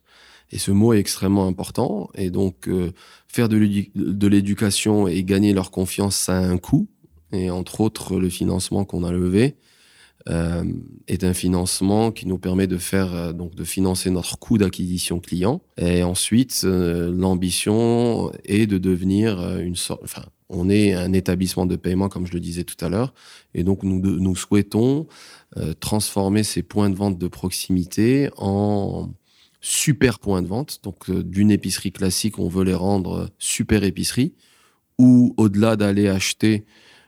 Et 0.50 0.58
ce 0.58 0.70
mot 0.70 0.92
est 0.92 0.98
extrêmement 0.98 1.46
important. 1.46 2.08
Et 2.14 2.30
donc, 2.30 2.68
euh, 2.68 2.92
faire 3.36 3.48
de 3.50 4.26
l'éducation 4.26 5.06
et 5.08 5.22
gagner 5.22 5.52
leur 5.52 5.70
confiance, 5.70 6.16
ça 6.16 6.38
a 6.38 6.40
un 6.40 6.56
coût. 6.56 6.88
Et 7.32 7.50
entre 7.50 7.82
autres, 7.82 8.18
le 8.18 8.30
financement 8.30 8.84
qu'on 8.84 9.04
a 9.04 9.12
levé 9.12 9.56
euh, 10.28 10.64
est 11.06 11.22
un 11.22 11.34
financement 11.34 12.12
qui 12.12 12.26
nous 12.26 12.38
permet 12.38 12.66
de 12.66 12.78
faire 12.78 13.14
euh, 13.14 13.32
donc 13.32 13.54
de 13.54 13.62
financer 13.62 14.10
notre 14.10 14.38
coût 14.38 14.56
d'acquisition 14.56 15.20
client. 15.20 15.60
Et 15.76 16.02
ensuite, 16.02 16.62
euh, 16.64 17.12
l'ambition 17.14 18.32
est 18.44 18.66
de 18.66 18.78
devenir 18.78 19.58
une 19.58 19.76
sorte. 19.76 20.00
Enfin, 20.02 20.24
on 20.48 20.70
est 20.70 20.94
un 20.94 21.12
établissement 21.12 21.66
de 21.66 21.76
paiement, 21.76 22.08
comme 22.08 22.26
je 22.26 22.32
le 22.32 22.40
disais 22.40 22.64
tout 22.64 22.82
à 22.82 22.88
l'heure, 22.88 23.12
et 23.54 23.64
donc 23.64 23.82
nous, 23.82 24.00
nous 24.00 24.36
souhaitons 24.36 25.08
transformer 25.80 26.44
ces 26.44 26.62
points 26.62 26.88
de 26.90 26.94
vente 26.94 27.18
de 27.18 27.28
proximité 27.28 28.30
en 28.36 29.08
super 29.66 30.20
point 30.20 30.42
de 30.42 30.46
vente. 30.46 30.78
Donc, 30.84 31.10
euh, 31.10 31.24
d'une 31.24 31.50
épicerie 31.50 31.90
classique, 31.90 32.38
on 32.38 32.48
veut 32.48 32.62
les 32.62 32.74
rendre 32.74 33.28
super 33.38 33.82
épicerie. 33.82 34.32
Ou 34.96 35.34
au-delà 35.36 35.74
d'aller 35.74 36.08
acheter 36.08 36.64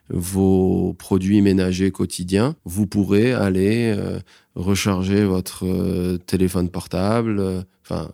vos 0.08 0.92
produits 0.94 1.40
ménagers 1.40 1.92
quotidiens, 1.92 2.56
vous 2.64 2.86
pourrez 2.86 3.32
aller 3.32 3.94
euh, 3.96 4.18
recharger 4.56 5.24
votre 5.24 5.66
euh, 5.66 6.18
téléphone 6.18 6.68
portable, 6.68 7.64
enfin 7.82 8.10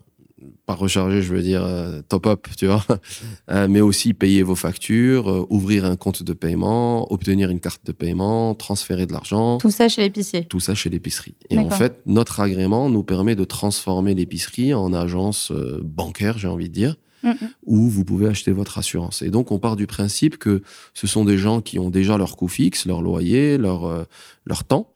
pas 0.66 0.74
recharger, 0.74 1.22
je 1.22 1.34
veux 1.34 1.42
dire 1.42 1.64
euh, 1.64 2.00
top 2.08 2.26
up, 2.26 2.46
tu 2.56 2.66
vois, 2.66 2.84
euh, 3.50 3.68
mais 3.68 3.80
aussi 3.80 4.14
payer 4.14 4.42
vos 4.42 4.54
factures, 4.54 5.30
euh, 5.30 5.46
ouvrir 5.50 5.84
un 5.84 5.96
compte 5.96 6.22
de 6.22 6.32
paiement, 6.32 7.12
obtenir 7.12 7.50
une 7.50 7.60
carte 7.60 7.84
de 7.84 7.92
paiement, 7.92 8.54
transférer 8.54 9.06
de 9.06 9.12
l'argent. 9.12 9.58
Tout 9.58 9.70
ça 9.70 9.88
chez 9.88 10.02
l'épicier. 10.02 10.44
Tout 10.44 10.60
ça 10.60 10.74
chez 10.74 10.90
l'épicerie. 10.90 11.34
Et 11.50 11.58
en 11.58 11.70
fait, 11.70 12.00
notre 12.06 12.40
agrément 12.40 12.88
nous 12.88 13.02
permet 13.02 13.36
de 13.36 13.44
transformer 13.44 14.14
l'épicerie 14.14 14.74
en 14.74 14.92
agence 14.92 15.52
bancaire, 15.82 16.38
j'ai 16.38 16.48
envie 16.48 16.68
de 16.68 16.74
dire, 16.74 16.96
où 17.64 17.88
vous 17.88 18.04
pouvez 18.04 18.26
acheter 18.26 18.52
votre 18.52 18.78
assurance. 18.78 19.22
Et 19.22 19.30
donc, 19.30 19.50
on 19.50 19.58
part 19.58 19.76
du 19.76 19.86
principe 19.86 20.38
que 20.38 20.62
ce 20.92 21.06
sont 21.06 21.24
des 21.24 21.38
gens 21.38 21.60
qui 21.60 21.78
ont 21.78 21.90
déjà 21.90 22.18
leur 22.18 22.36
coût 22.36 22.48
fixe, 22.48 22.86
leur 22.86 23.02
loyer, 23.02 23.56
leur, 23.58 24.06
leur 24.44 24.64
temps 24.64 24.93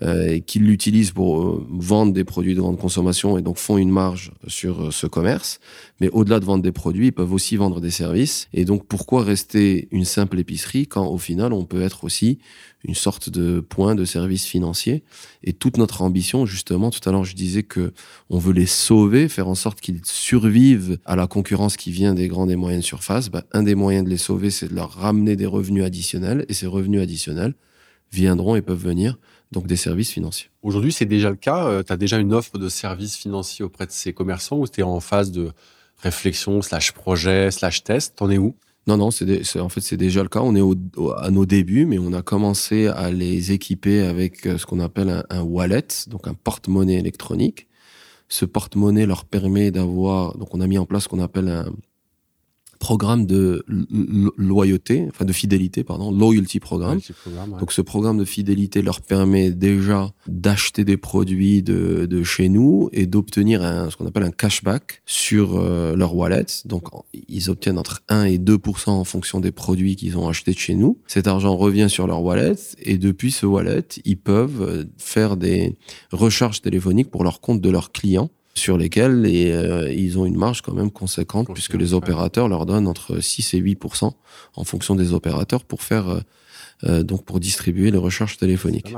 et 0.00 0.40
qui 0.42 0.58
l'utilisent 0.58 1.10
pour 1.10 1.42
euh, 1.42 1.66
vendre 1.70 2.12
des 2.12 2.24
produits 2.24 2.54
de 2.54 2.60
grande 2.60 2.78
consommation 2.78 3.38
et 3.38 3.42
donc 3.42 3.58
font 3.58 3.78
une 3.78 3.90
marge 3.90 4.32
sur 4.46 4.86
euh, 4.86 4.90
ce 4.90 5.06
commerce. 5.06 5.60
Mais 6.00 6.08
au-delà 6.10 6.40
de 6.40 6.44
vendre 6.44 6.62
des 6.62 6.72
produits, 6.72 7.06
ils 7.06 7.12
peuvent 7.12 7.32
aussi 7.32 7.56
vendre 7.56 7.80
des 7.80 7.90
services. 7.90 8.48
Et 8.52 8.64
donc 8.64 8.86
pourquoi 8.86 9.24
rester 9.24 9.88
une 9.90 10.04
simple 10.04 10.38
épicerie 10.38 10.86
quand 10.86 11.06
au 11.06 11.18
final 11.18 11.52
on 11.52 11.64
peut 11.64 11.82
être 11.82 12.04
aussi 12.04 12.38
une 12.84 12.94
sorte 12.94 13.28
de 13.28 13.60
point 13.60 13.94
de 13.94 14.04
service 14.04 14.44
financier? 14.44 15.02
Et 15.42 15.52
toute 15.52 15.78
notre 15.78 16.02
ambition, 16.02 16.46
justement, 16.46 16.90
tout 16.90 17.06
à 17.08 17.12
l'heure 17.12 17.24
je 17.24 17.34
disais 17.34 17.64
que 17.64 17.92
on 18.30 18.38
veut 18.38 18.52
les 18.52 18.66
sauver, 18.66 19.28
faire 19.28 19.48
en 19.48 19.56
sorte 19.56 19.80
qu'ils 19.80 20.00
survivent 20.04 20.98
à 21.06 21.16
la 21.16 21.26
concurrence 21.26 21.76
qui 21.76 21.90
vient 21.90 22.14
des 22.14 22.28
grandes 22.28 22.50
et 22.50 22.56
moyennes 22.56 22.82
surfaces. 22.82 23.30
Bah, 23.30 23.44
un 23.52 23.64
des 23.64 23.74
moyens 23.74 24.04
de 24.04 24.10
les 24.10 24.16
sauver, 24.16 24.50
c'est 24.50 24.68
de 24.68 24.74
leur 24.74 24.90
ramener 24.92 25.34
des 25.34 25.46
revenus 25.46 25.84
additionnels. 25.84 26.44
Et 26.48 26.54
ces 26.54 26.66
revenus 26.66 27.00
additionnels 27.00 27.54
viendront 28.12 28.56
et 28.56 28.62
peuvent 28.62 28.82
venir 28.82 29.18
donc 29.52 29.66
des 29.66 29.76
services 29.76 30.10
financiers. 30.10 30.50
Aujourd'hui, 30.62 30.92
c'est 30.92 31.06
déjà 31.06 31.30
le 31.30 31.36
cas. 31.36 31.66
Euh, 31.66 31.82
tu 31.82 31.92
as 31.92 31.96
déjà 31.96 32.18
une 32.18 32.34
offre 32.34 32.58
de 32.58 32.68
services 32.68 33.16
financiers 33.16 33.64
auprès 33.64 33.86
de 33.86 33.92
ces 33.92 34.12
commerçants 34.12 34.58
ou 34.58 34.68
tu 34.68 34.80
es 34.80 34.82
en 34.82 35.00
phase 35.00 35.30
de 35.30 35.52
réflexion, 35.98 36.62
slash 36.62 36.92
projet, 36.92 37.50
slash 37.50 37.82
test? 37.82 38.16
T'en 38.16 38.30
es 38.30 38.38
où? 38.38 38.54
Non, 38.86 38.96
non, 38.96 39.10
c'est 39.10 39.60
en 39.60 39.68
fait 39.68 39.82
c'est 39.82 39.98
déjà 39.98 40.22
le 40.22 40.30
cas. 40.30 40.40
On 40.40 40.54
est 40.54 40.62
à 41.18 41.30
nos 41.30 41.44
débuts, 41.44 41.84
mais 41.84 41.98
on 41.98 42.14
a 42.14 42.22
commencé 42.22 42.86
à 42.86 43.10
les 43.10 43.52
équiper 43.52 44.00
avec 44.00 44.46
euh, 44.46 44.56
ce 44.56 44.64
qu'on 44.64 44.80
appelle 44.80 45.10
un, 45.10 45.24
un, 45.28 45.42
wallet, 45.42 45.86
donc 46.06 46.26
un 46.26 46.34
porte-monnaie 46.34 46.94
électronique. 46.94 47.66
Ce 48.30 48.44
porte-monnaie 48.44 49.06
leur 49.06 49.24
permet 49.24 49.70
d'avoir, 49.70 50.36
donc 50.38 50.54
on 50.54 50.60
a 50.60 50.66
mis 50.66 50.78
en 50.78 50.86
place 50.86 51.04
ce 51.04 51.08
qu'on 51.08 51.20
appelle 51.20 51.48
un, 51.48 51.70
programme 52.78 53.26
de 53.26 53.64
loyauté, 54.36 55.06
enfin 55.08 55.24
de 55.24 55.32
fidélité, 55.32 55.84
pardon, 55.84 56.10
loyalty 56.10 56.60
programme. 56.60 57.00
Donc 57.58 57.72
ce 57.72 57.82
programme 57.82 58.18
de 58.18 58.24
fidélité 58.24 58.82
leur 58.82 59.00
permet 59.00 59.50
déjà 59.50 60.10
d'acheter 60.26 60.84
des 60.84 60.96
produits 60.96 61.62
de, 61.62 62.06
de, 62.06 62.22
chez 62.22 62.48
nous 62.48 62.88
et 62.92 63.06
d'obtenir 63.06 63.62
ce 63.90 63.96
qu'on 63.96 64.06
appelle 64.06 64.22
un 64.22 64.30
cashback 64.30 65.02
sur 65.06 65.56
euh, 65.56 65.96
leur 65.96 66.14
wallet. 66.14 66.46
Donc 66.64 66.88
ils 67.28 67.50
obtiennent 67.50 67.78
entre 67.78 68.02
1 68.08 68.24
et 68.24 68.38
2 68.38 68.58
en 68.86 69.04
fonction 69.04 69.40
des 69.40 69.52
produits 69.52 69.96
qu'ils 69.96 70.16
ont 70.18 70.28
achetés 70.28 70.52
de 70.52 70.58
chez 70.58 70.74
nous. 70.74 70.98
Cet 71.06 71.26
argent 71.26 71.56
revient 71.56 71.88
sur 71.88 72.06
leur 72.06 72.22
wallet 72.22 72.54
et 72.78 72.98
depuis 72.98 73.32
ce 73.32 73.46
wallet, 73.46 73.84
ils 74.04 74.18
peuvent 74.18 74.62
euh, 74.62 74.84
faire 74.98 75.36
des 75.36 75.76
recharges 76.12 76.62
téléphoniques 76.62 77.10
pour 77.10 77.24
leur 77.24 77.40
compte 77.40 77.60
de 77.60 77.70
leurs 77.70 77.92
clients 77.92 78.30
sur 78.58 78.76
lesquels 78.76 79.24
et, 79.26 79.52
euh, 79.52 79.90
ils 79.92 80.18
ont 80.18 80.26
une 80.26 80.36
marge 80.36 80.60
quand 80.62 80.74
même 80.74 80.90
conséquente 80.90 81.48
puisque 81.54 81.74
les 81.74 81.94
opérateurs 81.94 82.48
leur 82.48 82.66
donnent 82.66 82.86
entre 82.86 83.20
6 83.20 83.54
et 83.54 83.58
8 83.58 83.80
en 84.56 84.64
fonction 84.64 84.94
des 84.94 85.12
opérateurs 85.12 85.64
pour 85.64 85.82
faire 85.82 86.08
euh, 86.08 86.20
euh, 86.84 87.02
donc 87.02 87.24
pour 87.24 87.40
distribuer 87.40 87.90
les 87.90 87.98
recherches 87.98 88.36
téléphoniques. 88.36 88.94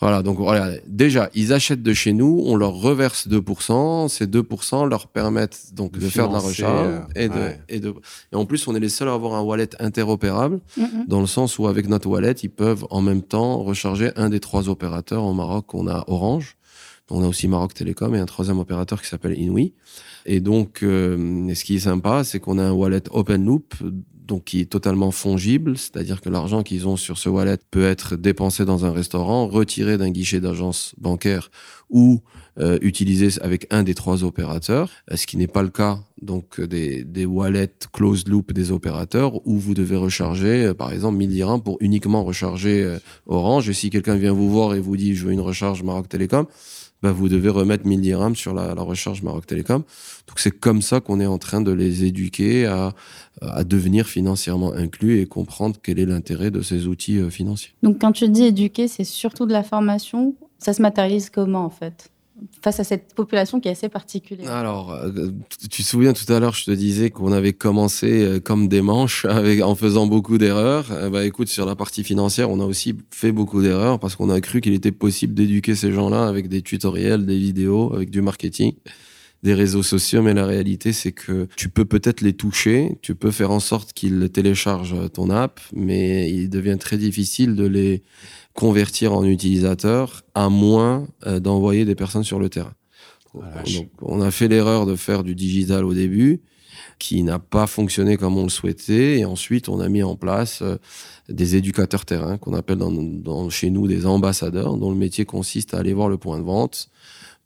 Voilà, 0.00 0.22
donc 0.22 0.38
voilà, 0.38 0.72
déjà, 0.86 1.28
ils 1.34 1.52
achètent 1.52 1.82
de 1.82 1.92
chez 1.92 2.14
nous, 2.14 2.42
on 2.46 2.56
leur 2.56 2.72
reverse 2.72 3.28
2%, 3.28 4.08
ces 4.08 4.26
2% 4.26 4.88
leur 4.88 5.08
permettent 5.08 5.74
donc 5.74 5.92
de, 5.92 6.08
faire 6.08 6.28
de 6.28 6.32
la 6.32 6.38
recharge 6.38 7.02
et, 7.14 7.28
de, 7.28 7.50
et, 7.68 7.80
de, 7.80 7.94
et 8.32 8.36
en 8.36 8.46
plus, 8.46 8.66
on 8.66 8.74
est 8.74 8.80
les 8.80 8.88
seuls 8.88 9.10
à 9.10 9.12
avoir 9.12 9.34
un 9.34 9.42
wallet 9.42 9.68
interopérable, 9.78 10.60
dans 11.06 11.20
le 11.20 11.26
sens 11.26 11.58
où 11.58 11.66
avec 11.66 11.86
notre 11.86 12.08
wallet, 12.08 12.32
ils 12.32 12.48
peuvent 12.48 12.86
en 12.88 13.02
même 13.02 13.20
temps 13.20 13.62
recharger 13.62 14.10
un 14.16 14.30
des 14.30 14.40
trois 14.40 14.70
opérateurs 14.70 15.22
au 15.22 15.34
Maroc, 15.34 15.74
on 15.74 15.86
a 15.86 16.02
Orange, 16.06 16.56
on 17.10 17.22
a 17.22 17.28
aussi 17.28 17.48
Maroc 17.48 17.74
Télécom 17.74 18.14
et 18.14 18.18
un 18.18 18.26
troisième 18.26 18.58
opérateur 18.58 19.02
qui 19.02 19.08
s'appelle 19.08 19.38
Inouï. 19.38 19.72
Et 20.26 20.40
donc, 20.40 20.82
euh, 20.82 21.52
ce 21.54 21.64
qui 21.64 21.76
est 21.76 21.80
sympa, 21.80 22.24
c'est 22.24 22.40
qu'on 22.40 22.58
a 22.58 22.64
un 22.64 22.72
wallet 22.72 23.02
open 23.10 23.44
loop, 23.44 23.74
donc 24.26 24.44
qui 24.44 24.60
est 24.60 24.66
totalement 24.66 25.10
fongible, 25.10 25.76
c'est-à-dire 25.76 26.20
que 26.20 26.28
l'argent 26.28 26.62
qu'ils 26.62 26.86
ont 26.86 26.96
sur 26.96 27.18
ce 27.18 27.28
wallet 27.28 27.58
peut 27.70 27.84
être 27.84 28.14
dépensé 28.14 28.64
dans 28.64 28.84
un 28.84 28.92
restaurant, 28.92 29.48
retiré 29.48 29.98
d'un 29.98 30.10
guichet 30.10 30.40
d'agence 30.40 30.94
bancaire 30.98 31.50
ou 31.88 32.20
euh, 32.60 32.78
utilisé 32.80 33.40
avec 33.42 33.66
un 33.70 33.82
des 33.82 33.94
trois 33.94 34.22
opérateurs, 34.22 34.88
euh, 35.10 35.16
ce 35.16 35.26
qui 35.26 35.36
n'est 35.36 35.48
pas 35.48 35.62
le 35.62 35.70
cas 35.70 35.98
donc 36.22 36.60
des, 36.60 37.02
des 37.02 37.24
wallets 37.24 37.72
closed 37.92 38.28
loop 38.28 38.52
des 38.52 38.70
opérateurs 38.70 39.44
où 39.48 39.58
vous 39.58 39.74
devez 39.74 39.96
recharger 39.96 40.74
par 40.74 40.92
exemple 40.92 41.16
1000 41.16 41.30
dirhams 41.30 41.62
pour 41.62 41.78
uniquement 41.80 42.22
recharger 42.22 42.98
Orange 43.26 43.70
et 43.70 43.72
si 43.72 43.88
quelqu'un 43.88 44.16
vient 44.16 44.32
vous 44.32 44.50
voir 44.50 44.74
et 44.74 44.80
vous 44.80 44.98
dit 44.98 45.14
je 45.14 45.26
veux 45.26 45.32
une 45.32 45.40
recharge 45.40 45.82
Maroc 45.82 46.08
Télécom 46.10 46.46
bah, 47.02 47.12
vous 47.12 47.28
devez 47.28 47.48
remettre 47.48 47.86
1000 47.86 48.00
dirhams 48.00 48.36
sur 48.36 48.54
la, 48.54 48.74
la 48.74 48.82
recharge 48.82 49.22
Maroc 49.22 49.46
Télécom. 49.46 49.82
Donc 50.26 50.38
c'est 50.38 50.50
comme 50.50 50.82
ça 50.82 51.00
qu'on 51.00 51.20
est 51.20 51.26
en 51.26 51.38
train 51.38 51.60
de 51.60 51.72
les 51.72 52.04
éduquer 52.04 52.66
à, 52.66 52.92
à 53.40 53.64
devenir 53.64 54.06
financièrement 54.06 54.72
inclus 54.72 55.20
et 55.20 55.26
comprendre 55.26 55.76
quel 55.82 55.98
est 55.98 56.06
l'intérêt 56.06 56.50
de 56.50 56.62
ces 56.62 56.86
outils 56.86 57.18
euh, 57.18 57.30
financiers. 57.30 57.72
Donc 57.82 58.00
quand 58.00 58.12
tu 58.12 58.28
dis 58.28 58.44
éduquer, 58.44 58.88
c'est 58.88 59.04
surtout 59.04 59.46
de 59.46 59.52
la 59.52 59.62
formation. 59.62 60.34
Ça 60.58 60.72
se 60.72 60.82
matérialise 60.82 61.30
comment 61.30 61.64
en 61.64 61.70
fait? 61.70 62.10
Face 62.62 62.80
à 62.80 62.84
cette 62.84 63.14
population 63.14 63.60
qui 63.60 63.68
est 63.68 63.72
assez 63.72 63.88
particulière 63.88 64.52
Alors, 64.52 64.92
euh, 64.92 65.30
tu 65.58 65.82
te 65.82 65.88
souviens 65.88 66.12
tout 66.12 66.30
à 66.32 66.40
l'heure, 66.40 66.54
je 66.54 66.64
te 66.64 66.70
disais 66.70 67.10
qu'on 67.10 67.32
avait 67.32 67.52
commencé 67.52 68.22
euh, 68.22 68.40
comme 68.40 68.68
des 68.68 68.82
manches 68.82 69.26
en 69.62 69.74
faisant 69.74 70.06
beaucoup 70.06 70.38
d'erreurs. 70.38 70.86
Eh 71.06 71.10
ben, 71.10 71.22
écoute, 71.22 71.48
sur 71.48 71.66
la 71.66 71.76
partie 71.76 72.04
financière, 72.04 72.50
on 72.50 72.60
a 72.60 72.64
aussi 72.64 72.96
fait 73.10 73.32
beaucoup 73.32 73.62
d'erreurs 73.62 73.98
parce 73.98 74.16
qu'on 74.16 74.30
a 74.30 74.40
cru 74.40 74.60
qu'il 74.60 74.74
était 74.74 74.92
possible 74.92 75.34
d'éduquer 75.34 75.74
ces 75.74 75.92
gens-là 75.92 76.26
avec 76.26 76.48
des 76.48 76.62
tutoriels, 76.62 77.26
des 77.26 77.38
vidéos, 77.38 77.92
avec 77.94 78.10
du 78.10 78.22
marketing 78.22 78.74
des 79.42 79.54
réseaux 79.54 79.82
sociaux, 79.82 80.22
mais 80.22 80.34
la 80.34 80.46
réalité, 80.46 80.92
c'est 80.92 81.12
que 81.12 81.48
tu 81.56 81.68
peux 81.68 81.86
peut-être 81.86 82.20
les 82.20 82.34
toucher, 82.34 82.98
tu 83.00 83.14
peux 83.14 83.30
faire 83.30 83.50
en 83.50 83.60
sorte 83.60 83.92
qu'ils 83.92 84.28
téléchargent 84.30 85.10
ton 85.12 85.30
app, 85.30 85.60
mais 85.72 86.30
il 86.30 86.50
devient 86.50 86.76
très 86.78 86.98
difficile 86.98 87.54
de 87.54 87.66
les 87.66 88.02
convertir 88.54 89.14
en 89.14 89.24
utilisateurs 89.24 90.22
à 90.34 90.48
moins 90.50 91.08
euh, 91.26 91.40
d'envoyer 91.40 91.84
des 91.84 91.94
personnes 91.94 92.24
sur 92.24 92.38
le 92.38 92.50
terrain. 92.50 92.74
Oh, 93.32 93.40
Donc, 93.74 93.88
on 94.02 94.20
a 94.20 94.30
fait 94.30 94.48
l'erreur 94.48 94.86
de 94.86 94.96
faire 94.96 95.22
du 95.22 95.34
digital 95.34 95.84
au 95.84 95.94
début, 95.94 96.42
qui 96.98 97.22
n'a 97.22 97.38
pas 97.38 97.66
fonctionné 97.66 98.16
comme 98.18 98.36
on 98.36 98.42
le 98.42 98.50
souhaitait, 98.50 99.20
et 99.20 99.24
ensuite 99.24 99.70
on 99.70 99.80
a 99.80 99.88
mis 99.88 100.02
en 100.02 100.16
place 100.16 100.60
euh, 100.60 100.76
des 101.30 101.56
éducateurs 101.56 102.04
terrain 102.04 102.36
qu'on 102.36 102.52
appelle 102.52 102.78
dans, 102.78 102.92
dans, 102.92 103.48
chez 103.48 103.70
nous 103.70 103.88
des 103.88 104.04
ambassadeurs, 104.04 104.76
dont 104.76 104.90
le 104.90 104.96
métier 104.96 105.24
consiste 105.24 105.72
à 105.72 105.78
aller 105.78 105.94
voir 105.94 106.08
le 106.08 106.18
point 106.18 106.38
de 106.38 106.44
vente, 106.44 106.90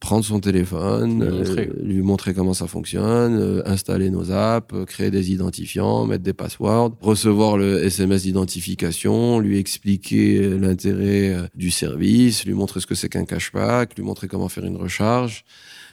prendre 0.04 0.22
son 0.22 0.38
téléphone, 0.38 1.22
euh, 1.22 1.66
lui 1.82 2.02
montrer 2.02 2.34
comment 2.34 2.52
ça 2.52 2.66
fonctionne, 2.66 3.38
euh, 3.40 3.62
installer 3.64 4.10
nos 4.10 4.30
apps, 4.30 4.74
euh, 4.74 4.84
créer 4.84 5.10
des 5.10 5.32
identifiants, 5.32 6.04
mettre 6.04 6.22
des 6.22 6.34
passwords, 6.34 6.94
recevoir 7.00 7.56
le 7.56 7.82
SMS 7.82 8.24
d'identification, 8.24 9.38
lui 9.38 9.58
expliquer 9.58 10.58
l'intérêt 10.58 11.48
du 11.54 11.70
service, 11.70 12.44
lui 12.44 12.52
montrer 12.52 12.80
ce 12.80 12.86
que 12.86 12.94
c'est 12.94 13.08
qu'un 13.08 13.24
cashback, 13.24 13.96
lui 13.96 14.04
montrer 14.04 14.28
comment 14.28 14.50
faire 14.50 14.66
une 14.66 14.76
recharge. 14.76 15.44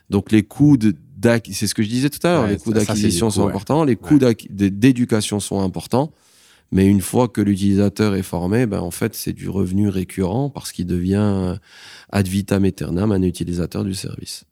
Donc 0.09 0.33
les 0.33 0.43
coûts 0.43 0.75
de 0.75 0.93
c'est 1.51 1.67
ce 1.67 1.75
que 1.75 1.83
je 1.83 1.87
disais 1.87 2.09
tout 2.09 2.25
à 2.27 2.31
l'heure, 2.31 2.47
les 2.47 2.57
coûts 2.57 2.73
d'acquisition 2.73 3.29
sont 3.29 3.47
importants, 3.47 3.85
les 3.85 3.95
coûts 3.95 4.19
d'éducation 4.49 5.39
sont 5.39 5.61
importants. 5.61 6.11
Mais 6.71 6.85
une 6.87 7.01
fois 7.01 7.27
que 7.27 7.41
l'utilisateur 7.41 8.15
est 8.15 8.23
formé, 8.23 8.65
ben 8.65 8.79
en 8.79 8.91
fait, 8.91 9.13
c'est 9.13 9.33
du 9.33 9.49
revenu 9.49 9.89
récurrent 9.89 10.49
parce 10.49 10.71
qu'il 10.71 10.85
devient 10.85 11.57
ad 12.09 12.27
vitam 12.27 12.63
aeternam 12.63 13.11
un 13.11 13.21
utilisateur 13.21 13.83
du 13.83 13.93
service. 13.93 14.45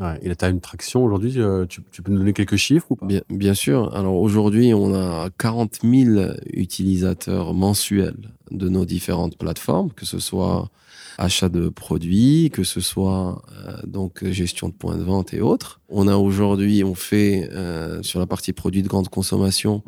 Ouais, 0.00 0.18
et 0.22 0.34
tu 0.34 0.44
as 0.44 0.48
une 0.48 0.60
traction 0.60 1.04
aujourd'hui, 1.04 1.34
euh, 1.36 1.66
tu, 1.66 1.80
peux 1.80 2.10
nous 2.10 2.18
donner 2.18 2.32
quelques 2.32 2.56
chiffres 2.56 2.86
ou 2.90 2.96
pas? 2.96 3.06
Bien, 3.06 3.22
bien 3.30 3.54
sûr. 3.54 3.94
Alors 3.94 4.16
aujourd'hui, 4.16 4.74
on 4.74 4.92
a 4.92 5.30
40 5.38 5.80
000 5.84 6.32
utilisateurs 6.52 7.54
mensuels 7.54 8.32
de 8.50 8.68
nos 8.68 8.84
différentes 8.84 9.38
plateformes, 9.38 9.92
que 9.92 10.04
ce 10.04 10.18
soit 10.18 10.68
achat 11.16 11.48
de 11.48 11.68
produits, 11.68 12.50
que 12.52 12.64
ce 12.64 12.80
soit 12.80 13.40
euh, 13.56 13.76
donc 13.86 14.24
gestion 14.24 14.68
de 14.68 14.74
points 14.74 14.96
de 14.96 15.04
vente 15.04 15.32
et 15.32 15.40
autres. 15.40 15.80
On 15.88 16.08
a 16.08 16.16
aujourd'hui, 16.16 16.82
on 16.82 16.96
fait 16.96 17.48
euh, 17.52 18.02
sur 18.02 18.18
la 18.18 18.26
partie 18.26 18.52
produits 18.52 18.82
de 18.82 18.88
grande 18.88 19.08
consommation, 19.08 19.84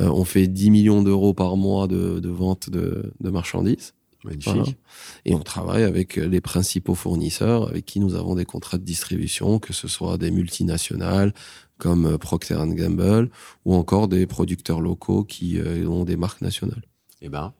euh, 0.00 0.08
on 0.08 0.24
fait 0.24 0.46
10 0.46 0.70
millions 0.70 1.02
d'euros 1.02 1.34
par 1.34 1.56
mois 1.56 1.86
de, 1.86 2.28
vente 2.28 2.70
de, 2.70 3.12
marchandises. 3.20 3.94
Magnifique. 4.22 4.76
Et 5.24 5.34
on 5.34 5.40
travaille 5.40 5.82
avec 5.82 6.16
les 6.16 6.42
principaux 6.42 6.94
fournisseurs 6.94 7.68
avec 7.68 7.86
qui 7.86 8.00
nous 8.00 8.14
avons 8.14 8.34
des 8.34 8.44
contrats 8.44 8.76
de 8.76 8.84
distribution, 8.84 9.58
que 9.58 9.72
ce 9.72 9.88
soit 9.88 10.18
des 10.18 10.30
multinationales 10.30 11.32
comme 11.78 12.18
Procter 12.18 12.58
Gamble 12.66 13.30
ou 13.64 13.74
encore 13.74 14.08
des 14.08 14.26
producteurs 14.26 14.82
locaux 14.82 15.24
qui 15.24 15.58
euh, 15.58 15.88
ont 15.88 16.04
des 16.04 16.16
marques 16.16 16.42
nationales. 16.42 16.84
Eh 17.22 17.30
ben, 17.30 17.54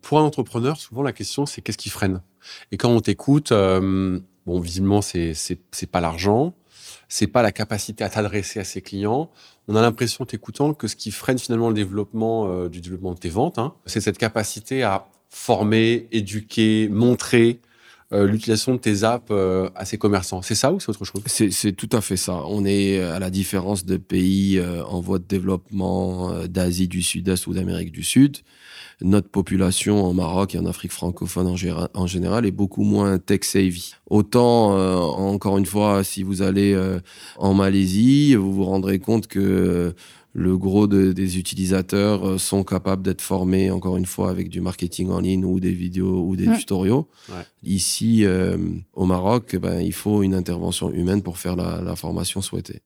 pour 0.00 0.18
un 0.18 0.22
entrepreneur, 0.22 0.78
souvent 0.78 1.02
la 1.02 1.12
question 1.12 1.46
c'est 1.46 1.60
qu'est-ce 1.60 1.78
qui 1.78 1.90
freine? 1.90 2.22
Et 2.72 2.78
quand 2.78 2.90
on 2.90 3.00
t'écoute, 3.00 3.52
euh, 3.52 4.18
bon, 4.46 4.60
visiblement 4.60 5.02
c'est 5.02 5.34
c'est 5.34 5.90
pas 5.90 6.00
l'argent, 6.00 6.54
c'est 7.12 7.26
pas 7.26 7.42
la 7.42 7.52
capacité 7.52 8.04
à 8.04 8.08
t'adresser 8.08 8.58
à 8.58 8.64
ses 8.64 8.80
clients. 8.80 9.30
On 9.68 9.76
a 9.76 9.82
l'impression, 9.82 10.24
t'écoutant, 10.24 10.72
que 10.72 10.88
ce 10.88 10.96
qui 10.96 11.10
freine 11.10 11.38
finalement 11.38 11.68
le 11.68 11.74
développement 11.74 12.48
euh, 12.48 12.70
du 12.70 12.80
développement 12.80 13.12
de 13.12 13.18
tes 13.18 13.28
ventes, 13.28 13.58
hein, 13.58 13.74
c'est 13.84 14.00
cette 14.00 14.16
capacité 14.16 14.82
à 14.82 15.04
former, 15.28 16.08
éduquer, 16.10 16.88
montrer 16.88 17.60
euh, 18.12 18.26
l'utilisation 18.26 18.74
de 18.74 18.78
tes 18.78 19.04
apps 19.04 19.28
euh, 19.30 19.70
à 19.74 19.84
ces 19.84 19.98
commerçants. 19.98 20.42
C'est 20.42 20.54
ça 20.54 20.72
ou 20.72 20.80
c'est 20.80 20.90
autre 20.90 21.04
chose? 21.04 21.22
C'est 21.26 21.72
tout 21.72 21.88
à 21.92 22.00
fait 22.00 22.16
ça. 22.16 22.42
On 22.46 22.64
est 22.64 23.00
à 23.00 23.18
la 23.18 23.30
différence 23.30 23.84
de 23.84 23.96
pays 23.96 24.60
en 24.86 25.00
voie 25.00 25.18
de 25.18 25.24
développement 25.24 26.32
d'Asie 26.46 26.88
du 26.88 27.02
Sud-Est 27.02 27.46
ou 27.46 27.54
d'Amérique 27.54 27.92
du 27.92 28.02
Sud. 28.02 28.38
Notre 29.00 29.28
population 29.28 30.04
en 30.04 30.12
Maroc 30.12 30.54
et 30.54 30.58
en 30.58 30.66
Afrique 30.66 30.92
francophone 30.92 31.46
en, 31.94 32.06
général 32.06 32.46
est 32.46 32.52
beaucoup 32.52 32.84
moins 32.84 33.18
tech-savvy. 33.18 33.94
Autant, 34.08 34.76
encore 35.08 35.58
une 35.58 35.66
fois, 35.66 36.04
si 36.04 36.22
vous 36.22 36.42
allez 36.42 36.78
en 37.38 37.54
Malaisie, 37.54 38.34
vous 38.34 38.52
vous 38.52 38.64
rendrez 38.64 38.98
compte 39.00 39.26
que 39.26 39.94
le 40.34 40.56
gros 40.56 40.86
des 40.86 41.38
utilisateurs 41.38 42.26
euh, 42.26 42.38
sont 42.38 42.64
capables 42.64 43.02
d'être 43.02 43.20
formés, 43.20 43.70
encore 43.70 43.96
une 43.96 44.06
fois, 44.06 44.30
avec 44.30 44.48
du 44.48 44.60
marketing 44.60 45.10
en 45.10 45.20
ligne 45.20 45.44
ou 45.44 45.60
des 45.60 45.72
vidéos 45.72 46.24
ou 46.26 46.36
des 46.36 46.50
tutoriaux. 46.56 47.06
Ici, 47.62 48.24
euh, 48.24 48.56
au 48.94 49.04
Maroc, 49.04 49.56
ben, 49.56 49.80
il 49.80 49.92
faut 49.92 50.22
une 50.22 50.34
intervention 50.34 50.90
humaine 50.90 51.22
pour 51.22 51.38
faire 51.38 51.56
la, 51.56 51.96
formation 51.96 52.40
souhaitée. 52.40 52.80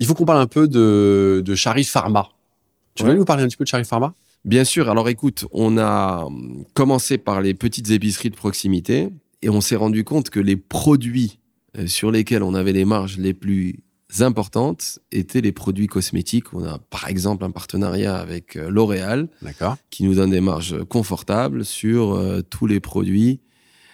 Il 0.00 0.06
faut 0.06 0.14
qu'on 0.14 0.24
parle 0.24 0.40
un 0.40 0.46
peu 0.46 0.66
de, 0.66 1.42
de 1.44 1.54
Chari 1.54 1.84
Pharma. 1.84 2.28
Tu 2.94 3.04
veux 3.04 3.14
nous 3.14 3.24
parler 3.24 3.44
un 3.44 3.46
petit 3.46 3.56
peu 3.56 3.64
de 3.64 3.68
Chari 3.68 3.84
Pharma? 3.84 4.12
Bien 4.44 4.64
sûr. 4.64 4.90
Alors 4.90 5.08
écoute, 5.08 5.46
on 5.52 5.78
a 5.78 6.26
commencé 6.74 7.16
par 7.16 7.40
les 7.40 7.54
petites 7.54 7.90
épiceries 7.90 8.30
de 8.30 8.36
proximité 8.36 9.08
et 9.40 9.48
on 9.48 9.60
s'est 9.60 9.76
rendu 9.76 10.02
compte 10.02 10.30
que 10.30 10.40
les 10.40 10.56
produits 10.56 11.38
euh, 11.78 11.86
sur 11.86 12.10
lesquels 12.10 12.42
on 12.42 12.54
avait 12.54 12.72
les 12.72 12.84
marges 12.84 13.18
les 13.18 13.34
plus 13.34 13.80
importantes 14.20 14.98
étaient 15.10 15.40
les 15.40 15.52
produits 15.52 15.86
cosmétiques. 15.86 16.52
On 16.52 16.64
a 16.64 16.78
par 16.78 17.08
exemple 17.08 17.44
un 17.44 17.50
partenariat 17.50 18.16
avec 18.16 18.56
euh, 18.56 18.68
L'Oréal 18.68 19.28
qui 19.90 20.04
nous 20.04 20.14
donne 20.14 20.30
des 20.30 20.40
marges 20.40 20.84
confortables 20.84 21.64
sur 21.64 22.12
euh, 22.12 22.42
tous 22.42 22.66
les 22.66 22.80
produits 22.80 23.40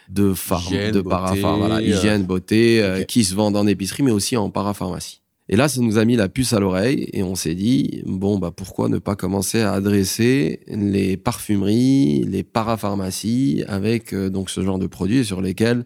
de 0.08 0.32
pharma, 0.32 0.90
de 0.90 1.00
parapharmacie, 1.02 1.92
euh, 1.92 1.96
hygiène, 1.96 2.24
beauté, 2.24 3.04
qui 3.06 3.24
se 3.24 3.34
vendent 3.34 3.56
en 3.56 3.66
épicerie 3.66 4.02
mais 4.02 4.10
aussi 4.10 4.36
en 4.36 4.50
parapharmacie. 4.50 5.22
Et 5.50 5.56
là, 5.56 5.68
ça 5.68 5.80
nous 5.80 5.96
a 5.96 6.04
mis 6.04 6.16
la 6.16 6.28
puce 6.28 6.52
à 6.52 6.60
l'oreille 6.60 7.08
et 7.12 7.22
on 7.22 7.34
s'est 7.34 7.54
dit 7.54 8.02
bon 8.04 8.38
bah 8.38 8.50
pourquoi 8.54 8.88
ne 8.88 8.98
pas 8.98 9.16
commencer 9.16 9.60
à 9.60 9.72
adresser 9.72 10.60
les 10.66 11.16
parfumeries, 11.16 12.24
les 12.24 12.42
parapharmacies 12.42 13.64
avec 13.66 14.14
donc 14.14 14.50
ce 14.50 14.62
genre 14.62 14.78
de 14.78 14.86
produits 14.86 15.24
sur 15.24 15.40
lesquels 15.40 15.84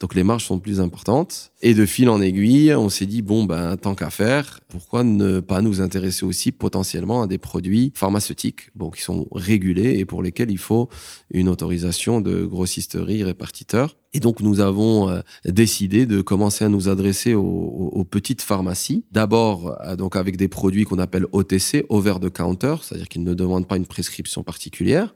donc 0.00 0.14
les 0.14 0.24
marges 0.24 0.44
sont 0.44 0.58
plus 0.58 0.80
importantes. 0.80 1.52
Et 1.62 1.74
de 1.74 1.86
fil 1.86 2.08
en 2.10 2.20
aiguille, 2.20 2.74
on 2.74 2.88
s'est 2.88 3.06
dit, 3.06 3.22
bon, 3.22 3.44
ben, 3.44 3.76
tant 3.76 3.94
qu'à 3.94 4.10
faire, 4.10 4.60
pourquoi 4.68 5.04
ne 5.04 5.40
pas 5.40 5.62
nous 5.62 5.80
intéresser 5.80 6.26
aussi 6.26 6.52
potentiellement 6.52 7.22
à 7.22 7.26
des 7.26 7.38
produits 7.38 7.92
pharmaceutiques, 7.94 8.70
bon, 8.74 8.90
qui 8.90 9.02
sont 9.02 9.26
régulés 9.32 9.98
et 9.98 10.04
pour 10.04 10.22
lesquels 10.22 10.50
il 10.50 10.58
faut 10.58 10.88
une 11.30 11.48
autorisation 11.48 12.20
de 12.20 12.44
grossisterie 12.44 13.24
répartiteur. 13.24 13.96
Et 14.12 14.20
donc 14.20 14.40
nous 14.40 14.60
avons 14.60 15.10
euh, 15.10 15.20
décidé 15.44 16.06
de 16.06 16.22
commencer 16.22 16.64
à 16.64 16.70
nous 16.70 16.88
adresser 16.88 17.34
aux, 17.34 18.06
petites 18.10 18.40
pharmacies. 18.40 19.04
D'abord 19.12 19.76
euh, 19.84 19.96
donc 19.96 20.16
avec 20.16 20.38
des 20.38 20.48
produits 20.48 20.84
qu'on 20.84 20.98
appelle 20.98 21.26
OTC, 21.32 21.84
over 21.90 22.14
the 22.20 22.30
counter, 22.30 22.76
c'est-à-dire 22.82 23.08
qu'ils 23.08 23.24
ne 23.24 23.34
demandent 23.34 23.66
pas 23.66 23.76
une 23.76 23.84
prescription 23.84 24.42
particulière. 24.42 25.14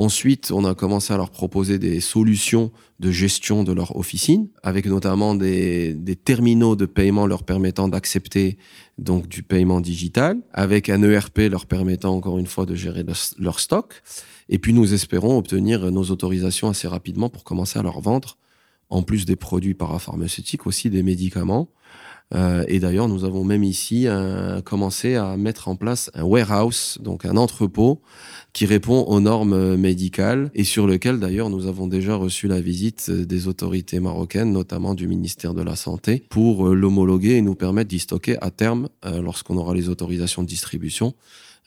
Ensuite, 0.00 0.50
on 0.50 0.64
a 0.64 0.74
commencé 0.74 1.12
à 1.12 1.18
leur 1.18 1.28
proposer 1.28 1.78
des 1.78 2.00
solutions 2.00 2.72
de 3.00 3.10
gestion 3.10 3.64
de 3.64 3.72
leur 3.74 3.96
officine, 3.96 4.48
avec 4.62 4.86
notamment 4.86 5.34
des, 5.34 5.94
terminaux 6.24 6.74
de 6.74 6.86
paiement 6.86 7.26
leur 7.26 7.42
permettant 7.42 7.86
d'accepter 7.86 8.56
donc 8.96 9.28
du 9.28 9.42
paiement 9.42 9.82
digital, 9.82 10.38
avec 10.54 10.88
un 10.88 11.02
ERP 11.02 11.40
leur 11.50 11.66
permettant 11.66 12.14
encore 12.14 12.38
une 12.38 12.46
fois 12.46 12.64
de 12.64 12.74
gérer 12.74 13.04
leur 13.38 13.60
stock. 13.60 14.00
Et 14.48 14.58
puis 14.58 14.72
nous 14.72 14.94
espérons 14.94 15.36
obtenir 15.36 15.92
nos 15.92 16.04
autorisations 16.04 16.70
assez 16.70 16.88
rapidement 16.88 17.28
pour 17.28 17.44
commencer 17.44 17.78
à 17.78 17.82
leur 17.82 18.00
vendre, 18.00 18.38
en 18.88 19.02
plus 19.02 19.26
des 19.26 19.36
produits 19.36 19.74
parapharmaceutiques, 19.74 20.66
aussi 20.66 20.88
des 20.88 21.02
médicaments 21.02 21.68
euh, 22.34 22.64
et 22.68 22.78
d'ailleurs, 22.78 23.08
nous 23.08 23.24
avons 23.24 23.44
même 23.44 23.64
ici 23.64 24.06
euh, 24.06 24.60
commencé 24.60 25.16
à 25.16 25.36
mettre 25.36 25.68
en 25.68 25.76
place 25.76 26.10
un 26.14 26.22
warehouse, 26.22 26.98
donc 27.00 27.24
un 27.24 27.36
entrepôt 27.36 28.00
qui 28.52 28.66
répond 28.66 29.02
aux 29.02 29.20
normes 29.20 29.76
médicales 29.76 30.50
et 30.54 30.64
sur 30.64 30.86
lequel 30.86 31.18
d'ailleurs 31.18 31.50
nous 31.50 31.66
avons 31.66 31.86
déjà 31.86 32.14
reçu 32.14 32.48
la 32.48 32.60
visite 32.60 33.10
des 33.10 33.48
autorités 33.48 34.00
marocaines, 34.00 34.52
notamment 34.52 34.94
du 34.94 35.08
ministère 35.08 35.54
de 35.54 35.62
la 35.62 35.76
Santé, 35.76 36.24
pour 36.30 36.68
euh, 36.68 36.74
l'homologuer 36.74 37.36
et 37.36 37.42
nous 37.42 37.54
permettre 37.54 37.88
d'y 37.88 37.98
stocker 37.98 38.36
à 38.40 38.50
terme, 38.50 38.88
lorsqu'on 39.04 39.56
aura 39.56 39.74
les 39.74 39.88
autorisations 39.88 40.42
de 40.42 40.48
distribution, 40.48 41.14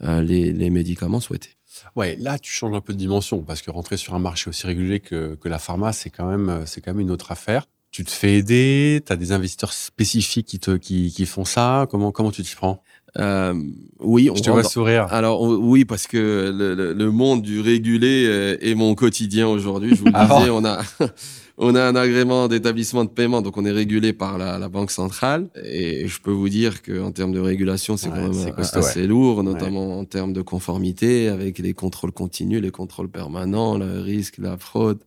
les, 0.01 0.69
médicaments 0.69 1.19
souhaités. 1.19 1.51
Ouais, 1.95 2.15
là 2.19 2.37
tu 2.39 2.51
changes 2.51 2.75
un 2.75 2.81
peu 2.81 2.93
de 2.93 2.97
dimension 2.97 3.41
parce 3.41 3.61
que 3.61 3.71
rentrer 3.71 3.97
sur 3.97 4.13
un 4.13 4.19
marché 4.19 4.49
aussi 4.49 4.65
régulier 4.67 4.99
que, 4.99 5.35
que 5.35 5.49
la 5.49 5.59
pharma, 5.59 5.93
c'est 5.93 6.09
quand 6.09 6.27
même 6.27 6.63
c'est 6.65 6.81
quand 6.81 6.91
même 6.91 7.01
une 7.01 7.11
autre 7.11 7.31
affaire 7.31 7.65
tu 7.93 8.03
te 8.03 8.11
fais 8.11 8.33
aider 8.33 9.01
Tu 9.05 9.13
as 9.13 9.15
des 9.15 9.31
investisseurs 9.31 9.71
spécifiques 9.71 10.47
qui, 10.47 10.59
te, 10.59 10.71
qui, 10.71 11.13
qui 11.15 11.25
font 11.25 11.45
ça 11.45 11.87
comment, 11.89 12.11
comment 12.11 12.31
tu 12.31 12.41
t'y 12.41 12.55
prends? 12.55 12.83
Euh, 13.19 13.53
oui, 13.99 14.31
on 14.31 14.35
je 14.35 14.41
te 14.41 14.49
vois 14.49 14.63
sourire. 14.63 15.05
Alors 15.11 15.43
oui, 15.43 15.85
parce 15.85 16.07
que 16.07 16.51
le, 16.51 16.93
le, 16.93 17.11
monde 17.11 17.43
du 17.43 17.61
régulé 17.61 18.25
euh, 18.27 18.57
est 18.59 18.73
mon 18.73 18.95
quotidien 18.95 19.47
aujourd'hui. 19.47 19.91
Je 19.95 19.99
vous 19.99 20.07
le 20.07 20.11
ah 20.15 20.39
disais, 20.39 20.49
on 20.49 20.65
a 20.65 20.81
on 21.59 21.75
a 21.75 21.83
un 21.83 21.95
agrément 21.95 22.47
d'établissement 22.47 23.05
de 23.05 23.11
paiement, 23.11 23.43
donc 23.43 23.55
on 23.57 23.65
est 23.65 23.71
régulé 23.71 24.13
par 24.13 24.39
la, 24.39 24.57
la, 24.57 24.67
banque 24.67 24.89
centrale. 24.89 25.49
Et 25.63 26.07
je 26.07 26.19
peux 26.19 26.31
vous 26.31 26.49
dire 26.49 26.81
que 26.81 26.99
en 26.99 27.11
termes 27.11 27.33
de 27.33 27.39
régulation, 27.39 27.97
c'est 27.97 28.09
quand 28.09 28.29
même 28.29 28.53
assez 28.57 29.05
lourd, 29.05 29.43
notamment 29.43 29.99
en 29.99 30.05
termes 30.05 30.33
de 30.33 30.41
conformité, 30.41 31.27
avec 31.27 31.59
les 31.59 31.75
contrôles 31.75 32.13
continus, 32.13 32.63
les 32.63 32.71
contrôles 32.71 33.09
permanents, 33.09 33.77
le 33.77 33.99
risque, 33.99 34.39
la 34.39 34.57
fraude 34.57 34.97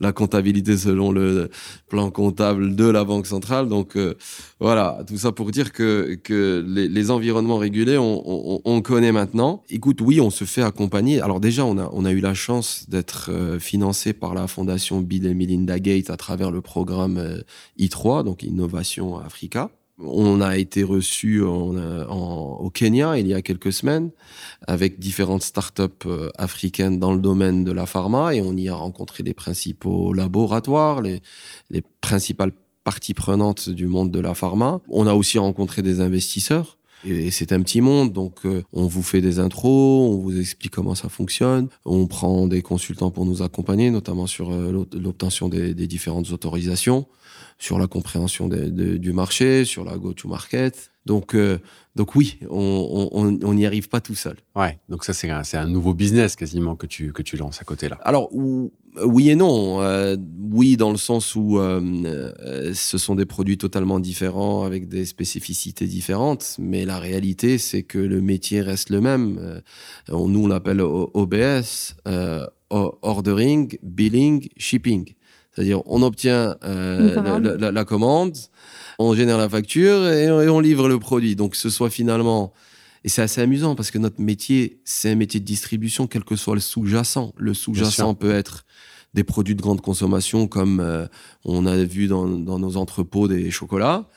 la 0.00 0.12
comptabilité 0.12 0.76
selon 0.76 1.10
le 1.10 1.50
plan 1.88 2.10
comptable 2.10 2.76
de 2.76 2.84
la 2.84 3.04
Banque 3.04 3.26
centrale. 3.26 3.68
Donc 3.68 3.96
euh, 3.96 4.14
voilà, 4.60 4.98
tout 5.06 5.18
ça 5.18 5.32
pour 5.32 5.50
dire 5.50 5.72
que, 5.72 6.18
que 6.22 6.64
les, 6.66 7.10
environnements 7.10 7.58
régulés, 7.58 7.96
on, 7.98 8.82
connaît 8.82 9.12
maintenant. 9.12 9.62
Écoute, 9.70 10.00
oui, 10.00 10.20
on 10.20 10.30
se 10.30 10.44
fait 10.44 10.62
accompagner. 10.62 11.20
Alors 11.20 11.40
déjà, 11.40 11.64
on 11.64 11.78
a, 11.78 11.88
on 11.92 12.04
a 12.04 12.12
eu 12.12 12.20
la 12.20 12.34
chance 12.34 12.88
d'être 12.88 13.30
euh, 13.32 13.58
financé 13.58 14.12
par 14.12 14.34
la 14.34 14.46
fondation 14.46 15.00
Bill 15.00 15.26
et 15.26 15.34
Melinda 15.34 15.78
Gates 15.78 16.10
à 16.10 16.16
travers 16.16 16.50
le 16.50 16.60
programme 16.60 17.16
euh, 17.16 17.40
I3, 17.78 18.24
donc 18.24 18.42
Innovation 18.42 19.18
Africa. 19.18 19.70
On 20.00 20.40
a 20.40 20.56
été 20.56 20.84
reçu 20.84 21.40
au 21.40 22.70
Kenya 22.72 23.18
il 23.18 23.26
y 23.26 23.34
a 23.34 23.42
quelques 23.42 23.72
semaines 23.72 24.10
avec 24.66 24.98
différentes 24.98 25.42
startups 25.42 26.06
euh, 26.06 26.30
africaines 26.38 26.98
dans 26.98 27.12
le 27.12 27.20
domaine 27.20 27.64
de 27.64 27.72
la 27.72 27.86
pharma 27.86 28.34
et 28.34 28.40
on 28.40 28.56
y 28.56 28.68
a 28.68 28.74
rencontré 28.74 29.24
les 29.24 29.34
principaux 29.34 30.12
laboratoires, 30.12 31.02
les, 31.02 31.20
les 31.70 31.82
principales 32.00 32.52
parties 32.84 33.14
prenantes 33.14 33.68
du 33.70 33.86
monde 33.86 34.10
de 34.10 34.20
la 34.20 34.34
pharma. 34.34 34.80
On 34.88 35.06
a 35.06 35.14
aussi 35.14 35.38
rencontré 35.38 35.82
des 35.82 36.00
investisseurs 36.00 36.78
et 37.04 37.30
c'est 37.30 37.52
un 37.52 37.62
petit 37.62 37.80
monde, 37.80 38.12
donc 38.12 38.44
euh, 38.44 38.64
on 38.72 38.86
vous 38.86 39.02
fait 39.02 39.20
des 39.20 39.38
intros, 39.38 40.12
on 40.12 40.18
vous 40.18 40.38
explique 40.40 40.72
comment 40.72 40.96
ça 40.96 41.08
fonctionne, 41.08 41.68
on 41.84 42.06
prend 42.06 42.48
des 42.48 42.60
consultants 42.60 43.10
pour 43.10 43.24
nous 43.24 43.42
accompagner, 43.42 43.90
notamment 43.90 44.26
sur 44.26 44.50
euh, 44.52 44.84
l'obtention 44.94 45.48
des, 45.48 45.74
différentes 45.74 46.32
autorisations 46.32 47.06
sur 47.58 47.78
la 47.78 47.88
compréhension 47.88 48.48
du 48.48 49.12
marché, 49.12 49.64
sur 49.64 49.84
la 49.84 49.98
go-to-market. 49.98 50.90
Donc, 51.06 51.34
euh, 51.34 51.58
donc 51.96 52.14
oui, 52.14 52.38
on 52.50 53.54
n'y 53.54 53.66
arrive 53.66 53.88
pas 53.88 54.00
tout 54.00 54.14
seul. 54.14 54.36
Ouais, 54.54 54.78
donc 54.88 55.04
ça 55.04 55.14
c'est 55.14 55.30
un, 55.30 55.42
un, 55.54 55.66
nouveau 55.66 55.94
business 55.94 56.36
quasiment 56.36 56.76
que 56.76 56.86
tu, 56.86 57.12
que 57.12 57.22
tu 57.22 57.36
lances 57.36 57.60
à 57.60 57.64
côté 57.64 57.88
là. 57.88 57.98
Alors 58.02 58.28
oui 58.32 59.30
et 59.30 59.34
non. 59.34 59.80
Euh, 59.80 60.16
oui 60.52 60.76
dans 60.76 60.90
le 60.90 60.98
sens 60.98 61.34
où 61.34 61.58
euh, 61.58 62.72
ce 62.74 62.98
sont 62.98 63.14
des 63.14 63.24
produits 63.24 63.56
totalement 63.56 64.00
différents 64.00 64.64
avec 64.64 64.86
des 64.86 65.06
spécificités 65.06 65.86
différentes, 65.86 66.56
mais 66.58 66.84
la 66.84 66.98
réalité 66.98 67.56
c'est 67.56 67.82
que 67.84 67.98
le 67.98 68.20
métier 68.20 68.60
reste 68.60 68.90
le 68.90 69.00
même. 69.00 69.62
nous 70.10 70.44
on 70.44 70.46
l'appelle 70.46 70.82
OBS, 70.82 71.96
Ordering, 72.70 73.78
Billing, 73.82 74.48
Shipping. 74.58 75.14
C'est-à-dire, 75.58 75.82
on 75.86 76.02
obtient 76.02 76.54
euh, 76.62 77.72
la, 77.72 77.84
commande, 77.84 78.36
on 79.00 79.12
génère 79.12 79.38
la 79.38 79.48
facture 79.48 80.06
et, 80.06 80.30
on 80.30 80.60
livre 80.60 80.86
le 80.88 81.00
produit. 81.00 81.34
Donc, 81.34 81.56
ce 81.56 81.68
soit 81.68 81.90
finalement. 81.90 82.52
Et 83.02 83.08
c'est 83.08 83.22
assez 83.22 83.40
amusant 83.40 83.74
parce 83.74 83.90
que 83.90 83.98
notre 83.98 84.20
métier, 84.20 84.80
c'est 84.84 85.10
un 85.10 85.16
métier 85.16 85.40
de 85.40 85.44
distribution, 85.44 86.06
quel 86.06 86.22
que 86.22 86.36
soit 86.36 86.54
le 86.54 86.60
sous-jacent. 86.60 87.32
Le 87.36 87.54
sous-jacent 87.54 88.14
peut 88.14 88.30
être 88.30 88.66
des 89.14 89.24
produits 89.24 89.56
de 89.56 89.60
grande 89.60 89.80
consommation, 89.80 90.46
comme 90.46 90.78
euh, 90.78 91.06
on 91.44 91.66
a 91.66 91.76
vu 91.76 92.06
dans, 92.06 92.28
nos 92.28 92.76
entrepôts 92.76 93.26
des 93.26 93.50
chocolats, 93.50 94.08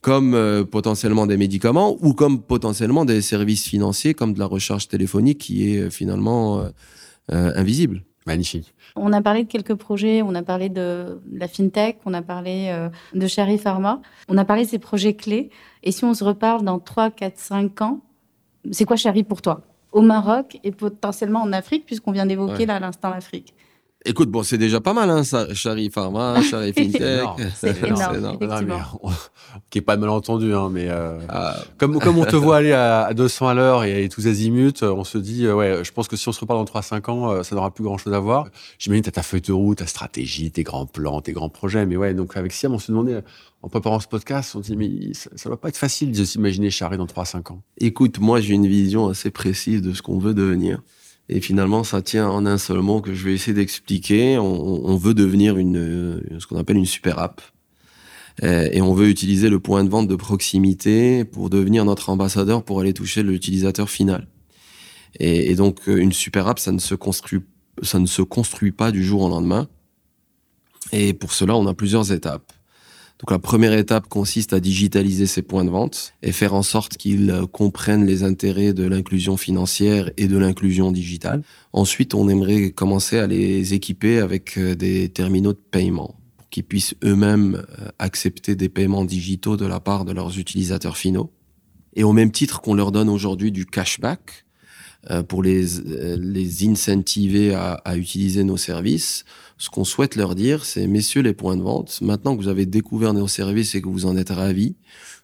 comme 0.00 0.34
euh, 0.34 0.64
potentiellement 0.64 1.26
des 1.26 1.36
médicaments 1.36 1.96
ou 2.00 2.12
comme 2.12 2.42
potentiellement 2.42 3.04
des 3.04 3.22
services 3.22 3.68
financiers, 3.68 4.14
comme 4.14 4.34
de 4.34 4.40
la 4.40 4.46
recharge 4.46 4.88
téléphonique 4.88 5.38
qui 5.38 5.70
est 5.70 5.90
finalement 5.90 6.68
invisible. 7.28 8.02
Magnifique. 8.28 8.74
On 8.94 9.12
a 9.14 9.22
parlé 9.22 9.44
de 9.44 9.48
quelques 9.48 9.74
projets, 9.74 10.20
on 10.20 10.34
a 10.34 10.42
parlé 10.42 10.68
de 10.68 11.18
la 11.32 11.48
FinTech, 11.48 11.96
on 12.04 12.12
a 12.12 12.20
parlé 12.20 12.68
euh, 12.68 12.90
de 13.14 13.26
Cherry 13.26 13.56
Pharma, 13.56 14.02
on 14.28 14.36
a 14.36 14.44
parlé 14.44 14.64
de 14.64 14.68
ces 14.68 14.78
projets 14.78 15.14
clés. 15.14 15.50
Et 15.82 15.92
si 15.92 16.04
on 16.04 16.12
se 16.12 16.22
reparle 16.22 16.62
dans 16.62 16.78
3, 16.78 17.10
4, 17.10 17.38
5 17.38 17.80
ans, 17.80 18.00
c'est 18.70 18.84
quoi 18.84 18.96
Cherry 18.96 19.24
pour 19.24 19.40
toi? 19.40 19.62
Au 19.92 20.02
Maroc 20.02 20.58
et 20.62 20.72
potentiellement 20.72 21.40
en 21.40 21.54
Afrique, 21.54 21.86
puisqu'on 21.86 22.12
vient 22.12 22.26
d'évoquer 22.26 22.66
là 22.66 22.78
l'instant 22.78 23.08
l'Afrique. 23.08 23.54
Écoute, 24.04 24.30
bon, 24.30 24.44
c'est 24.44 24.58
déjà 24.58 24.80
pas 24.80 24.92
mal, 24.92 25.10
hein, 25.10 25.24
ça, 25.24 25.52
Chari 25.54 25.90
Pharma, 25.90 26.40
Chari 26.50 26.72
FinTech. 26.72 27.00
énorme, 27.00 27.42
C'est 27.56 27.82
énorme, 27.82 28.18
Non, 28.18 28.38
mais 28.40 28.74
qui 29.70 29.78
est 29.78 29.82
pas 29.82 29.96
mal 29.96 30.08
entendu, 30.10 30.54
hein, 30.54 30.68
mais 30.70 30.88
euh, 30.88 31.18
Ah, 31.28 31.56
comme, 31.78 31.98
comme 31.98 32.16
on 32.16 32.24
te 32.24 32.36
voit 32.36 32.58
aller 32.58 32.72
à, 32.72 33.06
à 33.06 33.14
200 33.14 33.48
à 33.48 33.54
l'heure 33.54 33.82
et 33.84 34.04
à 34.04 34.08
tous 34.08 34.28
azimuts, 34.28 34.82
on 34.82 35.02
se 35.02 35.18
dit, 35.18 35.46
euh, 35.46 35.54
ouais, 35.54 35.84
je 35.84 35.90
pense 35.92 36.06
que 36.06 36.16
si 36.16 36.28
on 36.28 36.32
se 36.32 36.40
reparle 36.40 36.64
dans 36.64 36.80
3-5 36.80 37.10
ans, 37.10 37.30
euh, 37.30 37.42
ça 37.42 37.56
n'aura 37.56 37.72
plus 37.72 37.82
grand 37.82 37.98
chose 37.98 38.14
à 38.14 38.20
voir. 38.20 38.46
J'imagine, 38.78 39.02
t'as 39.02 39.10
ta 39.10 39.22
feuille 39.22 39.40
de 39.40 39.52
route, 39.52 39.78
ta 39.78 39.86
stratégie, 39.86 40.52
tes 40.52 40.62
grands 40.62 40.86
plans, 40.86 41.20
tes 41.20 41.32
grands 41.32 41.48
projets. 41.50 41.84
Mais 41.84 41.96
ouais, 41.96 42.14
donc 42.14 42.36
avec 42.36 42.52
Siam, 42.52 42.72
on 42.72 42.78
se 42.78 42.92
demandait, 42.92 43.14
euh, 43.14 43.20
en 43.62 43.68
préparant 43.68 43.98
ce 43.98 44.06
podcast, 44.06 44.54
on 44.54 44.62
se 44.62 44.68
dit, 44.72 44.76
mais 44.76 45.12
ça, 45.14 45.30
ça 45.34 45.48
va 45.50 45.56
pas 45.56 45.70
être 45.70 45.76
facile 45.76 46.12
de 46.12 46.24
s'imaginer 46.24 46.70
Charry 46.70 46.98
dans 46.98 47.06
3-5 47.06 47.52
ans. 47.52 47.62
Écoute, 47.78 48.20
moi, 48.20 48.40
j'ai 48.40 48.54
une 48.54 48.68
vision 48.68 49.08
assez 49.08 49.32
précise 49.32 49.82
de 49.82 49.92
ce 49.92 50.02
qu'on 50.02 50.18
veut 50.20 50.34
devenir. 50.34 50.80
Et 51.28 51.40
finalement, 51.40 51.84
ça 51.84 52.00
tient 52.00 52.28
en 52.28 52.46
un 52.46 52.56
seul 52.56 52.80
mot 52.80 53.00
que 53.00 53.14
je 53.14 53.24
vais 53.24 53.34
essayer 53.34 53.52
d'expliquer. 53.52 54.38
On, 54.38 54.96
veut 54.96 55.14
devenir 55.14 55.58
une, 55.58 56.22
ce 56.38 56.46
qu'on 56.46 56.56
appelle 56.56 56.78
une 56.78 56.86
super 56.86 57.18
app. 57.18 57.42
Euh, 58.42 58.68
Et 58.72 58.80
on 58.80 58.94
veut 58.94 59.08
utiliser 59.08 59.50
le 59.50 59.60
point 59.60 59.84
de 59.84 59.90
vente 59.90 60.08
de 60.08 60.16
proximité 60.16 61.24
pour 61.24 61.50
devenir 61.50 61.84
notre 61.84 62.08
ambassadeur 62.08 62.62
pour 62.62 62.80
aller 62.80 62.94
toucher 62.94 63.22
l'utilisateur 63.22 63.90
final. 63.90 64.26
Et, 65.18 65.50
et 65.50 65.54
donc, 65.54 65.88
euh, 65.88 65.96
une 65.96 66.12
super 66.12 66.48
app, 66.48 66.58
ça 66.58 66.72
ne 66.72 66.78
se 66.78 66.94
construit, 66.94 67.40
ça 67.82 67.98
ne 67.98 68.06
se 68.06 68.22
construit 68.22 68.72
pas 68.72 68.90
du 68.90 69.04
jour 69.04 69.22
au 69.22 69.28
lendemain. 69.28 69.68
Et 70.92 71.12
pour 71.12 71.32
cela, 71.32 71.56
on 71.56 71.66
a 71.66 71.74
plusieurs 71.74 72.12
étapes. 72.12 72.52
Donc 73.18 73.32
la 73.32 73.40
première 73.40 73.72
étape 73.72 74.08
consiste 74.08 74.52
à 74.52 74.60
digitaliser 74.60 75.26
ces 75.26 75.42
points 75.42 75.64
de 75.64 75.70
vente 75.70 76.14
et 76.22 76.30
faire 76.30 76.54
en 76.54 76.62
sorte 76.62 76.96
qu'ils 76.96 77.30
euh, 77.30 77.46
comprennent 77.46 78.06
les 78.06 78.22
intérêts 78.22 78.72
de 78.72 78.86
l'inclusion 78.86 79.36
financière 79.36 80.10
et 80.16 80.28
de 80.28 80.38
l'inclusion 80.38 80.92
digitale. 80.92 81.42
Ensuite, 81.72 82.14
on 82.14 82.28
aimerait 82.28 82.70
commencer 82.70 83.18
à 83.18 83.26
les 83.26 83.74
équiper 83.74 84.20
avec 84.20 84.56
euh, 84.56 84.76
des 84.76 85.08
terminaux 85.08 85.52
de 85.52 85.58
paiement 85.58 86.14
pour 86.36 86.48
qu'ils 86.48 86.62
puissent 86.62 86.94
eux-mêmes 87.04 87.64
euh, 87.80 87.88
accepter 87.98 88.54
des 88.54 88.68
paiements 88.68 89.04
digitaux 89.04 89.56
de 89.56 89.66
la 89.66 89.80
part 89.80 90.04
de 90.04 90.12
leurs 90.12 90.38
utilisateurs 90.38 90.96
finaux. 90.96 91.32
Et 91.96 92.04
au 92.04 92.12
même 92.12 92.30
titre 92.30 92.60
qu'on 92.60 92.74
leur 92.74 92.92
donne 92.92 93.08
aujourd'hui 93.08 93.50
du 93.50 93.66
cashback 93.66 94.44
pour 95.22 95.42
les, 95.42 95.78
euh, 95.78 96.16
les 96.20 96.68
incentiver 96.68 97.54
à, 97.54 97.74
à 97.84 97.96
utiliser 97.96 98.44
nos 98.44 98.56
services, 98.56 99.24
ce 99.56 99.70
qu'on 99.70 99.84
souhaite 99.84 100.16
leur 100.16 100.34
dire, 100.34 100.64
c'est 100.64 100.86
messieurs 100.86 101.22
les 101.22 101.34
points 101.34 101.56
de 101.56 101.62
vente, 101.62 102.00
maintenant 102.00 102.36
que 102.36 102.42
vous 102.42 102.48
avez 102.48 102.66
découvert 102.66 103.12
nos 103.12 103.28
services 103.28 103.74
et 103.74 103.82
que 103.82 103.88
vous 103.88 104.06
en 104.06 104.16
êtes 104.16 104.30
ravis, 104.30 104.76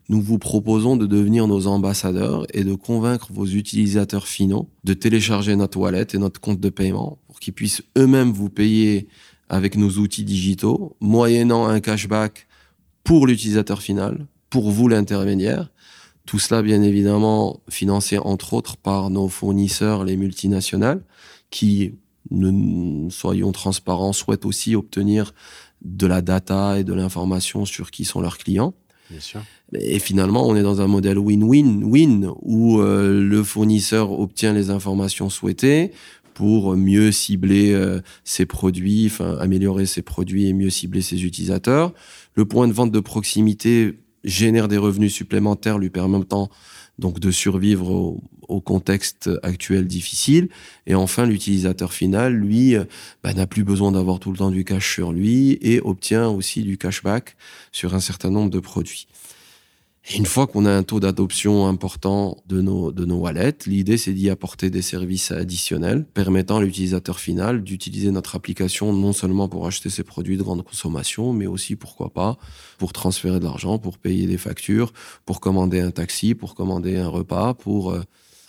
nous 0.09 0.21
vous 0.21 0.39
proposons 0.39 0.97
de 0.97 1.07
devenir 1.07 1.47
nos 1.47 1.67
ambassadeurs 1.67 2.47
et 2.53 2.63
de 2.65 2.75
convaincre 2.75 3.29
vos 3.33 3.47
utilisateurs 3.47 4.27
finaux 4.27 4.69
de 4.85 4.93
télécharger 4.93 5.57
notre 5.57 5.79
wallet 5.79 6.07
et 6.13 6.19
notre 6.19 6.41
compte 6.41 6.61
de 6.61 6.69
paiement 6.69 7.19
pour 7.27 7.41
qu'ils 7.41 7.55
puissent 7.55 7.83
eux-mêmes 7.97 8.31
vous 8.31 8.51
payer 8.51 9.09
avec 9.49 9.77
nos 9.77 9.91
outils 9.91 10.25
digitaux, 10.25 10.97
moyennant 11.01 11.67
un 11.67 11.81
cashback 11.81 12.47
pour 13.03 13.27
l'utilisateur 13.27 13.83
final, 13.83 14.27
pour 14.51 14.71
vous 14.71 14.89
l'intermédiaire. 14.89 15.71
Tout 16.27 16.39
cela, 16.39 16.63
bien 16.63 16.83
évidemment, 16.83 17.61
financé 17.69 18.19
entre 18.19 18.55
autres 18.55 18.77
par 18.77 19.11
nos 19.11 19.29
fournisseurs, 19.29 20.05
les 20.05 20.17
multinationales, 20.17 21.03
qui, 21.51 21.95
ne, 22.31 23.11
soyons 23.11 23.53
transparents, 23.53 24.13
souhaitent 24.13 24.47
aussi 24.47 24.75
obtenir 24.75 25.35
de 25.83 26.07
la 26.07 26.23
data 26.23 26.79
et 26.79 26.85
de 26.85 26.95
l'information 26.95 27.67
sur 27.67 27.91
qui 27.91 28.05
sont 28.05 28.21
leurs 28.21 28.39
clients. 28.39 28.75
Bien 29.11 29.21
sûr. 29.21 29.43
Et 29.75 29.99
finalement, 29.99 30.47
on 30.47 30.57
est 30.57 30.63
dans 30.63 30.81
un 30.81 30.87
modèle 30.87 31.19
win-win-win 31.19 32.33
où 32.41 32.81
euh, 32.81 33.23
le 33.23 33.43
fournisseur 33.43 34.19
obtient 34.19 34.55
les 34.55 34.71
informations 34.71 35.29
souhaitées 35.29 35.91
pour 36.33 36.77
mieux 36.77 37.13
cibler 37.13 37.73
euh, 37.73 38.01
ses 38.25 38.47
produits, 38.47 39.07
enfin 39.07 39.37
améliorer 39.39 39.87
ses 39.87 40.03
produits 40.03 40.49
et 40.49 40.53
mieux 40.53 40.71
cibler 40.71 41.03
ses 41.03 41.25
utilisateurs. 41.25 41.93
Le 42.35 42.45
point 42.45 42.67
de 42.67 42.73
vente 42.73 42.91
de 42.91 43.01
proximité 43.01 43.95
génère 44.25 44.69
des 44.69 44.79
revenus 44.79 45.13
supplémentaires 45.13 45.79
lui 45.79 45.91
permettant 45.91 46.51
donc 46.99 47.19
de 47.21 47.31
survivre 47.31 47.91
au, 48.49 48.61
contexte 48.61 49.31
actuel 49.43 49.87
difficile. 49.87 50.49
Et 50.87 50.95
enfin, 50.95 51.27
l'utilisateur 51.27 51.93
final, 51.93 52.35
lui, 52.35 52.77
euh, 52.77 52.85
bah, 53.23 53.33
n'a 53.33 53.47
plus 53.47 53.65
besoin 53.65 53.93
d'avoir 53.93 54.21
tout 54.21 54.31
le 54.31 54.39
temps 54.39 54.51
du 54.51 54.65
cash 54.65 54.95
sur 54.95 55.13
lui 55.13 55.59
et 55.61 55.81
obtient 55.81 56.29
aussi 56.29 56.63
du 56.63 56.79
cashback 56.79 57.37
sur 57.73 57.95
un 57.95 58.01
certain 58.01 58.31
nombre 58.31 58.51
de 58.51 58.61
produits. 58.61 59.09
Et 60.07 60.19
une 60.19 60.27
fois 60.27 60.47
qu'on 60.47 60.67
a 60.67 60.71
un 60.71 60.83
taux 60.83 61.01
d'adoption 61.01 61.67
important 61.67 62.37
de 62.47 62.61
nos, 62.61 62.93
de 62.93 63.07
nos 63.07 63.17
wallets, 63.17 63.57
l'idée 63.67 63.97
c'est 63.97 64.13
d'y 64.13 64.29
apporter 64.29 64.69
des 64.69 64.83
services 64.83 65.31
additionnels 65.33 66.05
permettant 66.05 66.59
à 66.59 66.63
l'utilisateur 66.63 67.19
final 67.19 67.65
d'utiliser 67.65 68.11
notre 68.11 68.37
application 68.37 68.93
non 68.93 69.15
seulement 69.15 69.49
pour 69.49 69.67
acheter 69.67 69.89
ses 69.89 70.03
produits 70.03 70.37
de 70.37 70.43
grande 70.43 70.63
consommation, 70.63 71.33
mais 71.33 71.47
aussi, 71.47 71.75
pourquoi 71.75 72.11
pas, 72.11 72.37
pour 72.77 72.93
transférer 72.93 73.39
de 73.41 73.45
l'argent, 73.45 73.79
pour 73.79 73.97
payer 73.97 74.27
des 74.27 74.37
factures, 74.37 74.93
pour 75.25 75.41
commander 75.41 75.81
un 75.81 75.91
taxi, 75.91 76.35
pour 76.35 76.55
commander 76.55 76.99
un 76.99 77.09
repas, 77.09 77.55
pour 77.55 77.93
euh, 77.93 78.03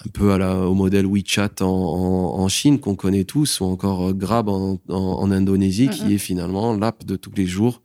un 0.06 0.10
peu 0.10 0.34
à 0.34 0.38
la, 0.38 0.58
au 0.68 0.74
modèle 0.74 1.06
WeChat 1.06 1.62
en, 1.62 1.68
en, 1.68 2.39
en 2.41 2.47
Chine 2.49 2.80
qu'on 2.82 2.95
connaît 2.95 3.24
tous, 3.24 3.62
ou 3.62 3.66
encore 3.66 4.10
euh, 4.10 4.14
Grab 4.14 4.49
en, 4.49 5.32
Indonésie, 5.32 5.88
Mhm. 5.88 5.93
qui 5.93 6.14
est 6.16 6.18
finalement 6.18 6.76
l'app 6.76 7.06
de 7.06 7.16
tous 7.16 7.32
les 7.38 7.45
jours 7.47 7.82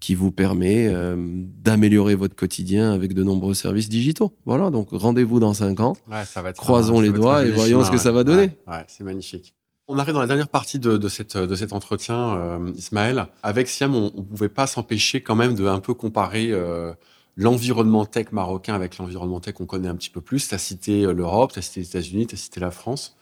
qui 0.00 0.14
vous 0.14 0.30
permet 0.30 0.86
euh, 0.88 1.16
d'améliorer 1.18 2.14
votre 2.14 2.36
quotidien 2.36 2.92
avec 2.92 3.14
de 3.14 3.24
nombreux 3.24 3.54
services 3.54 3.88
digitaux. 3.88 4.32
Voilà, 4.46 4.70
donc 4.70 4.88
rendez-vous 4.92 5.40
dans 5.40 5.54
5 5.54 5.80
ans. 5.80 5.96
Ouais, 6.10 6.24
ça 6.24 6.42
va 6.42 6.50
être 6.50 6.56
Croisons 6.56 6.96
ça 6.96 7.02
les 7.02 7.10
va 7.10 7.18
doigts 7.18 7.44
et 7.44 7.50
voyons 7.50 7.84
ce 7.84 7.90
que 7.90 7.98
ça 7.98 8.12
va 8.12 8.24
donner. 8.24 8.50
Ouais, 8.66 8.84
c'est 8.86 9.04
magnifique. 9.04 9.54
On 9.88 9.98
arrive 9.98 10.14
dans 10.14 10.20
la 10.20 10.26
dernière 10.26 10.48
partie 10.48 10.78
de, 10.78 10.98
de, 10.98 11.08
cette, 11.08 11.36
de 11.36 11.54
cet 11.54 11.72
entretien, 11.72 12.36
euh, 12.36 12.72
Ismaël. 12.76 13.26
Avec 13.42 13.68
Siam, 13.68 13.94
on 13.94 14.12
ne 14.14 14.22
pouvait 14.22 14.50
pas 14.50 14.66
s'empêcher 14.66 15.22
quand 15.22 15.34
même 15.34 15.54
de 15.54 15.66
un 15.66 15.80
peu 15.80 15.94
comparer 15.94 16.48
euh, 16.50 16.92
l'environnement 17.36 18.04
tech 18.04 18.26
marocain 18.32 18.74
avec 18.74 18.98
l'environnement 18.98 19.40
tech 19.40 19.54
qu'on 19.54 19.66
connaît 19.66 19.88
un 19.88 19.96
petit 19.96 20.10
peu 20.10 20.20
plus. 20.20 20.46
Tu 20.46 20.54
as 20.54 20.58
cité 20.58 21.02
l'Europe, 21.12 21.52
tu 21.52 21.58
as 21.58 21.62
cité 21.62 21.80
les 21.80 21.86
États-Unis, 21.86 22.26
tu 22.26 22.34
as 22.34 22.38
cité 22.38 22.60
la 22.60 22.70
France. 22.70 23.16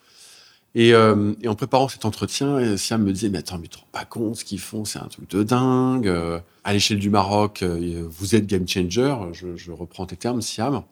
Et, 0.78 0.92
euh, 0.92 1.32
et, 1.40 1.48
en 1.48 1.54
préparant 1.54 1.88
cet 1.88 2.04
entretien, 2.04 2.48
euh, 2.48 2.76
Siam 2.76 3.02
me 3.02 3.10
disait, 3.10 3.30
mais 3.30 3.38
attends, 3.38 3.56
mais 3.56 3.66
tu 3.66 3.70
te 3.70 3.78
rends 3.78 3.88
pas 3.92 4.04
compte 4.04 4.36
ce 4.36 4.44
qu'ils 4.44 4.60
font, 4.60 4.84
c'est 4.84 4.98
un 4.98 5.06
truc 5.06 5.28
de 5.30 5.42
dingue. 5.42 6.06
Euh, 6.06 6.38
à 6.64 6.74
l'échelle 6.74 6.98
du 6.98 7.08
Maroc, 7.08 7.62
euh, 7.62 8.06
vous 8.10 8.34
êtes 8.34 8.46
game 8.46 8.68
changer, 8.68 9.16
je, 9.32 9.56
je, 9.56 9.72
reprends 9.72 10.04
tes 10.04 10.16
termes, 10.16 10.42
Siam. 10.42 10.82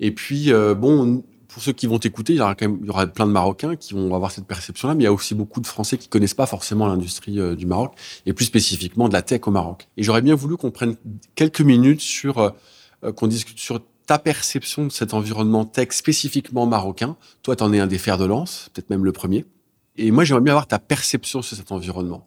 Et 0.00 0.10
puis, 0.10 0.52
euh, 0.52 0.74
bon, 0.74 1.22
pour 1.46 1.62
ceux 1.62 1.72
qui 1.72 1.86
vont 1.86 2.00
t'écouter, 2.00 2.32
il 2.32 2.38
y 2.38 2.40
aura 2.40 2.56
quand 2.56 2.66
même 2.66 2.78
il 2.80 2.86
y 2.86 2.90
aura 2.90 3.06
plein 3.06 3.28
de 3.28 3.30
Marocains 3.30 3.76
qui 3.76 3.94
vont 3.94 4.12
avoir 4.12 4.32
cette 4.32 4.46
perception-là, 4.48 4.96
mais 4.96 5.02
il 5.02 5.06
y 5.06 5.08
a 5.08 5.12
aussi 5.12 5.36
beaucoup 5.36 5.60
de 5.60 5.68
Français 5.68 5.98
qui 5.98 6.08
connaissent 6.08 6.34
pas 6.34 6.46
forcément 6.46 6.88
l'industrie 6.88 7.38
du 7.56 7.64
Maroc, 7.64 7.94
et 8.26 8.32
plus 8.32 8.46
spécifiquement 8.46 9.08
de 9.08 9.12
la 9.12 9.22
tech 9.22 9.42
au 9.46 9.52
Maroc. 9.52 9.86
Et 9.96 10.02
j'aurais 10.02 10.22
bien 10.22 10.34
voulu 10.34 10.56
qu'on 10.56 10.72
prenne 10.72 10.96
quelques 11.36 11.60
minutes 11.60 12.00
sur, 12.00 12.52
qu'on 13.14 13.28
discute 13.28 13.60
sur 13.60 13.80
ta 14.06 14.18
perception 14.18 14.86
de 14.86 14.92
cet 14.92 15.14
environnement 15.14 15.64
tech 15.64 15.88
spécifiquement 15.90 16.66
marocain. 16.66 17.16
Toi, 17.42 17.56
tu 17.56 17.64
es 17.64 17.80
un 17.80 17.86
des 17.86 17.98
fers 17.98 18.18
de 18.18 18.24
lance, 18.24 18.70
peut-être 18.72 18.90
même 18.90 19.04
le 19.04 19.12
premier. 19.12 19.44
Et 19.96 20.10
moi, 20.10 20.24
j'aimerais 20.24 20.42
bien 20.42 20.52
avoir 20.52 20.66
ta 20.66 20.78
perception 20.78 21.42
sur 21.42 21.56
cet 21.56 21.72
environnement. 21.72 22.26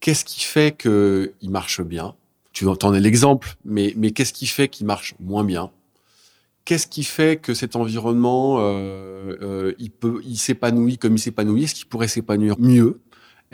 Qu'est-ce 0.00 0.24
qui 0.24 0.42
fait 0.42 0.76
qu'il 0.76 1.50
marche 1.50 1.80
bien? 1.80 2.14
Tu 2.52 2.66
en 2.66 2.94
es 2.94 3.00
l'exemple, 3.00 3.56
mais, 3.64 3.92
mais 3.96 4.12
qu'est-ce 4.12 4.32
qui 4.32 4.46
fait 4.46 4.68
qu'il 4.68 4.86
marche 4.86 5.14
moins 5.20 5.44
bien? 5.44 5.70
Qu'est-ce 6.64 6.86
qui 6.86 7.04
fait 7.04 7.40
que 7.40 7.54
cet 7.54 7.76
environnement, 7.76 8.58
euh, 8.58 9.36
euh, 9.40 9.72
il 9.78 9.90
il 10.24 10.36
s'épanouit 10.36 10.98
comme 10.98 11.14
il 11.14 11.18
s'épanouit? 11.18 11.64
Est-ce 11.64 11.74
qu'il 11.74 11.86
pourrait 11.86 12.08
s'épanouir 12.08 12.56
mieux? 12.58 13.00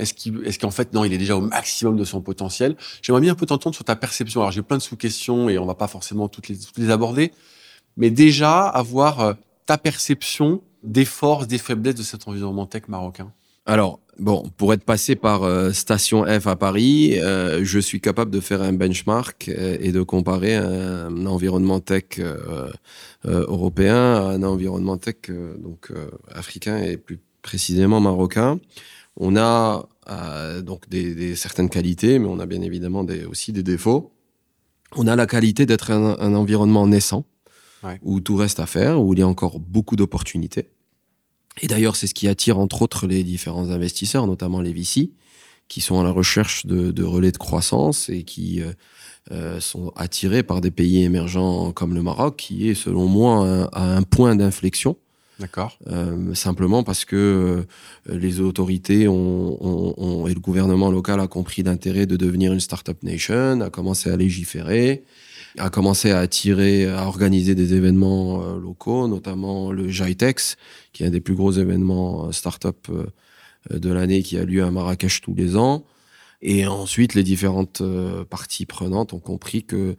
Est-ce 0.02 0.14
qu'il, 0.14 0.44
est-ce 0.44 0.58
qu'en 0.58 0.72
fait, 0.72 0.92
non, 0.92 1.04
il 1.04 1.12
est 1.12 1.18
déjà 1.18 1.36
au 1.36 1.40
maximum 1.40 1.96
de 1.96 2.04
son 2.04 2.20
potentiel? 2.20 2.76
J'aimerais 3.02 3.20
bien 3.20 3.32
un 3.32 3.36
peu 3.36 3.46
t'entendre 3.46 3.74
sur 3.74 3.84
ta 3.84 3.94
perception. 3.94 4.40
Alors, 4.40 4.50
j'ai 4.50 4.62
plein 4.62 4.76
de 4.76 4.82
sous-questions 4.82 5.48
et 5.48 5.58
on 5.58 5.64
va 5.64 5.76
pas 5.76 5.86
forcément 5.86 6.28
toutes 6.28 6.48
les, 6.48 6.90
aborder, 6.90 7.30
mais 7.96 8.10
déjà 8.10 8.66
avoir 8.66 9.20
euh, 9.20 9.32
ta 9.64 9.78
perception 9.78 10.60
des 10.82 11.04
forces, 11.04 11.46
des 11.46 11.58
faiblesses 11.58 11.94
de 11.94 12.02
cet 12.02 12.26
environnement 12.26 12.66
tech 12.66 12.88
marocain. 12.88 13.32
Alors, 13.64 14.00
bon, 14.18 14.42
pour 14.56 14.72
être 14.72 14.82
passé 14.82 15.14
par 15.14 15.44
euh, 15.44 15.70
Station 15.70 16.24
F 16.24 16.48
à 16.48 16.56
Paris, 16.56 17.20
euh, 17.20 17.60
je 17.62 17.78
suis 17.78 18.00
capable 18.00 18.32
de 18.32 18.40
faire 18.40 18.60
un 18.60 18.72
benchmark 18.72 19.48
et 19.48 19.92
de 19.92 20.02
comparer 20.02 20.56
un, 20.56 21.06
un 21.06 21.26
environnement 21.26 21.78
tech 21.78 22.20
européen 23.24 23.94
à 23.94 24.20
un 24.32 24.42
environnement 24.42 24.96
tech 24.96 25.30
donc 25.58 25.92
africain 26.34 26.78
et 26.78 26.96
plus 26.96 27.20
précisément 27.42 28.00
marocain. 28.00 28.58
On 29.16 29.36
a 29.36 29.86
donc 30.06 30.88
des, 30.88 31.14
des, 31.14 31.36
certaines 31.36 31.68
qualités, 31.68 32.18
mais 32.18 32.26
on 32.26 32.40
a 32.40 32.46
bien 32.46 32.62
évidemment 32.62 33.04
des, 33.04 33.24
aussi 33.24 33.52
des 33.52 33.62
défauts. 33.62 34.12
On 34.96 35.06
a 35.06 35.16
la 35.16 35.26
qualité 35.26 35.64
d'être 35.64 35.90
un, 35.90 36.18
un, 36.18 36.34
environnement 36.34 36.86
naissant, 36.86 37.24
ouais. 37.82 37.98
où 38.02 38.20
tout 38.20 38.36
reste 38.36 38.60
à 38.60 38.66
faire, 38.66 39.02
où 39.02 39.14
il 39.14 39.20
y 39.20 39.22
a 39.22 39.28
encore 39.28 39.58
beaucoup 39.58 39.96
d'opportunités. 39.96 40.70
Et 41.60 41.66
d'ailleurs, 41.66 41.96
c'est 41.96 42.06
ce 42.06 42.14
qui 42.14 42.28
attire 42.28 42.58
entre 42.58 42.82
autres 42.82 43.06
les 43.06 43.24
différents 43.24 43.70
investisseurs, 43.70 44.26
notamment 44.26 44.60
les 44.60 44.72
VC, 44.72 45.10
qui 45.68 45.80
sont 45.80 46.00
à 46.00 46.04
la 46.04 46.10
recherche 46.10 46.66
de, 46.66 46.90
de 46.90 47.04
relais 47.04 47.32
de 47.32 47.38
croissance 47.38 48.08
et 48.08 48.24
qui 48.24 48.60
euh, 48.60 48.72
euh, 49.30 49.60
sont 49.60 49.92
attirés 49.96 50.42
par 50.42 50.60
des 50.60 50.70
pays 50.70 51.02
émergents 51.02 51.72
comme 51.72 51.94
le 51.94 52.02
Maroc, 52.02 52.36
qui 52.36 52.68
est 52.68 52.74
selon 52.74 53.06
moi 53.06 53.46
un, 53.46 53.64
à 53.72 53.96
un 53.96 54.02
point 54.02 54.34
d'inflexion 54.36 54.96
D'accord. 55.38 55.78
Euh, 55.88 56.34
simplement 56.34 56.82
parce 56.82 57.04
que 57.04 57.16
euh, 57.16 58.14
les 58.14 58.40
autorités 58.40 59.08
ont, 59.08 60.26
et 60.28 60.34
le 60.34 60.40
gouvernement 60.40 60.90
local 60.90 61.20
a 61.20 61.26
compris 61.26 61.62
l'intérêt 61.62 62.06
de 62.06 62.16
devenir 62.16 62.52
une 62.52 62.60
startup 62.60 63.02
nation, 63.02 63.60
a 63.60 63.70
commencé 63.70 64.10
à 64.10 64.16
légiférer, 64.16 65.04
a 65.58 65.70
commencé 65.70 66.10
à 66.10 66.18
attirer, 66.18 66.88
à 66.88 67.06
organiser 67.06 67.54
des 67.54 67.74
événements 67.74 68.42
euh, 68.42 68.60
locaux, 68.60 69.08
notamment 69.08 69.72
le 69.72 69.88
JITEX, 69.88 70.56
qui 70.92 71.02
est 71.02 71.06
un 71.06 71.10
des 71.10 71.20
plus 71.20 71.34
gros 71.34 71.52
événements 71.52 72.30
startup 72.32 72.88
de 73.70 73.92
l'année 73.92 74.22
qui 74.22 74.38
a 74.38 74.44
lieu 74.44 74.62
à 74.62 74.70
Marrakech 74.70 75.20
tous 75.22 75.34
les 75.34 75.56
ans. 75.56 75.84
Et 76.44 76.66
ensuite, 76.66 77.14
les 77.14 77.22
différentes 77.22 77.82
euh, 77.82 78.24
parties 78.24 78.66
prenantes 78.66 79.12
ont 79.12 79.20
compris 79.20 79.62
que 79.62 79.94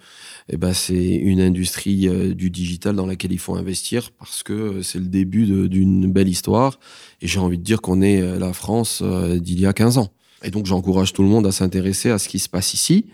eh 0.50 0.58
ben, 0.58 0.74
c'est 0.74 1.16
une 1.16 1.40
industrie 1.40 2.10
euh, 2.10 2.34
du 2.34 2.50
digital 2.50 2.98
dans 2.98 3.06
laquelle 3.06 3.32
il 3.32 3.40
faut 3.40 3.56
investir 3.56 4.12
parce 4.12 4.44
que 4.44 4.52
euh, 4.52 4.82
c'est 4.84 5.00
le 5.00 5.06
début 5.06 5.70
d'une 5.70 6.12
belle 6.12 6.28
histoire. 6.28 6.80
Et 7.22 7.28
j'ai 7.28 7.40
envie 7.40 7.58
de 7.58 7.64
dire 7.64 7.82
qu'on 7.82 8.02
est 8.02 8.22
la 8.38 8.52
France 8.52 9.02
d'il 9.02 9.62
y 9.62 9.66
a 9.66 9.72
15 9.72 9.98
ans. 9.98 10.10
Et 10.44 10.52
donc, 10.52 10.66
j'encourage 10.66 11.14
tout 11.14 11.24
le 11.24 11.30
monde 11.30 11.48
à 11.48 11.54
s'intéresser 11.54 12.10
à 12.10 12.20
ce 12.20 12.28
qui 12.28 12.40
se 12.40 12.50
passe 12.50 12.74
ici. 12.74 13.06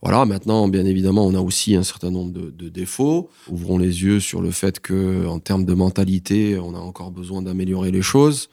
Voilà, 0.00 0.24
maintenant, 0.24 0.66
bien 0.68 0.86
évidemment, 0.86 1.26
on 1.26 1.34
a 1.34 1.40
aussi 1.40 1.76
un 1.76 1.82
certain 1.82 2.10
nombre 2.10 2.32
de, 2.32 2.50
de 2.50 2.70
défauts. 2.70 3.28
Ouvrons 3.50 3.76
les 3.76 4.02
yeux 4.02 4.18
sur 4.18 4.40
le 4.40 4.50
fait 4.50 4.80
que, 4.80 5.26
en 5.26 5.38
termes 5.38 5.66
de 5.66 5.74
mentalité, 5.74 6.58
on 6.58 6.74
a 6.74 6.78
encore 6.78 7.10
besoin 7.10 7.42
d'améliorer 7.42 7.90
les 7.90 8.00
choses. 8.00 8.48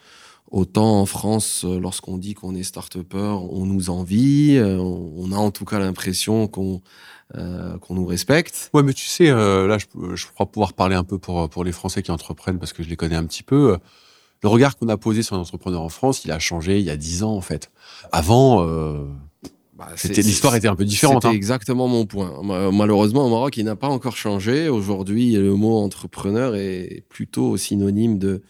Autant 0.49 1.01
en 1.01 1.05
France, 1.05 1.63
euh, 1.65 1.79
lorsqu'on 1.79 2.17
dit 2.17 2.33
qu'on 2.33 2.55
est 2.55 2.63
start-upper, 2.63 3.35
on 3.51 3.65
nous 3.65 3.89
envie, 3.89 4.55
euh, 4.55 4.77
on 4.79 5.31
a 5.33 5.35
en 5.35 5.51
tout 5.51 5.65
cas 5.65 5.77
l'impression 5.79 6.47
qu'on 6.47 6.81
euh, 7.35 7.77
qu'on 7.79 7.95
nous 7.95 8.05
respecte. 8.05 8.69
Ouais, 8.73 8.83
mais 8.83 8.93
tu 8.93 9.05
sais, 9.07 9.29
euh, 9.29 9.67
là, 9.67 9.77
je, 9.77 10.15
je 10.15 10.27
crois 10.27 10.45
pouvoir 10.45 10.71
parler 10.71 10.95
un 10.95 11.03
peu 11.03 11.17
pour, 11.17 11.49
pour 11.49 11.65
les 11.65 11.73
Français 11.73 12.01
qui 12.01 12.11
entreprennent 12.11 12.59
parce 12.59 12.71
que 12.71 12.81
je 12.83 12.87
les 12.89 12.95
connais 12.95 13.17
un 13.17 13.25
petit 13.25 13.43
peu. 13.43 13.77
Le 14.43 14.49
regard 14.49 14.77
qu'on 14.77 14.87
a 14.87 14.95
posé 14.97 15.23
sur 15.23 15.35
l'entrepreneur 15.35 15.81
en 15.81 15.89
France, 15.89 16.23
il 16.23 16.31
a 16.31 16.39
changé 16.39 16.79
il 16.79 16.85
y 16.85 16.89
a 16.89 16.95
dix 16.95 17.23
ans, 17.23 17.33
en 17.35 17.41
fait. 17.41 17.69
Avant, 18.13 18.65
euh, 18.65 19.03
Bah, 19.75 19.89
l'histoire 20.05 20.55
était 20.55 20.69
un 20.69 20.75
peu 20.75 20.85
différente. 20.85 21.23
C'était 21.23 21.33
hein. 21.33 21.35
exactement 21.35 21.89
mon 21.89 22.05
point. 22.05 22.41
Ma- 22.43 22.71
Malheureusement, 22.71 23.25
au 23.25 23.29
Maroc, 23.29 23.57
il 23.57 23.65
n'a 23.65 23.75
pas 23.75 23.89
encore 23.89 24.15
changé. 24.15 24.69
Aujourd'hui, 24.69 25.33
le 25.33 25.53
mot 25.55 25.77
entrepreneur 25.79 26.55
est 26.55 27.03
plutôt 27.09 27.57
synonyme 27.57 28.17
de, 28.19 28.41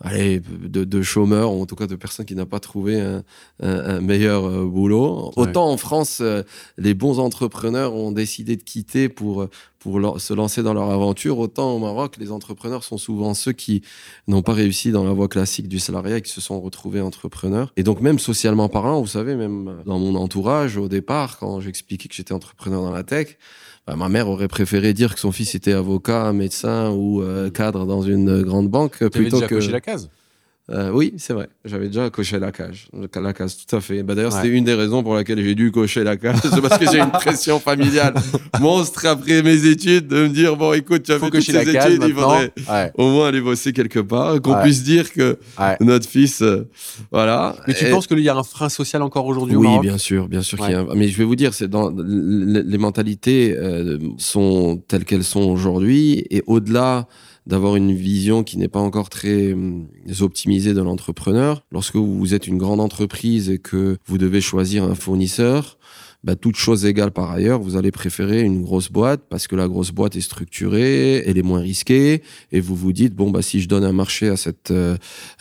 allez, 0.00 0.40
de, 0.40 0.84
de 0.84 1.02
chômeur, 1.02 1.52
ou 1.52 1.62
en 1.62 1.66
tout 1.66 1.76
cas 1.76 1.86
de 1.86 1.96
personnes 1.96 2.26
qui 2.26 2.34
n'ont 2.34 2.46
pas 2.46 2.60
trouvé 2.60 3.00
un, 3.00 3.22
un- 3.62 3.96
un 3.96 4.00
meilleur 4.00 4.46
euh, 4.46 4.64
boulot. 4.64 5.26
Ouais. 5.36 5.42
Autant 5.48 5.68
en 5.70 5.76
France, 5.76 6.18
euh, 6.20 6.42
les 6.78 6.94
bons 6.94 7.18
entrepreneurs 7.18 7.94
ont 7.94 8.10
décidé 8.12 8.56
de 8.56 8.62
quitter 8.62 9.08
pour, 9.08 9.46
pour 9.78 10.00
leur- 10.00 10.20
se 10.20 10.32
lancer 10.32 10.62
dans 10.62 10.72
leur 10.74 10.90
aventure. 10.90 11.38
Autant 11.38 11.72
au 11.72 11.78
Maroc, 11.78 12.16
les 12.18 12.30
entrepreneurs 12.32 12.82
sont 12.84 12.98
souvent 12.98 13.34
ceux 13.34 13.52
qui 13.52 13.82
n'ont 14.26 14.42
pas 14.42 14.54
réussi 14.54 14.90
dans 14.90 15.04
la 15.04 15.12
voie 15.12 15.28
classique 15.28 15.68
du 15.68 15.78
salariat 15.78 16.16
et 16.18 16.22
qui 16.22 16.32
se 16.32 16.40
sont 16.40 16.60
retrouvés 16.60 17.00
entrepreneurs. 17.00 17.72
Et 17.76 17.82
donc 17.82 18.00
même 18.00 18.18
socialement 18.18 18.68
parlant, 18.68 19.00
vous 19.00 19.06
savez, 19.06 19.36
même 19.36 19.82
dans 19.86 19.98
mon 19.98 20.14
entourage, 20.14 20.76
au 20.78 20.88
départ, 20.88 21.38
quand 21.38 21.60
j'expliquais 21.60 22.08
que 22.08 22.14
j'étais 22.14 22.32
entrepreneur 22.32 22.82
dans 22.82 22.92
la 22.92 23.02
tech, 23.02 23.36
ma 23.96 24.08
mère 24.08 24.28
aurait 24.28 24.48
préféré 24.48 24.92
dire 24.92 25.14
que 25.14 25.20
son 25.20 25.32
fils 25.32 25.54
était 25.54 25.72
avocat, 25.72 26.32
médecin 26.32 26.90
ou 26.90 27.22
euh, 27.22 27.50
cadre 27.50 27.86
dans 27.86 28.02
une 28.02 28.42
grande 28.42 28.68
banque 28.68 28.98
plutôt 29.08 29.40
déjà 29.40 29.48
que... 29.48 29.54
la 29.54 29.80
case? 29.80 30.10
Euh, 30.72 30.90
oui, 30.92 31.14
c'est 31.18 31.32
vrai. 31.32 31.48
J'avais 31.64 31.88
déjà 31.88 32.10
coché 32.10 32.38
la 32.38 32.52
cage. 32.52 32.88
La 33.20 33.32
case, 33.32 33.56
tout 33.66 33.76
à 33.76 33.80
fait. 33.80 34.02
Bah, 34.02 34.14
D'ailleurs, 34.14 34.32
Ouais. 34.34 34.40
c'était 34.42 34.54
une 34.56 34.64
des 34.64 34.74
raisons 34.74 35.02
pour 35.02 35.14
laquelle 35.14 35.42
j'ai 35.42 35.54
dû 35.54 35.72
cocher 35.72 36.04
la 36.04 36.16
cage. 36.16 36.36
C'est 36.42 36.60
parce 36.60 36.78
que 36.78 36.90
j'ai 36.90 37.00
une 37.00 37.10
pression 37.10 37.58
familiale 37.58 38.14
monstre 38.60 39.06
après 39.06 39.42
mes 39.42 39.66
études 39.66 40.06
de 40.08 40.22
me 40.24 40.28
dire, 40.28 40.56
bon, 40.56 40.72
écoute, 40.72 41.02
tu 41.02 41.12
as 41.12 41.18
Faut 41.18 41.24
fait 41.26 41.30
toutes 41.32 41.42
ces 41.42 41.52
case 41.52 41.68
études, 41.92 42.04
il 42.06 42.14
faudrait 42.14 42.52
Ouais, 42.68 42.92
au 42.96 43.10
moins 43.10 43.28
aller 43.28 43.40
bosser 43.40 43.72
quelque 43.72 43.98
part, 44.00 44.40
qu'on 44.40 44.54
Ouais. 44.54 44.62
puisse 44.62 44.82
dire 44.84 45.12
que 45.12 45.38
notre 45.80 46.08
fils, 46.08 46.42
euh, 46.42 46.68
voilà. 47.10 47.56
Mais 47.66 47.74
tu 47.74 47.84
Et- 47.86 47.90
penses 47.90 48.06
qu'il 48.06 48.20
y 48.20 48.28
a 48.28 48.36
un 48.36 48.42
frein 48.44 48.68
social 48.68 49.02
encore 49.02 49.26
aujourd'hui 49.26 49.56
au 49.56 49.60
oui, 49.60 49.66
Maroc? 49.66 49.82
bien 49.82 49.98
sûr, 49.98 50.28
bien 50.28 50.42
sûr 50.42 50.58
qu'il 50.58 50.70
y 50.70 50.74
a. 50.74 50.80
un- 50.80 50.94
Mais 50.94 51.08
je 51.08 51.16
vais 51.18 51.24
vous 51.24 51.36
dire, 51.36 51.52
c'est 51.54 51.68
dans 51.68 51.90
les 51.90 52.62
les 52.62 52.78
mentalités 52.78 53.56
euh, 53.56 53.98
sont 54.18 54.82
telles 54.86 55.04
qu'elles 55.04 55.24
sont 55.24 55.40
aujourd'hui, 55.42 56.24
et 56.30 56.42
au-delà 56.46 57.06
d'avoir 57.50 57.74
une 57.74 57.92
vision 57.92 58.44
qui 58.44 58.56
n'est 58.56 58.68
pas 58.68 58.78
encore 58.78 59.10
très 59.10 59.52
hum, 59.52 59.88
optimisée 60.20 60.72
de 60.72 60.80
l'entrepreneur, 60.80 61.64
lorsque 61.72 61.96
vous 61.96 62.32
êtes 62.32 62.46
une 62.46 62.58
grande 62.58 62.80
entreprise 62.80 63.50
et 63.50 63.58
que 63.58 63.98
vous 64.06 64.18
devez 64.18 64.40
choisir 64.40 64.84
un 64.84 64.94
fournisseur. 64.94 65.76
Bah, 66.22 66.36
toute 66.36 66.56
chose 66.56 66.84
égale 66.84 67.12
par 67.12 67.30
ailleurs, 67.30 67.60
vous 67.60 67.76
allez 67.76 67.90
préférer 67.90 68.42
une 68.42 68.62
grosse 68.62 68.90
boîte 68.92 69.22
parce 69.30 69.46
que 69.46 69.56
la 69.56 69.68
grosse 69.68 69.90
boîte 69.90 70.16
est 70.16 70.20
structurée, 70.20 71.22
elle 71.26 71.38
est 71.38 71.42
moins 71.42 71.60
risquée, 71.60 72.22
et 72.52 72.60
vous 72.60 72.74
vous 72.76 72.92
dites 72.92 73.14
bon 73.14 73.30
bah 73.30 73.40
si 73.40 73.60
je 73.62 73.68
donne 73.68 73.84
un 73.84 73.92
marché 73.92 74.28
à 74.28 74.36
cette 74.36 74.70
euh, 74.70 74.96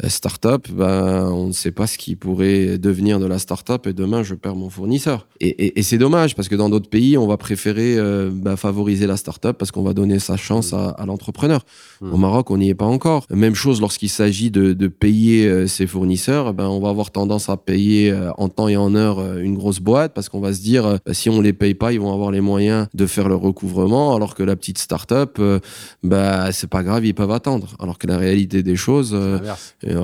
start-up, 0.07 0.67
ben, 0.71 1.29
on 1.31 1.47
ne 1.47 1.51
sait 1.51 1.71
pas 1.71 1.87
ce 1.87 1.97
qui 1.97 2.15
pourrait 2.15 2.77
devenir 2.77 3.19
de 3.19 3.25
la 3.25 3.39
start-up 3.39 3.87
et 3.87 3.93
demain 3.93 4.23
je 4.23 4.35
perds 4.35 4.55
mon 4.55 4.69
fournisseur. 4.69 5.27
Et, 5.41 5.49
et- 5.49 5.79
et 5.79 5.83
c'est 5.83 5.97
dommage 5.97 6.35
parce 6.35 6.47
que 6.47 6.55
dans 6.55 6.69
d'autres 6.69 6.89
pays, 6.89 7.17
on 7.17 7.27
va 7.27 7.37
préférer 7.37 7.97
euh, 7.97 8.29
ben, 8.33 8.55
favoriser 8.55 9.07
la 9.07 9.17
start-up 9.17 9.57
parce 9.57 9.71
qu'on 9.71 9.83
va 9.83 9.93
donner 9.93 10.19
sa 10.19 10.37
chance 10.37 10.73
à, 10.73 10.89
à 10.91 11.05
l'entrepreneur. 11.05 11.65
Mm. 12.01 12.13
Au 12.13 12.17
Maroc, 12.17 12.51
on 12.51 12.57
n'y 12.57 12.69
est 12.69 12.75
pas 12.75 12.85
encore. 12.85 13.25
Même 13.31 13.55
chose 13.55 13.81
lorsqu'il 13.81 14.09
s'agit 14.09 14.49
de, 14.51 14.73
de 14.73 14.87
payer 14.87 15.45
euh, 15.47 15.67
ses 15.67 15.87
fournisseurs, 15.87 16.53
ben, 16.53 16.67
on 16.67 16.79
va 16.79 16.89
avoir 16.89 17.11
tendance 17.11 17.49
à 17.49 17.57
payer 17.57 18.11
euh, 18.11 18.31
en 18.37 18.47
temps 18.49 18.67
et 18.69 18.77
en 18.77 18.95
heure 18.95 19.37
une 19.39 19.55
grosse 19.55 19.79
boîte 19.81 20.13
parce 20.13 20.29
qu'on 20.29 20.39
va 20.39 20.53
se 20.53 20.61
dire 20.61 20.68
euh, 20.77 20.97
si 21.11 21.29
on 21.29 21.41
les 21.41 21.53
paye 21.53 21.73
pas, 21.73 21.91
ils 21.93 21.99
vont 21.99 22.13
avoir 22.13 22.31
les 22.31 22.41
moyens 22.41 22.87
de 22.93 23.05
faire 23.05 23.27
le 23.29 23.35
recouvrement 23.35 24.15
alors 24.15 24.35
que 24.35 24.43
la 24.43 24.55
petite 24.55 24.77
start-up, 24.77 25.37
euh, 25.39 25.59
bah, 26.03 26.51
c'est 26.51 26.69
pas 26.69 26.83
grave, 26.83 27.05
ils 27.05 27.13
peuvent 27.15 27.31
attendre. 27.31 27.67
Alors 27.79 27.97
que 27.97 28.07
la 28.07 28.17
réalité 28.17 28.63
des 28.63 28.75
choses, 28.75 29.11
euh, 29.13 29.39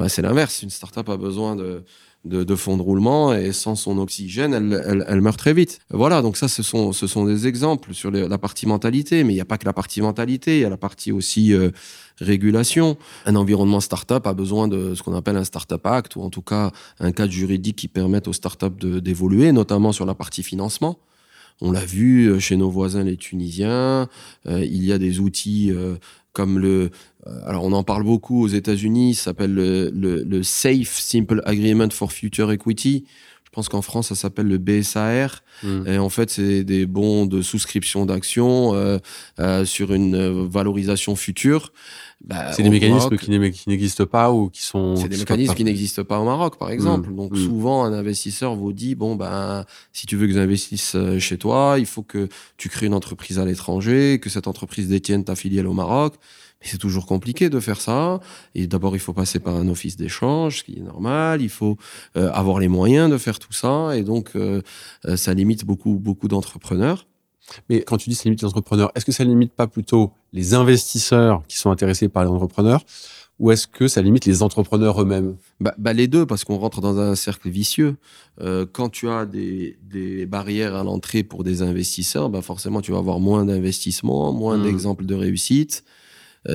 c'est 0.07 0.21
l'inverse. 0.21 0.61
Une 0.63 0.69
start-up 0.69 1.07
a 1.09 1.17
besoin 1.17 1.55
de, 1.55 1.83
de, 2.25 2.43
de 2.43 2.55
fonds 2.55 2.75
de 2.77 2.81
roulement 2.81 3.33
et 3.33 3.51
sans 3.51 3.75
son 3.75 3.97
oxygène, 3.99 4.53
elle, 4.53 4.83
elle, 4.87 5.05
elle 5.07 5.21
meurt 5.21 5.37
très 5.37 5.53
vite. 5.53 5.79
Voilà, 5.91 6.21
donc 6.21 6.37
ça, 6.37 6.47
ce 6.47 6.63
sont, 6.63 6.91
ce 6.91 7.05
sont 7.07 7.25
des 7.25 7.45
exemples 7.47 7.93
sur 7.93 8.09
les- 8.11 8.27
la 8.27 8.37
partie 8.37 8.65
mentalité. 8.65 9.23
Mais 9.23 9.33
il 9.33 9.35
n'y 9.35 9.41
a 9.41 9.45
pas 9.45 9.57
que 9.59 9.65
la 9.65 9.73
partie 9.73 10.01
mentalité, 10.01 10.57
il 10.57 10.61
y 10.61 10.65
a 10.65 10.69
la 10.69 10.77
partie 10.77 11.11
aussi 11.11 11.53
euh, 11.53 11.69
régulation. 12.19 12.97
Un 13.25 13.35
environnement 13.35 13.79
start-up 13.79 14.25
a 14.27 14.33
besoin 14.33 14.67
de 14.67 14.95
ce 14.95 15.03
qu'on 15.03 15.13
appelle 15.15 15.37
un 15.37 15.43
start-up 15.43 15.85
act 15.85 16.15
ou 16.15 16.21
en 16.21 16.29
tout 16.29 16.41
cas 16.41 16.71
un 16.99 17.11
cadre 17.11 17.31
juridique 17.31 17.75
qui 17.75 17.87
permette 17.87 18.27
aux 18.27 18.33
start-up 18.33 18.77
de- 18.79 18.99
d'évoluer, 18.99 19.51
notamment 19.51 19.91
sur 19.91 20.05
la 20.05 20.13
partie 20.15 20.43
financement. 20.43 20.97
On 21.61 21.71
l'a 21.71 21.85
vu 21.85 22.27
euh, 22.27 22.39
chez 22.39 22.57
nos 22.57 22.69
voisins 22.69 23.03
les 23.03 23.15
Tunisiens. 23.17 24.09
Euh, 24.45 24.63
il 24.65 24.83
y 24.83 24.91
a 24.91 24.97
des 24.97 25.19
outils 25.19 25.71
euh, 25.71 25.95
comme 26.33 26.59
le. 26.59 26.89
alors, 27.45 27.63
on 27.63 27.71
en 27.71 27.83
parle 27.83 28.03
beaucoup 28.03 28.43
aux 28.43 28.47
États-Unis. 28.49 29.15
Ça 29.15 29.23
s'appelle 29.25 29.53
le, 29.53 29.89
le, 29.93 30.21
le 30.23 30.43
Safe 30.43 30.99
Simple 30.99 31.41
Agreement 31.45 31.89
for 31.91 32.11
Future 32.11 32.51
Equity. 32.51 33.05
Je 33.55 33.59
pense 33.61 33.69
qu'en 33.69 33.81
France, 33.81 34.09
ça 34.09 34.15
s'appelle 34.15 34.47
le 34.47 34.57
BSAR. 34.57 35.41
Mm. 35.63 35.87
Et 35.87 35.97
en 35.97 36.09
fait, 36.09 36.29
c'est 36.29 36.65
des 36.65 36.85
bons 36.85 37.25
de 37.25 37.41
souscription 37.41 38.05
d'actions 38.05 38.75
euh, 38.75 38.97
euh, 39.39 39.63
sur 39.63 39.93
une 39.93 40.13
euh, 40.15 40.45
valorisation 40.45 41.15
future. 41.15 41.71
Bah, 42.19 42.51
C'est 42.51 42.63
des 42.63 42.69
mécanismes 42.69 43.11
Maroc, 43.11 43.53
qui 43.53 43.69
n'existent 43.69 44.07
pas 44.07 44.33
ou 44.33 44.49
qui 44.49 44.61
sont. 44.61 44.97
c'est 44.97 45.07
des 45.07 45.15
mécanismes 45.15 45.53
qui 45.53 45.63
n'existent 45.63 46.03
pas 46.03 46.19
au 46.19 46.25
Maroc, 46.25 46.59
par 46.59 46.69
exemple. 46.69 47.15
Donc 47.15 47.31
mm. 47.31 47.45
souvent, 47.45 47.85
un 47.85 47.93
investisseur 47.93 48.55
vous 48.55 48.73
dit 48.73 48.93
bon 48.93 49.15
ben, 49.15 49.63
si 49.93 50.05
tu 50.05 50.17
veux 50.17 50.27
que 50.27 50.33
j'investisse 50.33 50.97
chez 51.19 51.37
toi, 51.37 51.77
il 51.79 51.85
faut 51.85 52.03
que 52.03 52.27
tu 52.57 52.67
crées 52.67 52.87
une 52.87 52.93
entreprise 52.93 53.39
à 53.39 53.45
l'étranger, 53.45 54.19
que 54.21 54.29
cette 54.29 54.47
entreprise 54.47 54.89
détienne 54.89 55.23
ta 55.23 55.37
filiale 55.37 55.67
au 55.67 55.73
Maroc. 55.73 56.15
C'est 56.65 56.77
toujours 56.77 57.05
compliqué 57.05 57.49
de 57.49 57.59
faire 57.59 57.79
ça. 57.79 58.19
Et 58.53 58.67
d'abord, 58.67 58.95
il 58.95 58.99
faut 58.99 59.13
passer 59.13 59.39
par 59.39 59.55
un 59.55 59.67
office 59.67 59.95
d'échange, 59.97 60.59
ce 60.59 60.63
qui 60.63 60.77
est 60.77 60.81
normal. 60.81 61.41
Il 61.41 61.49
faut 61.49 61.77
euh, 62.17 62.31
avoir 62.31 62.59
les 62.59 62.67
moyens 62.67 63.09
de 63.09 63.17
faire 63.17 63.39
tout 63.39 63.53
ça. 63.53 63.95
Et 63.95 64.03
donc, 64.03 64.31
euh, 64.35 64.61
euh, 65.05 65.15
ça 65.15 65.33
limite 65.33 65.65
beaucoup, 65.65 65.95
beaucoup 65.95 66.27
d'entrepreneurs. 66.27 67.07
Mais 67.69 67.81
quand 67.83 67.97
tu 67.97 68.09
dis 68.09 68.15
ça 68.15 68.23
limite 68.25 68.41
les 68.41 68.47
entrepreneurs, 68.47 68.91
est-ce 68.95 69.05
que 69.05 69.11
ça 69.11 69.23
limite 69.23 69.53
pas 69.53 69.67
plutôt 69.67 70.11
les 70.33 70.55
investisseurs 70.55 71.43
qui 71.47 71.57
sont 71.57 71.69
intéressés 71.69 72.09
par 72.09 72.23
les 72.23 72.29
entrepreneurs 72.29 72.83
ou 73.37 73.51
est-ce 73.51 73.67
que 73.67 73.87
ça 73.87 74.01
limite 74.01 74.25
les 74.25 74.43
entrepreneurs 74.43 75.01
eux-mêmes? 75.01 75.35
Bah, 75.59 75.75
bah, 75.77 75.91
les 75.91 76.07
deux, 76.07 76.25
parce 76.25 76.45
qu'on 76.45 76.57
rentre 76.57 76.79
dans 76.79 76.99
un 76.99 77.15
cercle 77.15 77.49
vicieux. 77.49 77.97
Euh, 78.39 78.65
quand 78.71 78.89
tu 78.89 79.09
as 79.09 79.25
des, 79.25 79.77
des 79.83 80.25
barrières 80.25 80.73
à 80.75 80.83
l'entrée 80.83 81.23
pour 81.23 81.43
des 81.43 81.61
investisseurs, 81.61 82.29
bah 82.29 82.41
forcément, 82.41 82.81
tu 82.81 82.91
vas 82.93 82.97
avoir 82.97 83.19
moins 83.19 83.45
d'investissement, 83.45 84.31
moins 84.31 84.57
Mm. 84.57 84.63
d'exemples 84.63 85.05
de 85.05 85.15
réussite, 85.15 85.83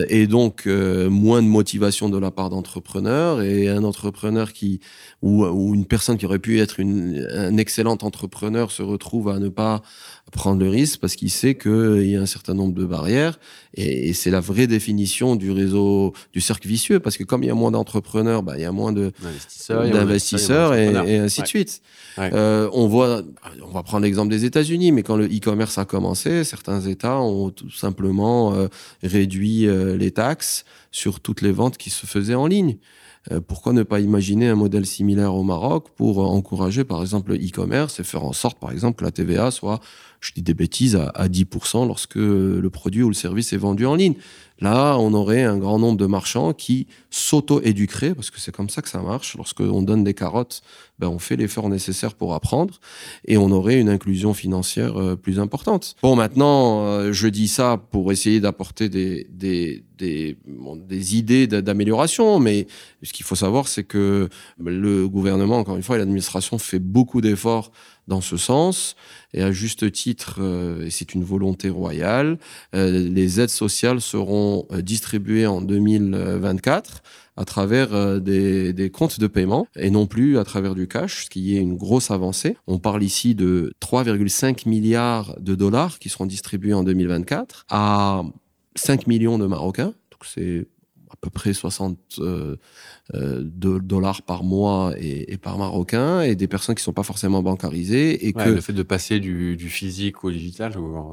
et 0.08 0.26
donc 0.26 0.66
euh, 0.66 1.10
moins 1.10 1.42
de 1.42 1.48
motivation 1.48 2.08
de 2.08 2.18
la 2.18 2.30
part 2.30 2.50
d'entrepreneurs. 2.50 3.42
Et 3.42 3.68
un 3.68 3.84
entrepreneur 3.84 4.52
qui 4.52 4.80
ou, 5.22 5.44
ou 5.44 5.74
une 5.74 5.86
personne 5.86 6.16
qui 6.16 6.26
aurait 6.26 6.38
pu 6.38 6.60
être 6.60 6.80
une, 6.80 7.26
un 7.32 7.56
excellent 7.56 7.98
entrepreneur 8.02 8.70
se 8.70 8.82
retrouve 8.82 9.28
à 9.28 9.38
ne 9.38 9.48
pas 9.48 9.82
prendre 10.30 10.62
le 10.62 10.68
risque 10.68 11.00
parce 11.00 11.16
qu'il 11.16 11.30
sait 11.30 11.56
qu'il 11.56 12.06
y 12.08 12.16
a 12.16 12.20
un 12.20 12.26
certain 12.26 12.54
nombre 12.54 12.74
de 12.74 12.84
barrières. 12.84 13.38
Et, 13.74 14.08
et 14.08 14.12
c'est 14.12 14.30
la 14.30 14.40
vraie 14.40 14.66
définition 14.66 15.36
du 15.36 15.50
réseau, 15.50 16.12
du 16.32 16.40
cercle 16.40 16.66
vicieux, 16.66 17.00
parce 17.00 17.16
que 17.16 17.24
comme 17.24 17.42
il 17.42 17.46
y 17.46 17.50
a 17.50 17.54
moins 17.54 17.70
d'entrepreneurs, 17.70 18.42
bah, 18.42 18.54
il 18.56 18.62
y 18.62 18.64
a 18.64 18.72
moins 18.72 18.92
D'investisseurs, 19.90 20.74
et, 20.74 21.18
ainsi 21.18 21.42
de 21.42 21.46
suite. 21.46 21.82
Ouais. 22.18 22.30
Euh, 22.32 22.68
on 22.72 22.86
voit, 22.88 23.22
on 23.62 23.70
va 23.70 23.82
prendre 23.82 24.04
l'exemple 24.04 24.30
des 24.30 24.44
États-Unis, 24.44 24.92
mais 24.92 25.02
quand 25.02 25.16
le 25.16 25.26
e-commerce 25.26 25.78
a 25.78 25.84
commencé, 25.84 26.44
certains 26.44 26.80
États 26.80 27.20
ont 27.20 27.50
tout 27.50 27.70
simplement 27.70 28.54
euh, 28.54 28.68
réduit 29.02 29.66
euh, 29.66 29.79
les 29.84 30.10
taxes 30.10 30.64
sur 30.90 31.20
toutes 31.20 31.42
les 31.42 31.52
ventes 31.52 31.76
qui 31.76 31.90
se 31.90 32.06
faisaient 32.06 32.34
en 32.34 32.46
ligne. 32.46 32.78
Euh, 33.30 33.40
pourquoi 33.40 33.72
ne 33.74 33.82
pas 33.82 34.00
imaginer 34.00 34.48
un 34.48 34.54
modèle 34.54 34.86
similaire 34.86 35.34
au 35.34 35.42
Maroc 35.42 35.88
pour 35.94 36.18
encourager, 36.18 36.84
par 36.84 37.02
exemple, 37.02 37.32
le 37.32 37.36
e-commerce 37.36 38.00
et 38.00 38.04
faire 38.04 38.24
en 38.24 38.32
sorte, 38.32 38.58
par 38.58 38.72
exemple, 38.72 38.98
que 39.00 39.04
la 39.04 39.10
TVA 39.10 39.50
soit, 39.50 39.80
je 40.20 40.32
dis 40.32 40.42
des 40.42 40.54
bêtises, 40.54 40.96
à, 40.96 41.08
à 41.08 41.28
10% 41.28 41.86
lorsque 41.86 42.16
le 42.16 42.68
produit 42.70 43.02
ou 43.02 43.08
le 43.08 43.14
service 43.14 43.52
est 43.52 43.58
vendu 43.58 43.84
en 43.84 43.94
ligne. 43.94 44.14
Là, 44.60 44.96
on 44.98 45.14
aurait 45.14 45.42
un 45.42 45.56
grand 45.56 45.78
nombre 45.78 45.96
de 45.96 46.06
marchands 46.06 46.52
qui 46.52 46.86
s'auto-éduqueraient, 47.10 48.14
parce 48.14 48.30
que 48.30 48.40
c'est 48.40 48.54
comme 48.54 48.68
ça 48.68 48.82
que 48.82 48.88
ça 48.88 49.00
marche. 49.00 49.36
Lorsqu'on 49.36 49.82
donne 49.82 50.04
des 50.04 50.14
carottes, 50.14 50.62
ben, 50.98 51.08
on 51.08 51.18
fait 51.18 51.36
l'effort 51.36 51.68
nécessaire 51.68 52.14
pour 52.14 52.34
apprendre, 52.34 52.78
et 53.26 53.38
on 53.38 53.50
aurait 53.50 53.80
une 53.80 53.88
inclusion 53.88 54.34
financière 54.34 55.00
euh, 55.00 55.16
plus 55.16 55.40
importante. 55.40 55.96
Bon, 56.02 56.14
maintenant, 56.14 56.84
euh, 56.84 57.12
je 57.12 57.28
dis 57.28 57.48
ça 57.48 57.80
pour 57.90 58.12
essayer 58.12 58.40
d'apporter 58.40 58.88
des, 58.88 59.26
des, 59.30 59.82
des, 59.98 60.36
des 60.88 61.16
idées 61.16 61.46
d'amélioration, 61.46 62.38
mais 62.38 62.66
ce 63.02 63.12
qu'il 63.12 63.24
faut 63.24 63.34
savoir, 63.34 63.66
c'est 63.66 63.84
que 63.84 64.28
le 64.62 65.08
gouvernement, 65.08 65.58
encore 65.58 65.76
une 65.76 65.82
fois, 65.82 65.96
et 65.96 65.98
l'administration 65.98 66.58
fait 66.58 66.78
beaucoup 66.78 67.22
d'efforts 67.22 67.72
dans 68.08 68.20
ce 68.20 68.36
sens. 68.36 68.96
Et 69.32 69.42
à 69.42 69.52
juste 69.52 69.90
titre, 69.92 70.38
euh, 70.40 70.86
et 70.86 70.90
c'est 70.90 71.14
une 71.14 71.24
volonté 71.24 71.70
royale, 71.70 72.38
euh, 72.74 73.08
les 73.08 73.40
aides 73.40 73.50
sociales 73.50 74.00
seront 74.00 74.66
euh, 74.72 74.82
distribuées 74.82 75.46
en 75.46 75.60
2024 75.60 77.02
à 77.36 77.44
travers 77.44 78.20
des, 78.20 78.74
des, 78.74 78.90
comptes 78.90 79.18
de 79.18 79.26
paiement 79.26 79.66
et 79.76 79.88
non 79.90 80.06
plus 80.06 80.36
à 80.36 80.44
travers 80.44 80.74
du 80.74 80.86
cash, 80.88 81.24
ce 81.24 81.30
qui 81.30 81.56
est 81.56 81.60
une 81.60 81.76
grosse 81.76 82.10
avancée. 82.10 82.56
On 82.66 82.78
parle 82.78 83.02
ici 83.02 83.34
de 83.34 83.72
3,5 83.80 84.68
milliards 84.68 85.34
de 85.40 85.54
dollars 85.54 85.98
qui 85.98 86.10
seront 86.10 86.26
distribués 86.26 86.74
en 86.74 86.82
2024 86.82 87.64
à 87.70 88.24
5 88.74 89.06
millions 89.06 89.38
de 89.38 89.46
Marocains. 89.46 89.94
Peu 91.20 91.30
près 91.30 91.52
60 91.52 91.98
euh, 92.18 92.56
euh, 93.14 93.42
dollars 93.42 94.22
par 94.22 94.42
mois 94.42 94.94
et, 94.98 95.36
par 95.36 95.58
marocain, 95.58 96.22
et 96.22 96.34
des 96.34 96.48
personnes 96.48 96.74
qui 96.74 96.80
ne 96.80 96.84
sont 96.84 96.92
pas 96.92 97.02
forcément 97.02 97.42
bancarisées. 97.42 98.26
Et 98.26 98.32
que... 98.32 98.48
Le 98.48 98.60
fait 98.60 98.72
de 98.72 98.82
passer 98.82 99.20
du, 99.20 99.56
physique 99.68 100.24
au 100.24 100.30
digital. 100.30 100.72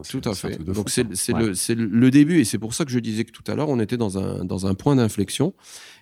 Tout 0.09 0.21
à 0.23 0.33
fait. 0.33 0.63
Donc 0.63 0.89
c'est 0.89 1.03
le, 1.33 1.85
le, 1.85 2.11
début, 2.11 2.39
et 2.39 2.45
c'est 2.45 2.57
pour 2.57 2.73
ça 2.73 2.85
que 2.85 2.91
je 2.91 2.99
disais 2.99 3.25
que 3.25 3.31
tout 3.31 3.43
à 3.47 3.55
l'heure, 3.55 3.69
on 3.69 3.79
était 3.79 3.97
dans 3.97 4.17
un, 4.17 4.45
dans 4.45 4.65
un 4.65 4.75
point 4.75 4.95
d'inflexion, 4.95 5.53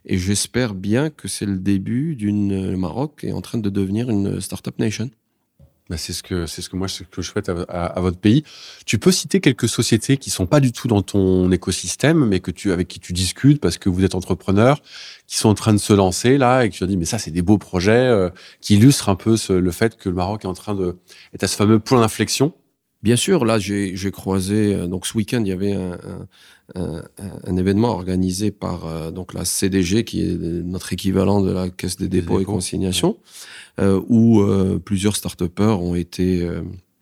et 0.06 0.18
j'espère 0.18 0.76
bien 0.76 1.10
que 1.10 1.28
c'est 1.28 1.46
le 1.46 1.58
début 1.58 2.16
d'une... 2.16 2.76
Maroc 2.76 3.24
est 3.24 3.32
en 3.32 3.42
train 3.42 3.58
de 3.58 3.70
devenir 3.70 4.10
une 4.10 4.40
startup 4.40 4.78
nation. 4.80 5.10
Bah, 5.88 5.98
c'est 5.98 6.14
ce 6.14 6.24
que 6.24 6.48
c'est 6.48 6.64
ce 6.64 6.70
que 6.70 6.76
moi 6.76 6.88
ce 6.88 7.04
que 7.04 7.22
je 7.22 7.30
souhaite 7.30 7.48
à, 7.48 8.00
votre 8.00 8.18
pays. 8.18 8.44
Tu 8.88 8.98
peux 8.98 9.12
citer 9.12 9.40
quelques 9.40 9.70
sociétés 9.70 10.18
qui 10.18 10.32
sont 10.32 10.48
pas 10.48 10.60
du 10.60 10.72
tout 10.72 10.88
dans 10.88 11.04
ton 11.04 11.52
écosystème, 11.52 12.26
mais 12.26 12.40
que 12.40 12.50
tu 12.50 12.72
avec 12.72 12.88
qui 12.88 13.00
tu 13.00 13.14
discutes 13.14 13.62
parce 13.62 13.78
que 13.78 13.88
vous 13.90 14.04
êtes 14.04 14.16
entrepreneur, 14.16 14.82
qui 15.28 15.38
sont 15.38 15.50
en 15.50 15.54
train 15.54 15.74
de 15.74 15.78
se 15.78 15.94
lancer 15.94 16.40
là 16.40 16.66
et 16.66 16.72
que 16.72 16.76
tu 16.76 16.84
as 16.84 16.88
dit 16.88 16.98
mais 16.98 17.06
ça 17.06 17.20
c'est 17.20 17.30
des 17.30 17.44
beaux 17.44 17.60
projets 17.60 17.92
euh, 17.92 18.32
qui 18.62 18.76
illustrent 18.76 19.10
un 19.10 19.16
peu 19.16 19.36
le 19.50 19.72
fait 19.72 19.96
que 19.96 20.10
le 20.10 20.16
Maroc 20.16 20.44
est 20.46 20.48
en 20.48 20.56
train 20.56 20.74
de 20.74 20.98
est 21.34 21.44
à 21.44 21.48
ce 21.48 21.56
fameux 21.56 21.80
point 21.80 22.02
d'inflexion. 22.02 22.54
Bien 23.06 23.18
sûr, 23.18 23.46
là 23.46 23.60
j'ai 23.60 24.12
croisé 24.12 24.74
euh, 24.74 24.88
donc 24.88 25.06
ce 25.06 25.16
week-end 25.16 25.40
il 25.40 25.48
y 25.48 25.52
avait 25.52 25.74
un, 25.74 25.96
un, 26.74 27.04
un, 27.46 27.56
événement 27.56 27.90
organisé 27.90 28.50
par 28.50 28.88
euh, 28.88 29.12
donc 29.12 29.36
la 29.36 29.46
CDG 29.46 30.04
qui 30.06 30.24
est 30.24 30.34
notre 30.34 30.92
équivalent 30.92 31.40
de 31.40 31.52
la 31.52 31.70
Caisse 31.70 31.98
des 31.98 32.08
dépôts, 32.08 32.40
et 32.40 32.46
consignations. 32.46 33.18
Euh, 33.80 34.02
où 34.08 34.42
euh, 34.42 34.80
plusieurs 34.84 35.16
start 35.16 35.40
ont 35.60 35.94
été 35.94 36.50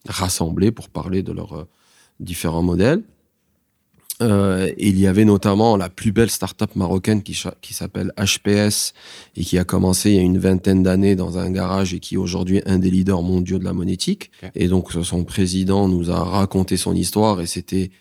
rassemblés 0.05 0.73
pour 0.73 0.89
parler 0.89 1.23
de 1.23 1.31
leurs 1.31 1.67
différents 2.19 2.63
modèles. 2.63 3.01
Euh, 4.23 4.71
il 4.77 4.99
y 4.99 5.07
avait 5.07 5.25
notamment 5.25 5.75
la 5.75 5.89
plus 5.89 6.11
belle 6.11 6.29
start-up 6.29 6.75
marocaine 6.75 7.23
qui, 7.23 7.37
qui 7.61 7.73
s'appelle 7.73 8.11
HPS 8.17 8.93
et 9.35 9.43
qui 9.43 9.57
a 9.57 9.63
commencé 9.63 10.11
il 10.11 10.15
y 10.15 10.19
a 10.19 10.21
une 10.21 10.37
vingtaine 10.37 10.81
d'années 10.81 11.15
dans 11.15 11.37
un 11.37 11.51
garage 11.51 11.93
et 11.93 11.99
qui 11.99 12.15
est 12.15 12.17
aujourd'hui 12.17 12.61
un 12.65 12.79
des 12.79 12.89
leaders 12.89 13.21
mondiaux 13.21 13.59
de 13.59 13.65
la 13.65 13.73
monétique. 13.73 14.31
Et 14.55 14.67
donc 14.67 14.91
son 14.91 15.23
président 15.23 15.87
nous 15.87 16.09
a 16.09 16.23
raconté 16.23 16.77
son 16.77 16.95
histoire 16.95 17.41
et 17.41 17.47
c'était 17.47 17.91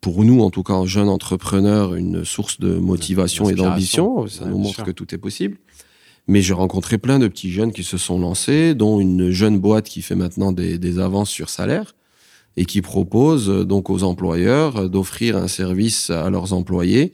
pour 0.00 0.24
nous, 0.24 0.42
en 0.42 0.50
tout 0.50 0.64
cas, 0.64 0.74
en 0.74 0.84
jeunes 0.84 1.08
entrepreneurs, 1.08 1.94
une 1.94 2.24
source 2.24 2.58
de 2.58 2.74
motivation 2.74 3.48
et 3.48 3.54
d'ambition. 3.54 4.26
Ça 4.26 4.46
nous 4.46 4.58
montre 4.58 4.82
que 4.82 4.90
tout 4.90 5.14
est 5.14 5.18
possible. 5.18 5.58
Mais 6.26 6.42
j'ai 6.42 6.54
rencontré 6.54 6.98
plein 6.98 7.18
de 7.18 7.28
petits 7.28 7.50
jeunes 7.50 7.72
qui 7.72 7.84
se 7.84 7.98
sont 7.98 8.18
lancés, 8.18 8.74
dont 8.74 9.00
une 9.00 9.30
jeune 9.30 9.58
boîte 9.58 9.88
qui 9.88 10.02
fait 10.02 10.14
maintenant 10.14 10.52
des, 10.52 10.78
des 10.78 10.98
avances 10.98 11.30
sur 11.30 11.48
salaire 11.48 11.94
et 12.56 12.64
qui 12.64 12.82
propose 12.82 13.48
euh, 13.48 13.64
donc 13.64 13.90
aux 13.90 14.02
employeurs 14.02 14.76
euh, 14.76 14.88
d'offrir 14.88 15.36
un 15.36 15.48
service 15.48 16.10
à 16.10 16.30
leurs 16.30 16.52
employés, 16.52 17.12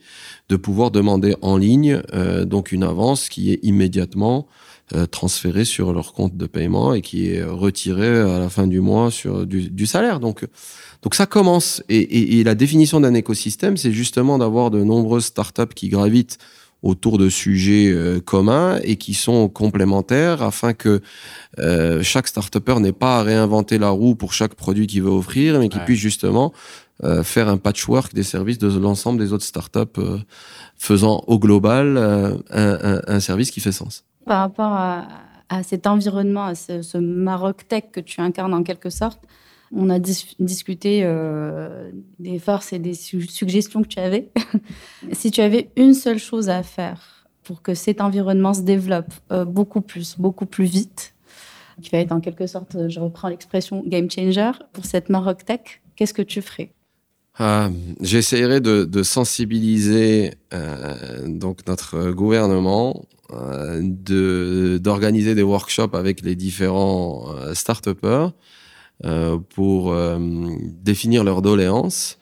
de 0.48 0.56
pouvoir 0.56 0.90
demander 0.90 1.36
en 1.42 1.56
ligne 1.56 2.02
euh, 2.14 2.44
donc 2.44 2.72
une 2.72 2.82
avance 2.82 3.28
qui 3.28 3.52
est 3.52 3.60
immédiatement 3.62 4.46
transférée 5.10 5.66
sur 5.66 5.92
leur 5.92 6.14
compte 6.14 6.38
de 6.38 6.46
paiement 6.46 6.94
et 6.94 7.02
qui 7.02 7.28
est 7.28 7.44
retirée 7.44 8.20
à 8.20 8.38
la 8.38 8.48
fin 8.48 8.66
du 8.66 8.80
mois 8.80 9.10
sur 9.10 9.46
du, 9.46 9.68
du 9.68 9.84
salaire. 9.84 10.18
Donc 10.18 10.46
donc 11.02 11.14
ça 11.14 11.26
commence 11.26 11.82
et, 11.90 11.98
et, 11.98 12.40
et 12.40 12.42
la 12.42 12.54
définition 12.54 12.98
d'un 12.98 13.12
écosystème, 13.12 13.76
c'est 13.76 13.92
justement 13.92 14.38
d'avoir 14.38 14.70
de 14.70 14.82
nombreuses 14.82 15.26
startups 15.26 15.74
qui 15.74 15.90
gravitent 15.90 16.38
autour 16.82 17.18
de 17.18 17.28
sujets 17.28 17.90
euh, 17.90 18.20
communs 18.20 18.78
et 18.84 18.96
qui 18.96 19.14
sont 19.14 19.48
complémentaires 19.48 20.42
afin 20.42 20.74
que 20.74 21.00
euh, 21.58 22.02
chaque 22.02 22.28
start-upper 22.28 22.80
n'ait 22.80 22.92
pas 22.92 23.18
à 23.18 23.22
réinventer 23.22 23.78
la 23.78 23.90
roue 23.90 24.14
pour 24.14 24.32
chaque 24.32 24.54
produit 24.54 24.86
qu'il 24.86 25.02
veut 25.02 25.10
offrir, 25.10 25.58
mais 25.58 25.68
qu'il 25.68 25.80
puisse 25.80 25.98
justement 25.98 26.52
euh, 27.04 27.22
faire 27.22 27.48
un 27.48 27.58
patchwork 27.58 28.12
des 28.12 28.24
services 28.24 28.58
de 28.58 28.76
l'ensemble 28.76 29.20
des 29.20 29.32
autres 29.32 29.44
startups, 29.44 29.78
euh, 29.98 30.18
faisant 30.76 31.22
au 31.28 31.38
global 31.38 31.96
euh, 31.96 32.34
un, 32.50 32.96
un, 32.96 33.00
un, 33.06 33.20
service 33.20 33.52
qui 33.52 33.60
fait 33.60 33.70
sens. 33.70 34.04
Par 34.26 34.40
rapport 34.40 34.72
à, 34.72 35.06
à 35.48 35.62
cet 35.62 35.86
environnement, 35.86 36.46
à 36.46 36.56
ce, 36.56 36.82
ce 36.82 36.98
Maroc 36.98 37.68
Tech 37.68 37.84
que 37.92 38.00
tu 38.00 38.20
incarnes 38.20 38.52
en 38.52 38.64
quelque 38.64 38.90
sorte, 38.90 39.20
on 39.72 39.90
a 39.90 39.98
dis 39.98 40.36
discuté 40.38 41.00
euh, 41.04 41.90
des 42.18 42.38
forces 42.38 42.72
et 42.72 42.78
des 42.78 42.94
su 42.94 43.26
suggestions 43.26 43.82
que 43.82 43.88
tu 43.88 43.98
avais. 43.98 44.30
si 45.12 45.30
tu 45.30 45.40
avais 45.40 45.70
une 45.76 45.94
seule 45.94 46.18
chose 46.18 46.48
à 46.48 46.62
faire 46.62 47.26
pour 47.42 47.62
que 47.62 47.74
cet 47.74 48.00
environnement 48.00 48.54
se 48.54 48.62
développe 48.62 49.12
euh, 49.32 49.44
beaucoup 49.44 49.80
plus, 49.80 50.16
beaucoup 50.18 50.46
plus 50.46 50.64
vite, 50.64 51.14
qui 51.82 51.90
va 51.90 51.98
être 51.98 52.12
en 52.12 52.20
quelque 52.20 52.46
sorte, 52.46 52.88
je 52.88 53.00
reprends 53.00 53.28
l'expression 53.28 53.82
game 53.86 54.10
changer 54.10 54.52
pour 54.72 54.84
cette 54.84 55.08
Maroc 55.08 55.44
Tech, 55.44 55.60
qu'est-ce 55.96 56.14
que 56.14 56.22
tu 56.22 56.42
ferais? 56.42 56.72
Euh, 57.40 57.68
J'essaierai 58.00 58.60
de, 58.60 59.02
sensibiliser 59.02 60.34
euh, 60.52 61.28
donc 61.28 61.66
notre 61.68 62.10
gouvernement, 62.10 63.04
euh, 63.30 64.78
d'organiser 64.78 65.34
des 65.34 65.42
workshops 65.42 65.94
avec 65.94 66.22
les 66.22 66.34
différents 66.34 67.26
euh, 67.36 67.52
start-upers 67.52 68.08
euh, 68.08 68.30
pour 69.54 69.92
euh, 69.92 70.18
définir 70.82 71.24
leurs 71.24 71.42
doléances 71.42 72.18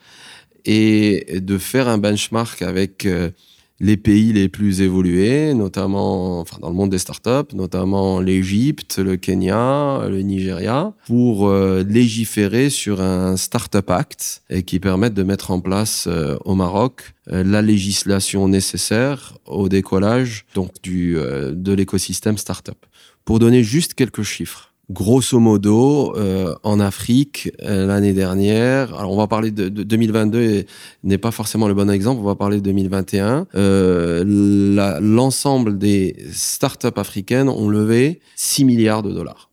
et 0.64 1.41
de 1.41 1.59
faire 1.59 1.89
un 1.89 1.99
benchmark 1.99 2.61
avec 2.62 3.07
euh, 3.07 3.31
les 3.79 3.97
pays 3.97 4.33
les 4.33 4.49
plus 4.49 4.81
évolués, 4.81 5.53
notamment 5.55 6.41
enfin, 6.41 6.59
dans 6.61 6.70
le 6.70 6.74
monde 6.74 6.91
des 6.91 6.99
startups, 6.99 7.55
notamment 7.55 8.20
l'Égypte, 8.20 8.99
le 8.99 9.16
Kenya, 9.16 10.07
le 10.09 10.22
Nigeria, 10.22 10.95
pour 11.07 11.49
euh, 11.49 11.85
légiférer 11.87 12.70
sur 12.70 13.01
un 13.01 13.37
Startup 13.37 13.89
Act 13.91 14.43
et 14.49 14.62
qui 14.62 14.81
permette 14.81 15.14
de 15.14 15.22
mettre 15.22 15.51
en 15.51 15.61
place 15.61 16.07
euh, 16.07 16.37
au 16.45 16.55
Maroc 16.55 17.14
euh, 17.31 17.45
la 17.45 17.61
législation 17.61 18.49
nécessaire 18.49 19.37
au 19.47 19.68
décollage 19.68 20.47
donc 20.55 20.70
du, 20.83 21.14
de 21.16 21.72
l'écosystème 21.72 22.39
startup. 22.39 22.87
Pour 23.24 23.39
donner 23.39 23.62
juste 23.62 23.95
quelques 23.95 24.22
chiffres. 24.22 24.72
Grosso 24.89 25.41
modo, 25.41 26.14
euh, 26.16 26.55
en 26.62 26.78
Afrique, 26.78 27.51
euh, 27.62 27.87
l'année 27.87 28.12
dernière, 28.12 28.95
alors 28.95 29.11
on 29.11 29.16
va 29.16 29.26
parler 29.26 29.51
de, 29.51 29.68
de 29.68 29.82
2022 29.82 30.64
n'est 31.03 31.18
pas 31.18 31.32
forcément 31.32 31.66
le 31.66 31.74
bon 31.74 31.91
exemple, 31.91 32.20
on 32.20 32.24
va 32.24 32.37
parler 32.37 32.59
de 32.59 32.62
2021. 32.62 33.49
Euh, 33.57 35.01
L'ensemble 35.01 35.76
des 35.76 36.14
startups 36.30 36.87
africaines 36.95 37.49
ont 37.49 37.68
levé 37.68 38.20
6 38.37 38.64
milliards 38.64 39.03
de 39.03 39.12
dollars. 39.12 39.51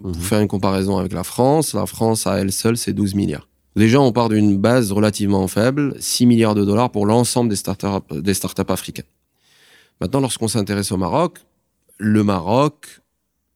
Pour 0.00 0.12
mmh. 0.12 0.14
faire 0.14 0.40
une 0.40 0.48
comparaison 0.48 0.96
avec 0.96 1.12
la 1.12 1.24
France, 1.24 1.74
la 1.74 1.84
France 1.84 2.26
à 2.26 2.38
elle 2.38 2.50
seule, 2.50 2.78
c'est 2.78 2.94
12 2.94 3.14
milliards. 3.14 3.48
Déjà, 3.76 4.00
on 4.00 4.12
part 4.12 4.30
d'une 4.30 4.56
base 4.56 4.92
relativement 4.92 5.46
faible, 5.46 5.94
6 6.00 6.24
milliards 6.24 6.54
de 6.54 6.64
dollars 6.64 6.90
pour 6.90 7.04
l'ensemble 7.04 7.50
des 7.50 7.56
startups, 7.56 7.86
des 8.12 8.34
startups 8.34 8.62
africaines. 8.68 9.04
Maintenant, 10.00 10.20
lorsqu'on 10.20 10.48
s'intéresse 10.48 10.90
au 10.90 10.96
Maroc, 10.96 11.38
le 11.98 12.24
Maroc, 12.24 12.99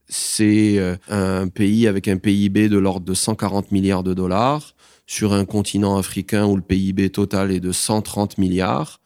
c'est 0.07 0.77
euh, 0.77 0.95
un 1.09 1.47
pays 1.47 1.87
avec 1.87 2.07
un 2.07 2.17
PIB 2.17 2.69
de 2.69 2.77
l'ordre 2.77 3.05
de 3.05 3.13
140 3.13 3.71
milliards 3.71 4.03
de 4.03 4.13
dollars 4.13 4.75
sur 5.07 5.33
un 5.33 5.45
continent 5.45 5.97
africain 5.97 6.45
où 6.45 6.55
le 6.55 6.61
PIB 6.61 7.09
total 7.09 7.51
est 7.51 7.59
de 7.59 7.71
130 7.71 8.37
milliards. 8.37 8.99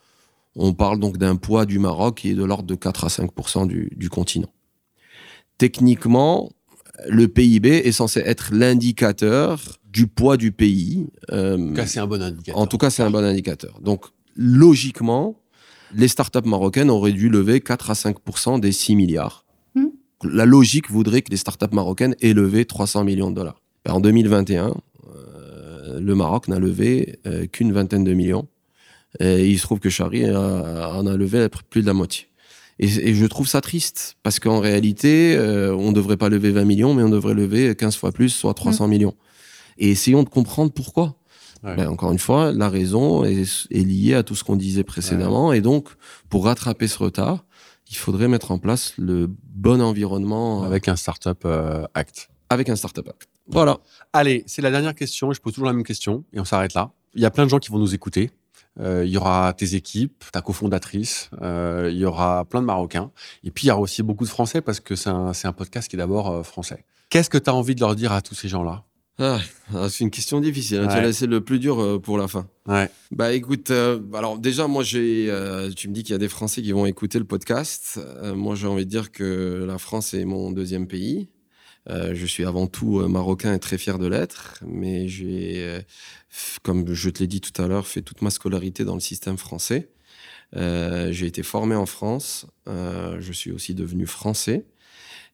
On 0.56 0.74
parle 0.74 1.00
donc 1.00 1.18
d'un 1.18 1.36
poids 1.36 1.66
du 1.66 1.80
Maroc 1.80 2.20
qui 2.20 2.32
est 2.32 2.36
de 2.36 2.44
l'ordre 2.44 2.66
de 2.66 2.76
4 2.76 3.06
à 3.06 3.10
5 3.10 3.68
du, 3.68 3.92
du 3.96 4.10
continent. 4.10 4.50
Techniquement, 5.58 6.52
le 7.08 7.28
PIB 7.28 7.70
est 7.70 7.92
censé 7.92 8.20
être 8.22 8.50
l'indicateur 8.54 9.80
du 9.86 10.08
poids 10.08 10.38
du 10.38 10.52
pays. 10.52 11.08
Euh, 11.32 11.58
en 11.58 11.68
tout 11.68 11.74
cas, 11.74 11.86
c'est 11.86 12.00
un 12.00 12.08
bon 12.08 12.22
indicateur. 12.22 12.58
En 12.58 12.68
tout 12.68 12.78
cas, 12.78 12.90
c'est 12.90 13.04
un 13.04 13.10
bon 13.10 13.24
indicateur. 13.24 13.80
Donc, 13.82 14.06
logiquement, 14.36 15.36
les 15.94 16.08
startups 16.08 16.46
marocaines 16.46 16.90
auraient 16.90 17.12
dû 17.12 17.30
lever 17.30 17.62
4 17.62 17.90
à 17.90 17.96
5 17.96 18.60
des 18.60 18.72
6 18.72 18.96
milliards. 18.96 19.46
La 20.24 20.46
logique 20.46 20.92
voudrait 20.92 21.22
que 21.22 21.32
les 21.32 21.38
startups 21.38 21.74
marocaines 21.74 22.16
aient 22.22 22.34
levé 22.34 22.66
300 22.66 23.04
millions 23.04 23.30
de 23.30 23.36
dollars. 23.36 23.62
Ben, 23.86 23.94
en 23.94 24.00
2021, 24.00 24.74
euh, 25.08 26.00
le 26.00 26.16
Maroc 26.16 26.48
n'a 26.48 26.60
levé 26.60 27.20
euh, 27.26 27.46
qu'une 27.48 27.72
vingtaine 27.72 28.04
de 28.04 28.14
millions. 28.14 28.48
Et 29.20 29.50
il 29.50 29.58
se 29.58 29.64
trouve 29.64 29.80
que 29.80 29.90
Chari 29.90 30.30
en 30.30 31.08
a 31.08 31.18
levé 31.18 31.48
plus 31.70 31.82
de 31.82 31.88
la 31.88 31.94
moitié. 31.94 32.28
Et, 32.80 33.14
je 33.14 33.26
trouve 33.26 33.48
ça 33.48 33.60
triste, 33.60 34.16
parce 34.24 34.40
qu'en 34.40 34.60
réalité, 34.60 35.36
euh, 35.36 35.76
on 35.76 35.90
ne 35.90 35.96
devrait 35.96 36.16
pas 36.16 36.30
lever 36.30 36.52
20 36.52 36.64
millions, 36.64 36.94
mais 36.94 37.04
on 37.04 37.10
devrait 37.10 37.34
lever 37.34 37.76
15 37.76 37.98
fois 37.98 38.14
plus, 38.14 38.30
soit 38.30 38.54
300 38.54 38.88
hmm. 38.88 38.90
millions. 38.90 39.16
Et 39.78 39.92
essayons 39.92 40.24
de 40.24 40.30
comprendre 40.30 40.72
pourquoi. 40.72 41.16
Ben, 41.62 41.90
encore 41.90 42.14
une 42.14 42.20
fois, 42.20 42.54
la 42.54 42.70
raison 42.70 43.26
est, 43.26 43.44
liée 43.70 44.14
à 44.14 44.24
tout 44.24 44.34
ce 44.34 44.46
qu'on 44.46 44.56
disait 44.56 44.86
précédemment. 44.86 45.52
Et 45.52 45.60
donc, 45.60 45.90
pour 46.30 46.46
rattraper 46.46 46.88
ce 46.88 46.98
retard, 47.00 47.44
il 47.90 47.98
faudrait 47.98 48.28
mettre 48.28 48.52
en 48.52 48.60
place 48.60 48.94
le 48.98 49.28
bon 49.28 49.82
environnement. 49.82 50.64
Euh, 50.64 50.68
avec 50.68 50.88
un 50.88 50.96
Startup 50.96 51.40
euh, 51.46 51.88
Act. 51.94 52.30
Avec 52.50 52.70
un 52.70 52.76
Startup 52.76 53.08
Act. 53.08 53.30
Voilà. 53.48 53.80
Allez, 54.14 54.44
c'est 54.48 54.62
la 54.62 54.72
dernière 54.72 54.96
question. 54.96 55.34
Je 55.34 55.42
pose 55.42 55.54
toujours 55.54 55.68
la 55.68 55.74
même 55.74 55.84
question 55.84 56.24
et 56.34 56.40
on 56.40 56.46
s'arrête 56.46 56.74
là. 56.74 56.92
Il 57.16 57.22
y 57.22 57.26
a 57.26 57.32
plein 57.32 57.46
de 57.46 57.50
gens 57.50 57.60
qui 57.60 57.72
vont 57.72 57.80
nous 57.80 57.96
écouter. 57.96 58.32
Euh, 58.80 59.04
il 59.04 59.12
y 59.12 59.18
aura 59.18 59.52
tes 59.54 59.76
équipes, 59.76 60.24
ta 60.32 60.42
cofondatrice, 60.42 61.32
il 61.42 61.98
y 61.98 62.06
aura 62.06 62.46
plein 62.46 62.62
de 62.62 62.68
Marocains. 62.68 63.12
Et 63.44 63.52
puis, 63.52 63.66
il 63.66 63.68
y 63.70 63.72
aura 63.72 63.82
aussi 63.82 64.04
beaucoup 64.04 64.24
de 64.24 64.30
Français 64.30 64.62
parce 64.62 64.80
que 64.80 64.96
c'est 64.96 65.10
un, 65.10 65.32
un, 65.44 65.52
podcast 65.52 65.90
qui 65.90 65.96
est 65.96 65.98
d'abord 65.98 66.46
français. 66.46 66.86
Qu'est-ce 67.10 67.30
que 67.30 67.40
tu 67.40 67.50
as 67.50 67.56
envie 67.56 67.76
de 67.76 67.82
leur 67.82 67.96
dire 67.96 68.14
à 68.14 68.22
tous 68.22 68.36
ces 68.36 68.48
gens-là? 68.48 68.84
Ah, 69.22 69.42
ah, 69.76 69.90
c'est 69.90 70.06
une 70.06 70.12
question 70.12 70.40
difficile. 70.40 70.78
Hein. 70.80 70.88
Tu 70.88 70.94
as 70.94 71.02
laissé 71.02 71.28
le 71.28 71.42
plus 71.42 71.60
dur 71.60 71.80
euh, 71.82 72.00
pour 72.00 72.18
la 72.18 72.30
fin. 72.30 72.48
Ouais. 72.68 72.90
Bah 73.12 73.34
écoute, 73.34 73.70
euh, 73.70 74.00
alors 74.14 74.40
déjà 74.40 74.68
moi 74.68 74.82
j'ai, 74.82 75.30
euh, 75.30 75.70
tu 75.72 75.90
me 75.90 75.94
dis 75.94 76.04
qu'il 76.04 76.14
y 76.14 76.16
a 76.16 76.20
des 76.20 76.30
Français 76.30 76.62
qui 76.62 76.72
vont 76.72 76.86
écouter 76.86 77.20
le 77.20 77.26
podcast. 77.26 78.00
moi 78.34 78.56
j'ai 78.56 78.68
envie 78.68 78.86
de 78.86 78.90
dire 78.90 79.12
que 79.12 79.66
la 79.68 79.78
France 79.78 80.14
est 80.14 80.24
mon 80.24 80.52
deuxième 80.52 80.88
pays. 80.88 81.28
je 81.88 82.26
suis 82.26 82.46
avant 82.46 82.68
tout 82.68 83.00
marocain 83.10 83.54
et 83.54 83.60
très 83.60 83.78
fier 83.78 84.00
de 84.00 84.08
l'être, 84.08 84.60
mais 84.66 85.10
j'ai, 85.10 85.80
comme 86.64 86.94
je 86.94 87.10
te 87.10 87.20
l'ai 87.20 87.28
dit 87.28 87.42
tout 87.42 87.62
à 87.62 87.68
l'heure, 87.68 87.88
fait 87.88 88.02
toute 88.02 88.22
ma 88.22 88.30
scolarité 88.30 88.86
dans 88.86 88.94
le 88.94 89.02
système 89.02 89.38
français. 89.38 89.90
j'ai 90.54 91.26
été 91.26 91.44
formé 91.44 91.76
en 91.76 91.88
France. 91.88 92.46
je 92.68 93.32
suis 93.34 93.52
aussi 93.52 93.74
devenu 93.74 94.06
français. 94.06 94.66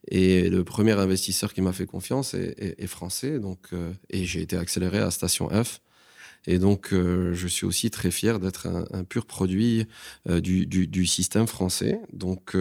Et 0.08 0.48
le 0.48 0.64
premier 0.64 0.92
investisseur 0.92 1.52
qui 1.52 1.62
m'a 1.62 1.72
fait 1.72 1.86
confiance 1.86 2.34
est, 2.34 2.86
français, 2.86 3.40
donc 3.40 3.58
euh, 3.72 3.92
et 4.10 4.24
j'ai 4.24 4.40
été 4.40 4.56
accéléré 4.56 4.98
à 4.98 5.10
Station 5.10 5.48
F. 5.48 5.80
Et 6.46 6.58
donc, 6.58 6.92
euh, 6.92 7.34
je 7.34 7.48
suis 7.48 7.66
aussi 7.66 7.90
très 7.90 8.12
fier 8.12 8.38
d'être 8.38 8.68
un, 8.68 9.02
pur 9.02 9.26
produit 9.26 9.86
euh, 10.28 10.40
du, 10.40 11.06
système 11.06 11.48
français. 11.48 12.00
Donc, 12.12 12.56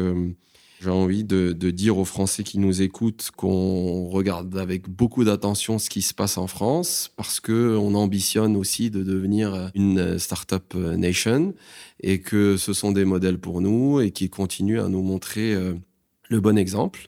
j'ai 0.82 0.90
envie 0.90 1.24
de, 1.24 1.52
dire 1.54 2.00
aux 2.00 2.06
Français 2.06 2.44
qui 2.44 2.58
nous 2.58 2.82
écoutent 2.82 3.30
qu'on 3.38 4.08
regarde 4.08 4.58
avec 4.58 4.90
beaucoup 4.90 5.24
d'attention 5.24 5.78
ce 5.78 5.92
qui 5.92 6.02
se 6.02 6.16
passe 6.16 6.40
en 6.40 6.48
France, 6.48 7.12
parce 7.16 7.40
qu'on 7.40 7.94
ambitionne 7.94 8.56
aussi 8.56 8.90
de 8.90 9.04
devenir 9.04 9.70
une 9.76 10.18
startup 10.18 10.74
nation, 10.74 11.54
et 12.02 12.22
que 12.22 12.58
ce 12.58 12.74
sont 12.74 12.92
des 12.92 13.06
modèles 13.06 13.38
pour 13.38 13.62
nous, 13.62 14.02
et 14.02 14.10
qui 14.10 14.32
continuent 14.32 14.82
à 14.82 14.88
nous 14.88 15.04
montrer 15.04 15.54
le 16.30 16.40
bon 16.42 16.58
exemple. 16.58 17.08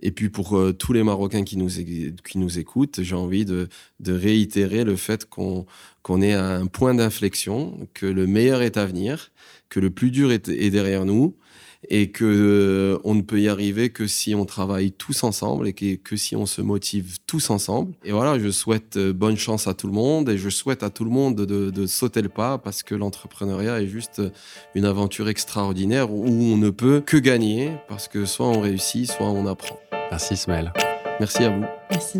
Et 0.00 0.12
puis 0.12 0.28
pour 0.28 0.56
euh, 0.56 0.72
tous 0.72 0.92
les 0.92 1.02
Marocains 1.02 1.44
qui 1.44 1.56
nous, 1.56 1.68
qui 1.68 2.38
nous 2.38 2.58
écoutent, 2.58 3.00
j'ai 3.02 3.14
envie 3.14 3.44
de, 3.44 3.68
réitérer 4.06 4.84
le 4.84 4.96
fait 4.96 5.28
qu'on 5.28 5.66
qu'on 6.02 6.22
est 6.22 6.32
à 6.32 6.56
un 6.56 6.66
point 6.66 6.94
d'inflexion, 6.94 7.86
que 7.92 8.06
le 8.06 8.26
meilleur 8.26 8.62
est 8.62 8.78
à 8.78 8.86
venir, 8.86 9.30
que 9.68 9.78
le 9.78 9.90
plus 9.90 10.10
dur 10.10 10.32
est, 10.32 10.48
derrière 10.70 11.04
nous 11.04 11.36
et 11.88 12.10
que 12.10 12.24
euh, 12.24 12.98
on 13.04 13.14
ne 13.14 13.20
peut 13.20 13.40
y 13.40 13.48
arriver 13.48 13.90
que 13.90 14.08
si 14.08 14.34
on 14.34 14.44
travaille 14.44 14.90
tous 14.90 15.22
ensemble 15.22 15.68
et 15.68 15.72
que, 15.74 15.94
que, 15.94 16.16
si 16.16 16.34
on 16.34 16.44
se 16.44 16.60
motive 16.60 17.18
tous 17.26 17.50
ensemble. 17.50 17.92
Et 18.04 18.10
voilà, 18.10 18.36
je 18.38 18.50
souhaite 18.50 18.96
euh, 18.96 19.12
bonne 19.12 19.36
chance 19.36 19.68
à 19.68 19.74
tout 19.74 19.86
le 19.86 19.92
monde 19.92 20.28
et 20.28 20.38
je 20.38 20.48
souhaite 20.48 20.82
à 20.82 20.90
tout 20.90 21.04
le 21.04 21.10
monde 21.10 21.36
de, 21.36 21.70
de 21.70 21.86
sauter 21.86 22.22
le 22.22 22.30
pas 22.30 22.58
parce 22.58 22.82
que 22.82 22.96
l'entrepreneuriat 22.96 23.80
est 23.80 23.86
juste 23.86 24.22
une 24.74 24.86
aventure 24.86 25.28
extraordinaire 25.28 26.10
où 26.10 26.24
on 26.26 26.56
ne 26.56 26.70
peut 26.70 27.00
que 27.04 27.16
gagner 27.16 27.70
parce 27.86 28.08
que 28.08 28.24
soit 28.24 28.48
on 28.48 28.60
réussit, 28.60 29.06
soit 29.10 29.28
on 29.28 29.46
apprend. 29.46 29.78
Merci 30.10 30.34
Ismaël. 30.34 30.72
Merci 31.20 31.44
à 31.44 31.50
vous. 31.50 31.64
Merci. 31.90 32.18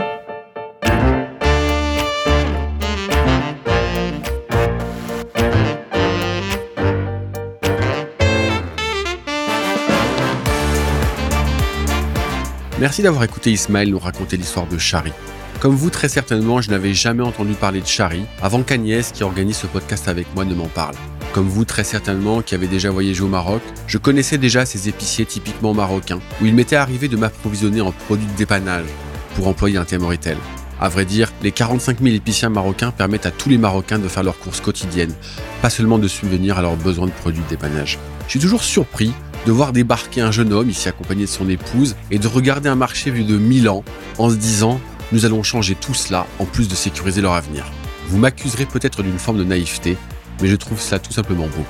Merci 12.81 13.03
d'avoir 13.03 13.25
écouté 13.25 13.51
Ismaël 13.51 13.91
nous 13.91 13.99
raconter 13.99 14.37
l'histoire 14.37 14.67
de 14.69 14.79
Chari. 14.79 15.13
Comme 15.61 15.75
vous, 15.75 15.91
très 15.91 16.09
certainement, 16.09 16.61
je 16.61 16.71
n'avais 16.71 16.95
jamais 16.95 17.25
entendu 17.25 17.55
parler 17.55 17.81
de 17.81 17.87
Chari 17.87 18.25
avant 18.41 18.63
qu'Agnès, 18.63 19.11
qui 19.11 19.25
organise 19.25 19.57
ce 19.57 19.67
podcast 19.67 20.07
avec 20.07 20.33
moi, 20.37 20.45
ne 20.45 20.55
m'en 20.55 20.69
parle. 20.69 20.95
Comme 21.39 21.47
vous, 21.47 21.65
très 21.65 21.85
certainement, 21.85 22.43
qui 22.43 22.57
avez 22.57 22.67
déjà 22.67 22.91
voyagé 22.91 23.23
au 23.23 23.29
Maroc, 23.29 23.63
je 23.87 23.97
connaissais 23.97 24.39
déjà 24.39 24.67
ces 24.67 24.89
épiciers 24.89 25.25
typiquement 25.25 25.73
marocains, 25.73 26.19
où 26.43 26.47
il 26.47 26.53
m'était 26.53 26.75
arrivé 26.75 27.07
de 27.07 27.17
m'approvisionner 27.17 27.81
en 27.81 27.93
produits 27.93 28.27
de 28.27 28.37
dépannage, 28.37 28.89
pour 29.37 29.47
employer 29.47 29.77
un 29.77 29.85
terme 29.85 30.03
retail. 30.03 30.37
À 30.81 30.89
vrai 30.89 31.05
dire, 31.05 31.31
les 31.45 31.53
45 31.53 32.01
000 32.03 32.17
épiciers 32.17 32.49
marocains 32.49 32.91
permettent 32.91 33.27
à 33.27 33.31
tous 33.31 33.49
les 33.49 33.57
Marocains 33.57 34.01
de 34.01 34.09
faire 34.09 34.25
leurs 34.25 34.41
courses 34.41 34.61
quotidiennes, 34.61 35.15
pas 35.63 35.71
seulement 35.71 36.01
de 36.01 36.09
subvenir 36.09 36.59
à 36.59 36.63
leurs 36.63 36.75
besoins 36.75 37.07
de 37.07 37.13
produits 37.13 37.45
de 37.45 37.49
dépannage. 37.51 38.01
Je 38.27 38.31
suis 38.31 38.41
toujours 38.41 38.65
surpris 38.65 39.13
de 39.47 39.53
voir 39.53 39.73
débarquer 39.73 40.23
un 40.23 40.33
jeune 40.33 40.53
homme 40.53 40.71
ici 40.71 40.89
accompagné 40.89 41.27
de 41.27 41.31
son 41.31 41.49
épouse 41.49 41.95
et 42.11 42.19
de 42.19 42.27
regarder 42.27 42.69
un 42.69 42.75
marché 42.75 43.13
vu 43.13 43.23
de 43.23 43.39
1000 43.39 43.69
ans 43.69 43.85
en 44.19 44.29
se 44.29 44.35
disant 44.35 44.81
nous 45.13 45.25
allons 45.25 45.45
changer 45.45 45.77
tout 45.77 45.95
cela 45.95 46.27
en 46.41 46.47
plus 46.47 46.67
de 46.67 46.75
sécuriser 46.75 47.21
leur 47.21 47.35
avenir. 47.35 47.65
Vous 48.09 48.19
m'accuserez 48.19 48.67
peut-être 48.67 49.05
d'une 49.05 49.21
forme 49.21 49.39
de 49.39 49.45
naïveté, 49.45 49.97
mais 50.41 50.49
je 50.49 50.57
trouve 50.57 50.81
ça 50.81 50.99
tout 50.99 51.13
simplement 51.13 51.47
beau. 51.47 51.65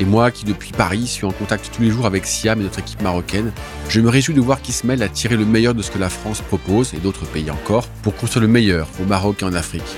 Et 0.00 0.04
moi, 0.04 0.30
qui 0.30 0.44
depuis 0.44 0.70
Paris 0.70 1.08
suis 1.08 1.26
en 1.26 1.32
contact 1.32 1.70
tous 1.74 1.82
les 1.82 1.90
jours 1.90 2.06
avec 2.06 2.24
Siam 2.24 2.60
et 2.60 2.62
notre 2.62 2.78
équipe 2.78 3.02
marocaine, 3.02 3.50
je 3.88 4.00
me 4.00 4.08
réjouis 4.08 4.34
de 4.34 4.40
voir 4.40 4.62
qu'Ismaël 4.62 5.02
a 5.02 5.08
tiré 5.08 5.36
le 5.36 5.44
meilleur 5.44 5.74
de 5.74 5.82
ce 5.82 5.90
que 5.90 5.98
la 5.98 6.08
France 6.08 6.40
propose, 6.40 6.94
et 6.94 6.98
d'autres 6.98 7.26
pays 7.26 7.50
encore, 7.50 7.88
pour 8.02 8.14
construire 8.14 8.42
le 8.42 8.48
meilleur 8.48 8.86
au 9.02 9.04
Maroc 9.04 9.42
et 9.42 9.44
en 9.44 9.54
Afrique. 9.54 9.96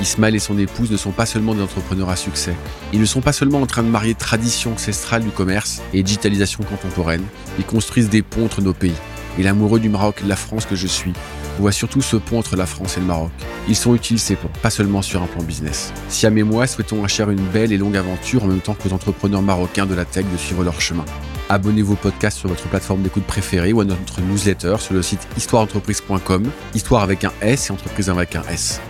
Ismaël 0.00 0.34
et 0.34 0.38
son 0.38 0.58
épouse 0.58 0.90
ne 0.90 0.96
sont 0.96 1.12
pas 1.12 1.26
seulement 1.26 1.54
des 1.54 1.62
entrepreneurs 1.62 2.08
à 2.08 2.16
succès. 2.16 2.54
Ils 2.92 3.00
ne 3.00 3.04
sont 3.04 3.20
pas 3.20 3.32
seulement 3.32 3.60
en 3.60 3.66
train 3.66 3.82
de 3.82 3.88
marier 3.88 4.14
tradition 4.14 4.72
ancestrale 4.72 5.22
du 5.22 5.30
commerce 5.30 5.82
et 5.92 6.02
digitalisation 6.02 6.64
contemporaine. 6.64 7.24
Ils 7.58 7.66
construisent 7.66 8.08
des 8.08 8.22
ponts 8.22 8.46
entre 8.46 8.60
nos 8.62 8.74
pays. 8.74 8.94
Et 9.38 9.42
l'amoureux 9.42 9.80
du 9.80 9.88
Maroc 9.88 10.16
et 10.20 10.24
de 10.24 10.28
la 10.28 10.36
France 10.36 10.64
que 10.64 10.74
je 10.74 10.86
suis 10.86 11.12
voit 11.58 11.72
surtout 11.72 12.02
ce 12.02 12.16
pont 12.16 12.38
entre 12.38 12.56
la 12.56 12.66
France 12.66 12.96
et 12.96 13.00
le 13.00 13.06
Maroc. 13.06 13.30
Ils 13.68 13.76
sont 13.76 13.94
utiles 13.94 14.18
ces 14.18 14.36
ponts, 14.36 14.50
pas 14.62 14.70
seulement 14.70 15.02
sur 15.02 15.22
un 15.22 15.26
plan 15.26 15.42
business. 15.42 15.92
Siam 16.08 16.36
et 16.38 16.42
moi 16.42 16.66
souhaitons 16.66 17.04
à 17.04 17.08
une 17.30 17.46
belle 17.52 17.72
et 17.72 17.78
longue 17.78 17.96
aventure 17.96 18.44
en 18.44 18.46
même 18.48 18.60
temps 18.60 18.74
que 18.74 18.88
aux 18.88 18.92
entrepreneurs 18.92 19.42
marocains 19.42 19.86
de 19.86 19.94
la 19.94 20.04
tech 20.04 20.24
de 20.30 20.36
suivre 20.36 20.64
leur 20.64 20.80
chemin. 20.80 21.04
Abonnez-vous 21.48 21.92
au 21.92 21.96
podcast 21.96 22.38
sur 22.38 22.48
votre 22.48 22.66
plateforme 22.68 23.02
d'écoute 23.02 23.24
préférée 23.24 23.72
ou 23.72 23.80
à 23.80 23.84
notre 23.84 24.20
newsletter 24.20 24.76
sur 24.78 24.94
le 24.94 25.02
site 25.02 25.26
histoireentreprise.com, 25.36 26.50
histoire 26.74 27.02
avec 27.02 27.24
un 27.24 27.32
S 27.40 27.68
et 27.68 27.72
entreprise 27.72 28.08
avec 28.08 28.34
un 28.36 28.42
S. 28.50 28.80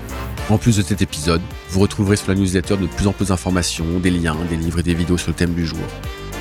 En 0.51 0.59
plus 0.59 0.77
de 0.77 0.83
cet 0.83 1.03
épisode, 1.03 1.41
vous 1.71 1.81
retrouverez 1.81 2.17
sur 2.17 2.29
la 2.29 2.35
newsletter 2.35 2.77
de 2.77 2.87
plus 2.87 3.07
en 3.07 3.12
plus 3.12 3.29
d'informations, 3.29 3.99
des 4.03 4.11
liens, 4.11 4.37
des 4.49 4.57
livres 4.57 4.81
et 4.81 4.83
des 4.83 4.95
vidéos 4.95 5.19
sur 5.19 5.31
le 5.31 5.35
thème 5.35 5.55
du 5.55 5.67
jour. 5.67 5.79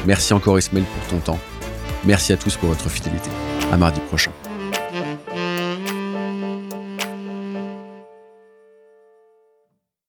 Merci 0.06 0.34
encore 0.34 0.60
Ismaël 0.60 0.86
pour 0.86 1.08
ton 1.08 1.20
temps. 1.20 1.40
Merci 2.06 2.34
à 2.34 2.38
tous 2.38 2.56
pour 2.58 2.70
votre 2.70 2.90
fidélité. 2.90 3.30
À 3.72 3.78
mardi 3.78 4.00
prochain. 4.02 4.32